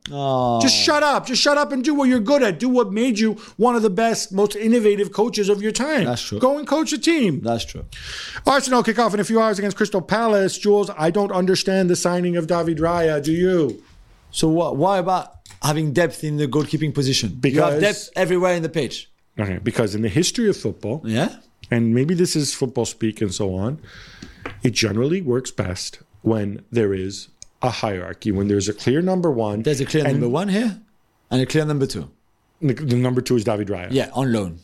[0.62, 1.26] Just shut up.
[1.26, 2.58] Just shut up and do what you're good at.
[2.58, 6.06] Do what made you one of the best, most innovative coaches of your time.
[6.06, 6.38] That's true.
[6.38, 7.42] Go and coach a team.
[7.42, 7.84] That's true.
[8.46, 10.56] Arsenal kick off in a few hours against Crystal Palace.
[10.56, 13.22] Jules, I don't understand the signing of David Raya.
[13.22, 13.84] Do you?
[14.30, 17.36] So what, why about having depth in the goalkeeping position?
[17.38, 19.10] Because you have depth everywhere in the pitch.
[19.38, 21.36] Okay, because in the history of football, Yeah?
[21.70, 23.78] and maybe this is football speak and so on,
[24.62, 27.28] it generally works best when there is
[27.62, 29.62] a hierarchy, when there's a clear number one.
[29.62, 30.80] There's a clear number one here
[31.30, 32.10] and a clear number two.
[32.60, 33.88] The, the number two is David Raya.
[33.90, 34.58] Yeah, on loan.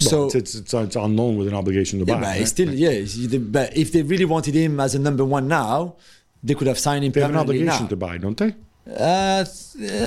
[0.00, 2.20] Well, so it's, it's, it's, on loan with an obligation to Yeah, buy.
[2.20, 2.40] but right?
[2.40, 3.38] it's still yeah.
[3.38, 5.96] But if they really wanted him as a number one now,
[6.42, 7.88] they could have signed him they have an obligation now.
[7.88, 8.54] to buy, don't they?
[8.86, 9.44] Uh,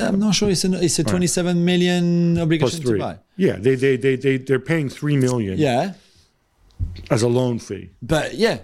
[0.04, 0.50] I'm not sure.
[0.50, 3.18] It's a it's a 27 million Plus obligation to buy.
[3.36, 5.94] Yeah, they, they, they, they, they're paying three million Yeah,
[7.10, 7.90] as a loan fee.
[8.02, 8.60] but yeah,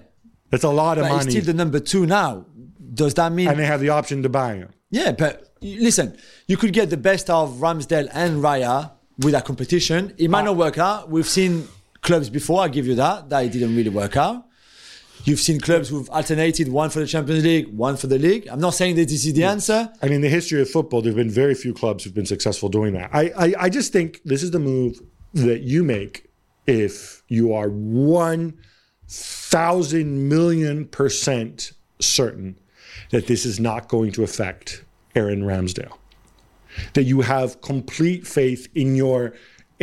[0.49, 1.31] That's a lot of but he's money.
[1.31, 2.45] still the number two now.
[2.93, 3.47] Does that mean?
[3.47, 4.69] and they have the option to buy him.
[4.91, 6.15] yeah, but listen,
[6.47, 10.13] you could get the best of Ramsdale and Raya with that competition.
[10.17, 11.09] It might not work out.
[11.09, 11.67] We've seen
[12.01, 12.61] clubs before.
[12.61, 14.45] I give you that that it didn't really work out.
[15.25, 18.45] You've seen clubs who've alternated one for the Champions League, one for the league.
[18.47, 19.47] I'm not saying that this is the hmm.
[19.47, 19.89] answer.
[20.01, 22.67] And in the history of football, there have been very few clubs who've been successful
[22.67, 23.09] doing that.
[23.13, 24.99] I, I, I just think this is the move
[25.33, 26.29] that you make
[26.67, 32.59] if you are 1,000 million percent certain
[33.11, 34.83] that this is not going to affect
[35.15, 35.97] Aaron Ramsdale.
[36.93, 39.33] That you have complete faith in your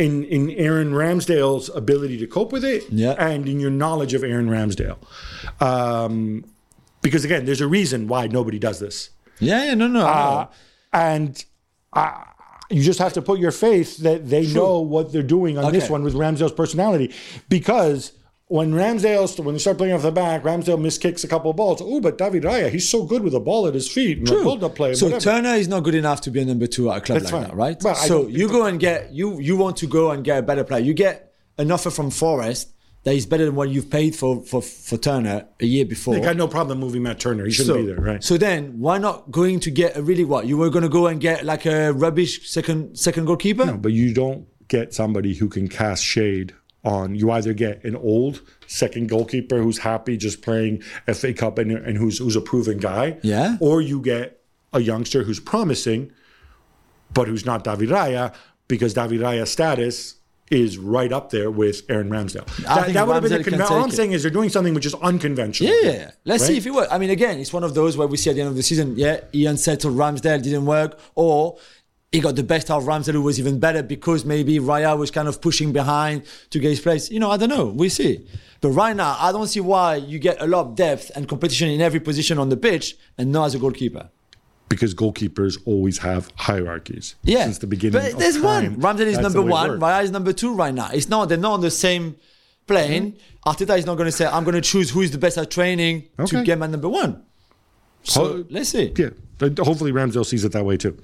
[0.01, 3.11] in in Aaron Ramsdale's ability to cope with it Yeah.
[3.17, 4.97] and in your knowledge of Aaron Ramsdale.
[5.61, 6.45] Um,
[7.01, 9.09] because again, there's a reason why nobody does this.
[9.39, 10.05] Yeah, yeah, no, no.
[10.05, 10.11] I.
[10.21, 10.47] Uh,
[10.93, 11.45] and
[11.93, 12.11] uh,
[12.69, 15.89] you just have to put your faith that they know what they're doing on this
[15.89, 17.13] one with Ramsdale's personality.
[17.49, 18.11] Because
[18.51, 21.81] when Ramsdale, when they start playing off the back, Ramsdale miskicks a couple of balls.
[21.81, 24.17] Oh, but David Raya, he's so good with the ball at his feet.
[24.17, 24.51] And True.
[24.51, 24.93] Up play.
[24.93, 25.21] So whatever.
[25.23, 27.43] Turner is not good enough to be a number two at a club That's like
[27.43, 27.49] fine.
[27.51, 27.79] that, right?
[27.79, 30.65] But so you go and get you you want to go and get a better
[30.65, 30.81] player.
[30.81, 32.73] You get an offer from Forest
[33.03, 36.15] that is better than what you've paid for for, for Turner a year before.
[36.15, 37.45] They got no problem moving Matt Turner.
[37.45, 38.21] He shouldn't so, be there, right?
[38.21, 40.45] so then why not going to get a really what?
[40.45, 43.65] You were going to go and get like a rubbish second second goalkeeper?
[43.65, 46.53] No, but you don't get somebody who can cast shade
[46.83, 47.15] on.
[47.15, 50.81] You either get an old second goalkeeper who's happy just playing
[51.13, 53.57] FA Cup and, and who's who's a proven guy, Yeah.
[53.59, 54.41] or you get
[54.73, 56.11] a youngster who's promising,
[57.13, 58.33] but who's not David Raya
[58.67, 60.15] because David Raya's status
[60.49, 62.43] is right up there with Aaron Ramsdale.
[62.67, 63.93] I think would have been the conven- All I'm it.
[63.93, 65.73] saying is they're doing something which is unconventional.
[65.73, 66.11] Yeah, yeah, yeah.
[66.25, 66.91] Let's see if it works.
[66.91, 68.63] I mean, again, it's one of those where we see at the end of the
[68.63, 71.57] season, yeah, Ian settled Ramsdale didn't work, or
[72.11, 75.11] he got the best out of Ramsdale, who was even better because maybe Raya was
[75.11, 77.09] kind of pushing behind to get his place.
[77.09, 77.67] You know, I don't know.
[77.67, 78.27] We see.
[78.59, 81.69] But right now, I don't see why you get a lot of depth and competition
[81.69, 84.09] in every position on the pitch and not as a goalkeeper.
[84.67, 87.15] because goalkeepers always have hierarchies.
[87.23, 88.01] Yeah, since the beginning.
[88.01, 88.97] But there's time, one.
[88.97, 89.79] Ramsdale is number the way it one.
[89.79, 90.89] Raya is number two right now.
[90.93, 91.29] It's not.
[91.29, 92.17] They're not on the same
[92.67, 93.13] plane.
[93.13, 93.49] Mm-hmm.
[93.49, 95.49] Arteta is not going to say, "I'm going to choose who is the best at
[95.49, 97.23] training to get my number one."
[98.03, 98.93] So Ho- let's see.
[98.97, 99.09] Yeah,
[99.41, 100.97] hopefully Ramsdale sees it that way too.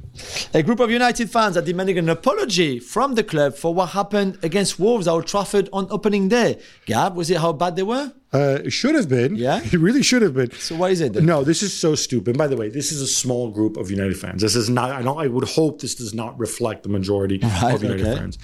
[0.54, 4.38] A group of United fans are demanding an apology from the club for what happened
[4.44, 6.60] against Wolves at Old Trafford on opening day.
[6.86, 8.14] Gab, was it how bad they were?
[8.34, 9.36] Uh, it should have been.
[9.36, 9.62] Yeah?
[9.64, 10.52] it really should have been.
[10.52, 11.26] So why is it then?
[11.26, 12.38] No, this is so stupid.
[12.38, 14.42] By the way, this is a small group of United fans.
[14.42, 14.92] This is not.
[14.92, 15.18] I don't.
[15.18, 18.18] I would hope this does not reflect the majority Right, of United okay.
[18.18, 18.38] fans.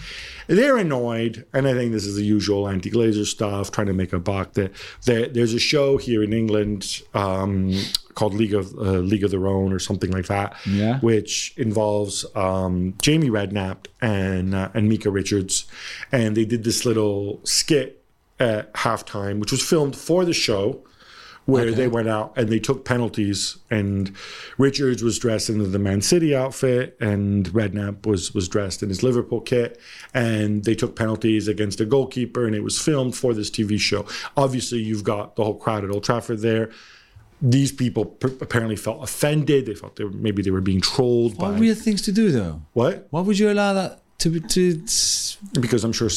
[0.48, 4.20] They're annoyed, and I think this is the usual anti-Glazer stuff, trying to make a
[4.20, 4.54] buck.
[4.54, 4.72] That
[5.06, 7.74] there, there's a show here in England um,
[8.14, 11.00] called League of uh, League of Their Own or something like that, Yeah.
[11.00, 15.66] which involves um, Jamie Redknapp and uh, and Micah Richards,
[16.12, 18.04] and they did this little skit
[18.40, 20.82] at halftime, which was filmed for the show,
[21.46, 23.58] where they went out and they took penalties.
[23.70, 24.12] And
[24.58, 29.04] Richards was dressed in the Man City outfit, and Redknapp was was dressed in his
[29.04, 29.80] Liverpool kit,
[30.14, 34.06] and they took penalties against a goalkeeper, and it was filmed for this TV show.
[34.38, 36.72] Obviously, you've got the whole crowd at Old Trafford there.
[37.46, 39.66] These people p- apparently felt offended.
[39.66, 42.32] They felt they were, maybe they were being trolled What by weird things to do,
[42.32, 42.62] though.
[42.72, 43.08] what?
[43.10, 44.82] Why would you allow that to be to?
[45.60, 46.10] because I'm sure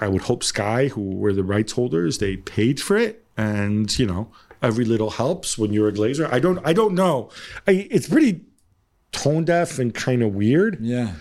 [0.00, 4.06] I would hope Sky, who were the rights holders, they paid for it, and you
[4.06, 6.28] know every little helps when you're a Glazer.
[6.32, 7.30] I don't, I don't know.
[7.66, 8.40] I, it's pretty
[9.12, 10.78] tone deaf and kind of weird.
[10.80, 11.12] Yeah.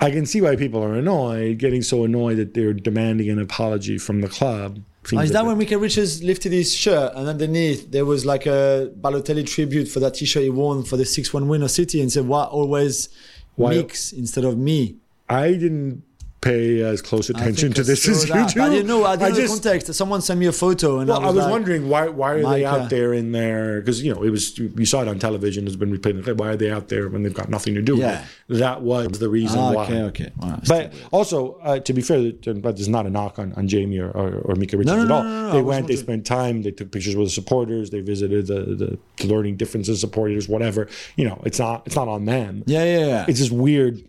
[0.00, 3.98] I can see why people are annoyed, getting so annoyed that they're demanding an apology
[3.98, 4.80] from the club.
[5.10, 9.44] A that when Micah Richards lifted his shirt and underneath there was like a Balotelli
[9.46, 12.44] tribute for that T-shirt he won for the six-one win of City and said, "Why
[12.44, 13.08] always
[13.56, 14.96] Why- mix instead of me?"
[15.28, 16.02] I didn't
[16.42, 18.60] pay as close attention to this as you that, do.
[18.60, 19.04] I didn't know.
[19.04, 19.94] I didn't know just- the context.
[19.94, 22.64] Someone sent me a photo, and Well, I was, like, wondering why why are they
[22.64, 23.80] out there in there?
[23.80, 25.66] Because you know it was you saw it on television.
[25.66, 26.10] It's been replayed.
[26.10, 26.36] in the clip.
[26.38, 28.24] Why are they out there when they've got nothing to do Yeah.
[28.48, 29.84] That was the reason Ah, why.
[29.84, 30.30] okay, okay.
[30.68, 34.10] But also, uh, to be fair, but there's not a knock on, on Jamie or,
[34.10, 35.22] or, or Micah Richards no, at all.
[35.22, 38.00] no, no, no, They went, they spent time, they took pictures with the supporters, they
[38.00, 40.88] visited the, the learning differences supporters, whatever.
[41.16, 42.64] You know, it's not it's not on them.
[42.66, 43.24] yeah, yeah, yeah.
[43.28, 44.02] It's just weird.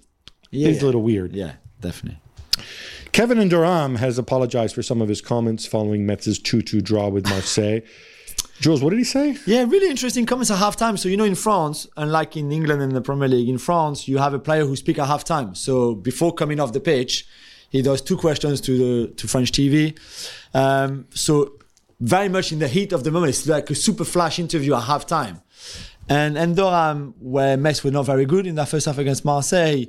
[0.51, 1.33] yeah, it's a little weird.
[1.35, 2.19] Yeah, definitely.
[3.11, 7.81] Kevin N'Doram has apologized for some of his comments following Metz's 2-2 draw with Marseille.
[8.59, 9.37] Jules, what did he say?
[9.45, 10.97] Yeah, really interesting comments at halftime.
[10.97, 14.17] So you know, in France, unlike in England and the Premier League, in France you
[14.17, 15.55] have a player who speaks at halftime.
[15.55, 17.27] So before coming off the pitch,
[17.69, 19.97] he does two questions to the to French TV.
[20.53, 21.53] Um, so
[21.99, 24.83] very much in the heat of the moment, it's like a super flash interview at
[24.83, 25.41] halftime.
[26.09, 29.85] And N'Doram, where Metz were not very good in that first half against Marseille,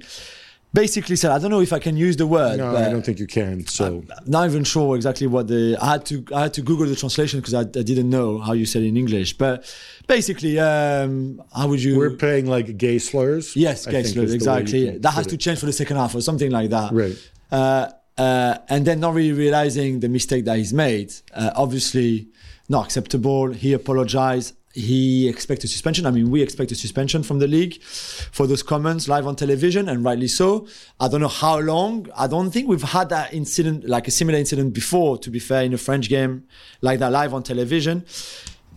[0.74, 2.58] basically said, I don't know if I can use the word.
[2.58, 3.66] No, I don't think you can.
[3.66, 6.96] So not even sure exactly what the I had to I had to Google the
[6.96, 9.38] translation because I, I didn't know how you said it in English.
[9.38, 9.64] But
[10.06, 11.96] basically, um, how would you?
[11.96, 13.56] we're playing like gay slurs.
[13.56, 14.98] yes, gay slurs, is the way you exactly.
[14.98, 16.92] That has put to change for the second half or something like that.
[16.92, 17.30] Right.
[17.50, 21.12] Uh, uh, and then not really realizing the mistake that he's made.
[21.32, 22.28] Uh, obviously,
[22.68, 23.52] not acceptable.
[23.52, 24.54] He apologized.
[24.76, 26.04] He expects a suspension.
[26.04, 29.88] I mean, we expect a suspension from the league for those comments live on television,
[29.88, 30.66] and rightly so.
[30.98, 32.08] I don't know how long.
[32.16, 35.62] I don't think we've had that incident, like a similar incident before, to be fair,
[35.62, 36.44] in a French game
[36.80, 38.04] like that live on television.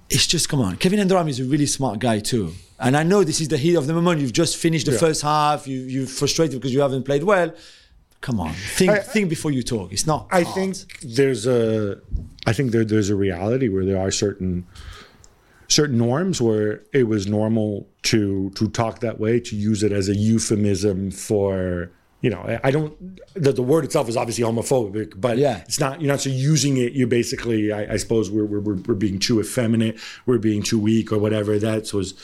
[0.10, 0.78] It's just, come on.
[0.78, 2.54] Kevin N'Doram is a really smart guy, too.
[2.80, 4.22] And I know this is the heat of the moment.
[4.22, 5.00] You've just finished the Yeah.
[5.00, 5.68] first half.
[5.68, 7.52] You, you're frustrated because you haven't played well.
[8.22, 9.92] Come on, think I- think before you talk.
[9.92, 10.28] It's not.
[10.32, 10.56] I hard.
[10.56, 12.00] think there's a,
[12.46, 14.66] I think there, there's a reality where there are certain,
[15.68, 20.08] certain norms where it was normal to to talk that way, to use it as
[20.10, 21.92] a euphemism for
[22.22, 23.20] you know, I- don't.
[23.36, 25.60] The, the word itself is obviously homophobic, but Yeah.
[25.60, 26.02] it's not.
[26.02, 26.94] You're not so using it.
[26.94, 30.00] You're basically, I, I suppose, we're, we're we're we're being too effeminate.
[30.26, 31.60] We're being too weak, or whatever.
[31.60, 32.16] That was,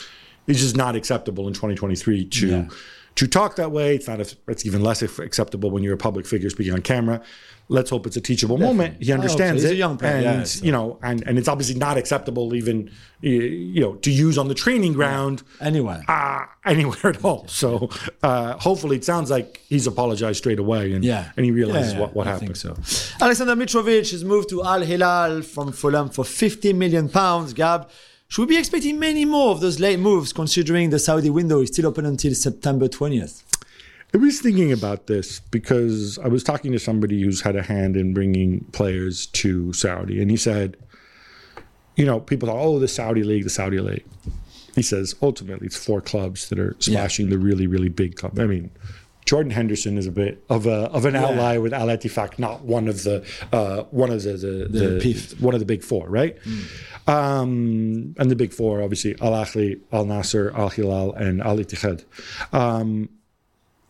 [0.48, 2.68] it's just not acceptable in 2023 to Yeah.
[3.16, 3.96] to talk that way.
[3.96, 4.20] It's not.
[4.48, 7.22] It's even less acceptable when you're a public figure speaking on camera.
[7.70, 9.02] Let's hope it's a teachable moment.
[9.02, 11.76] He understands He's it, a young and yeah, so- you know, and and it's obviously
[11.76, 12.92] not acceptable even
[13.22, 16.02] you know to use on the training ground Anyway.
[16.08, 17.48] uh, anywhere at all.
[17.48, 17.90] So
[18.22, 21.32] uh, hopefully, it sounds like he's apologized straight away, and Yeah.
[21.38, 22.58] and he realizes Yeah, what, what I happened.
[22.58, 22.76] so.
[23.22, 27.54] Alexander Mitrovic has moved to Al Hilal from Fulham for 50 million pounds.
[27.54, 27.90] Gab,
[28.28, 31.70] should we be expecting many more of those late moves considering the Saudi window is
[31.70, 33.42] still open until September 20th?
[34.14, 37.98] I was thinking about this because I was talking to somebody who's had a hand
[37.98, 40.78] in bringing players to Saudi, and he said,
[41.96, 44.06] you know, people thought, oh, the Saudi league, the Saudi league.
[44.76, 48.40] He says ultimately it's four clubs that are smashing the really, really big club.
[48.40, 48.72] I mean,
[49.26, 52.88] Jordan Henderson is a bit of a of an outlier with Al Ettifaq, not one
[52.88, 55.40] of the uh, one of the the, the, PIF.
[55.40, 56.38] one of the big four, right?
[57.08, 62.04] Um, and the big four, obviously, Al Ahli, Al Nassr, Al Hilal, and Al Ittihad.
[62.52, 63.10] Um,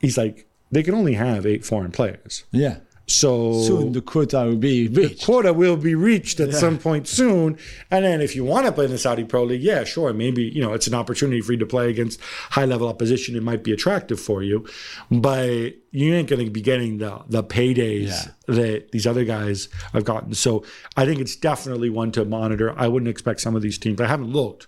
[0.04, 2.44] he's like, they can only have eight foreign players.
[2.52, 2.78] Yeah.
[3.06, 5.26] So Soon the quota will be reached.
[5.26, 7.58] quota will be reached at some point soon.
[7.92, 10.44] And then if you want to play in the Saudi Pro League, yeah, sure, maybe
[10.44, 12.22] you know it's an opportunity for you to play against
[12.52, 13.36] high level opposition.
[13.36, 14.66] It might be attractive for you,
[15.12, 18.56] but you ain't going to be getting the the paydays Yeah.
[18.56, 20.34] that these other guys have gotten.
[20.34, 20.64] So
[20.96, 22.74] I think it's definitely one to monitor.
[22.78, 24.00] I wouldn't expect some of these teams.
[24.00, 24.68] I haven't looked.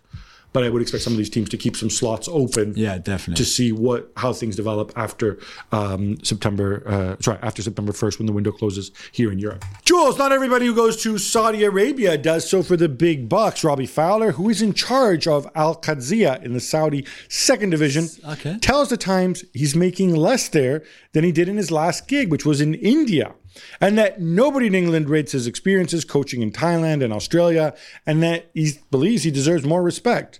[0.55, 3.43] But I would expect some of these teams to keep some slots open, Yeah, definitely.
[3.43, 5.37] to see what how things develop after
[5.73, 6.81] um, September.
[6.87, 9.65] Uh, sorry, after September first, when the window closes here in Europe.
[9.83, 13.65] Jules, not everybody who goes to Saudi Arabia does so for the big bucks.
[13.65, 18.57] Robbie Fowler, who is in charge of Al Qadsiya in the Saudi second division, Okay.
[18.61, 22.45] tells the Times he's making less there than he did in his last gig, which
[22.45, 23.33] was in India.
[23.81, 27.73] And that nobody in England rates his experiences coaching in Thailand and Australia,
[28.05, 30.39] and that he believes he deserves more respect.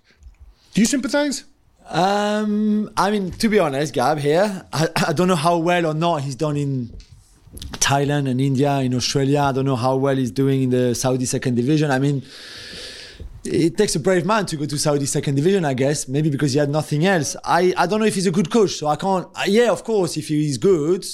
[0.76, 1.46] Do you sympathize?
[1.88, 5.94] Um, I mean, to be honest, Gab, here, I, I don't know how well or
[5.94, 6.94] not he's done in
[7.76, 9.40] Thailand and India, in Australia.
[9.40, 11.92] I don't know how well he's doing in the Saudi second division.
[11.92, 12.24] I mean,
[13.46, 16.10] it takes a brave man to go to Saudi second division, I guess.
[16.10, 17.38] Maybe because he had nothing else.
[17.46, 19.30] I, I don't know if he's a good coach, so I can't.
[19.48, 21.06] yeah, of course, if he's good,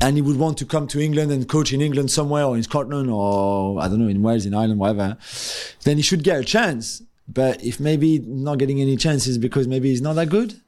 [0.00, 2.64] and he would want to come to England and coach in England somewhere or in
[2.64, 5.16] Scotland or I don't know in Wales, in Ireland, whatever,
[5.84, 7.02] then he should get a chance.
[7.28, 10.60] But if maybe not getting any chances because maybe he's not that good,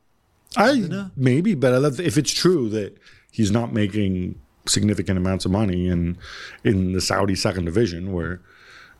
[0.56, 2.96] I maybe, but I love if it's true that
[3.30, 6.18] he's not making significant amounts of money in
[6.64, 8.40] in the Saudi second division, where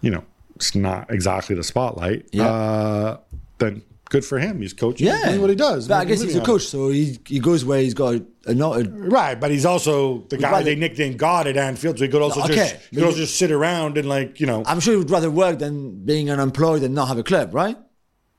[0.01, 0.25] you know
[0.55, 2.27] it's not exactly the spotlight.
[2.33, 2.47] Yeah.
[2.47, 3.17] Uh,
[3.59, 4.61] then good for him.
[4.61, 5.07] He's coaching.
[5.07, 5.89] yeah, doing what he does.
[5.89, 8.81] But I guess he's a coach, so he he goes where he's got a, not
[8.81, 12.11] a Right, but he's also the guy rather- they nicknamed God at Anfield, so he
[12.11, 14.63] could also Okay, just he could also just sit around and like you know.
[14.67, 17.77] I'm sure he would rather work than being unemployed and not have a club, right?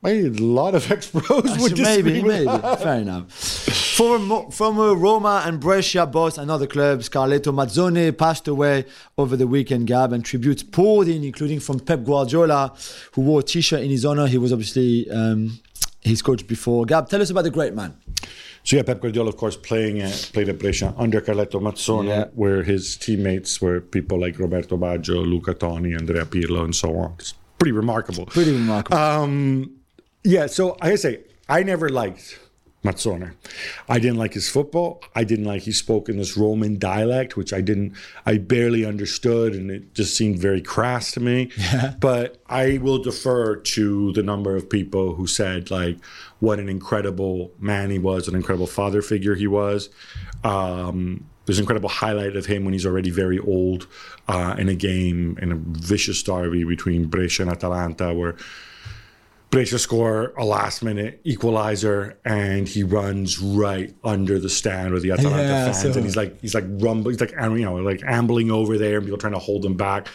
[0.02, 2.44] A lot of ex pros would So maybe, disagree with maybe.
[2.46, 2.80] that.
[2.80, 3.30] Fair enough.
[3.32, 8.86] Former, former Roma and Brescia boss, another club, Carletto Mazzone, passed away
[9.18, 12.74] over the weekend, Gab, and tributes poured in, including from Pep Guardiola,
[13.12, 14.26] who wore a t-shirt in his honor.
[14.26, 15.58] He was obviously um,
[16.00, 16.86] his coach before.
[16.86, 17.94] Gab, tell us about the great man.
[18.64, 22.24] So yeah, Pep Guardiola, of course, playing at, played at Brescia under Carletto Mazzone, Yeah.
[22.34, 27.16] where his teammates were people like Roberto Baggio, Luca Toni, Andrea Pirlo, and so on.
[27.18, 28.24] It's pretty remarkable.
[28.24, 28.96] Pretty remarkable.
[28.98, 29.76] Um,
[30.24, 32.38] yeah, so I say I never liked
[32.84, 33.34] Mazzone.
[33.88, 35.02] I didn't like his football.
[35.14, 37.94] I didn't like he spoke in this Roman dialect, which I didn't,
[38.24, 41.50] I barely understood, and it just seemed very crass to me.
[42.00, 45.98] But I will defer to the number of people who said like
[46.38, 49.90] what an incredible man he was, an incredible father figure he was.
[50.42, 53.86] Um, there's an incredible highlight of him when he's already very old
[54.28, 58.36] uh, in a game in a vicious derby between Brescia and Atalanta, where
[59.50, 65.10] Brescia score a last minute equalizer and he runs right under the stand with the
[65.10, 68.00] Atalanta Yeah, fans so- and he's like he's like rumbling he's like you know like
[68.04, 70.06] ambling over there and people trying to hold him back.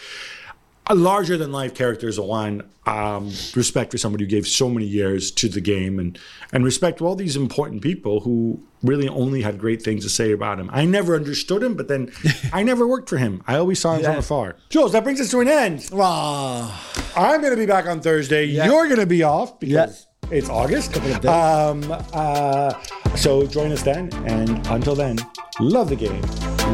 [0.88, 2.62] A larger than life character is a one.
[2.86, 6.16] Um, respect for somebody who gave so many years to the game and
[6.52, 10.30] and respect to all these important people who really only had great things to say
[10.30, 10.70] about him.
[10.72, 12.12] I never understood him, but then
[12.52, 13.42] I never worked for him.
[13.48, 14.56] I always saw him from afar.
[14.68, 15.90] Jules, that brings us to an end.
[15.92, 18.44] Ah, I'm going to be back on Thursday.
[18.44, 20.96] You're going to be off because it's August.
[21.26, 21.82] Um,
[22.12, 22.80] uh,
[23.16, 24.10] so join us then.
[24.24, 25.18] And until then,
[25.58, 26.22] love the game,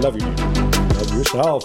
[0.02, 1.64] love your game, love yourself.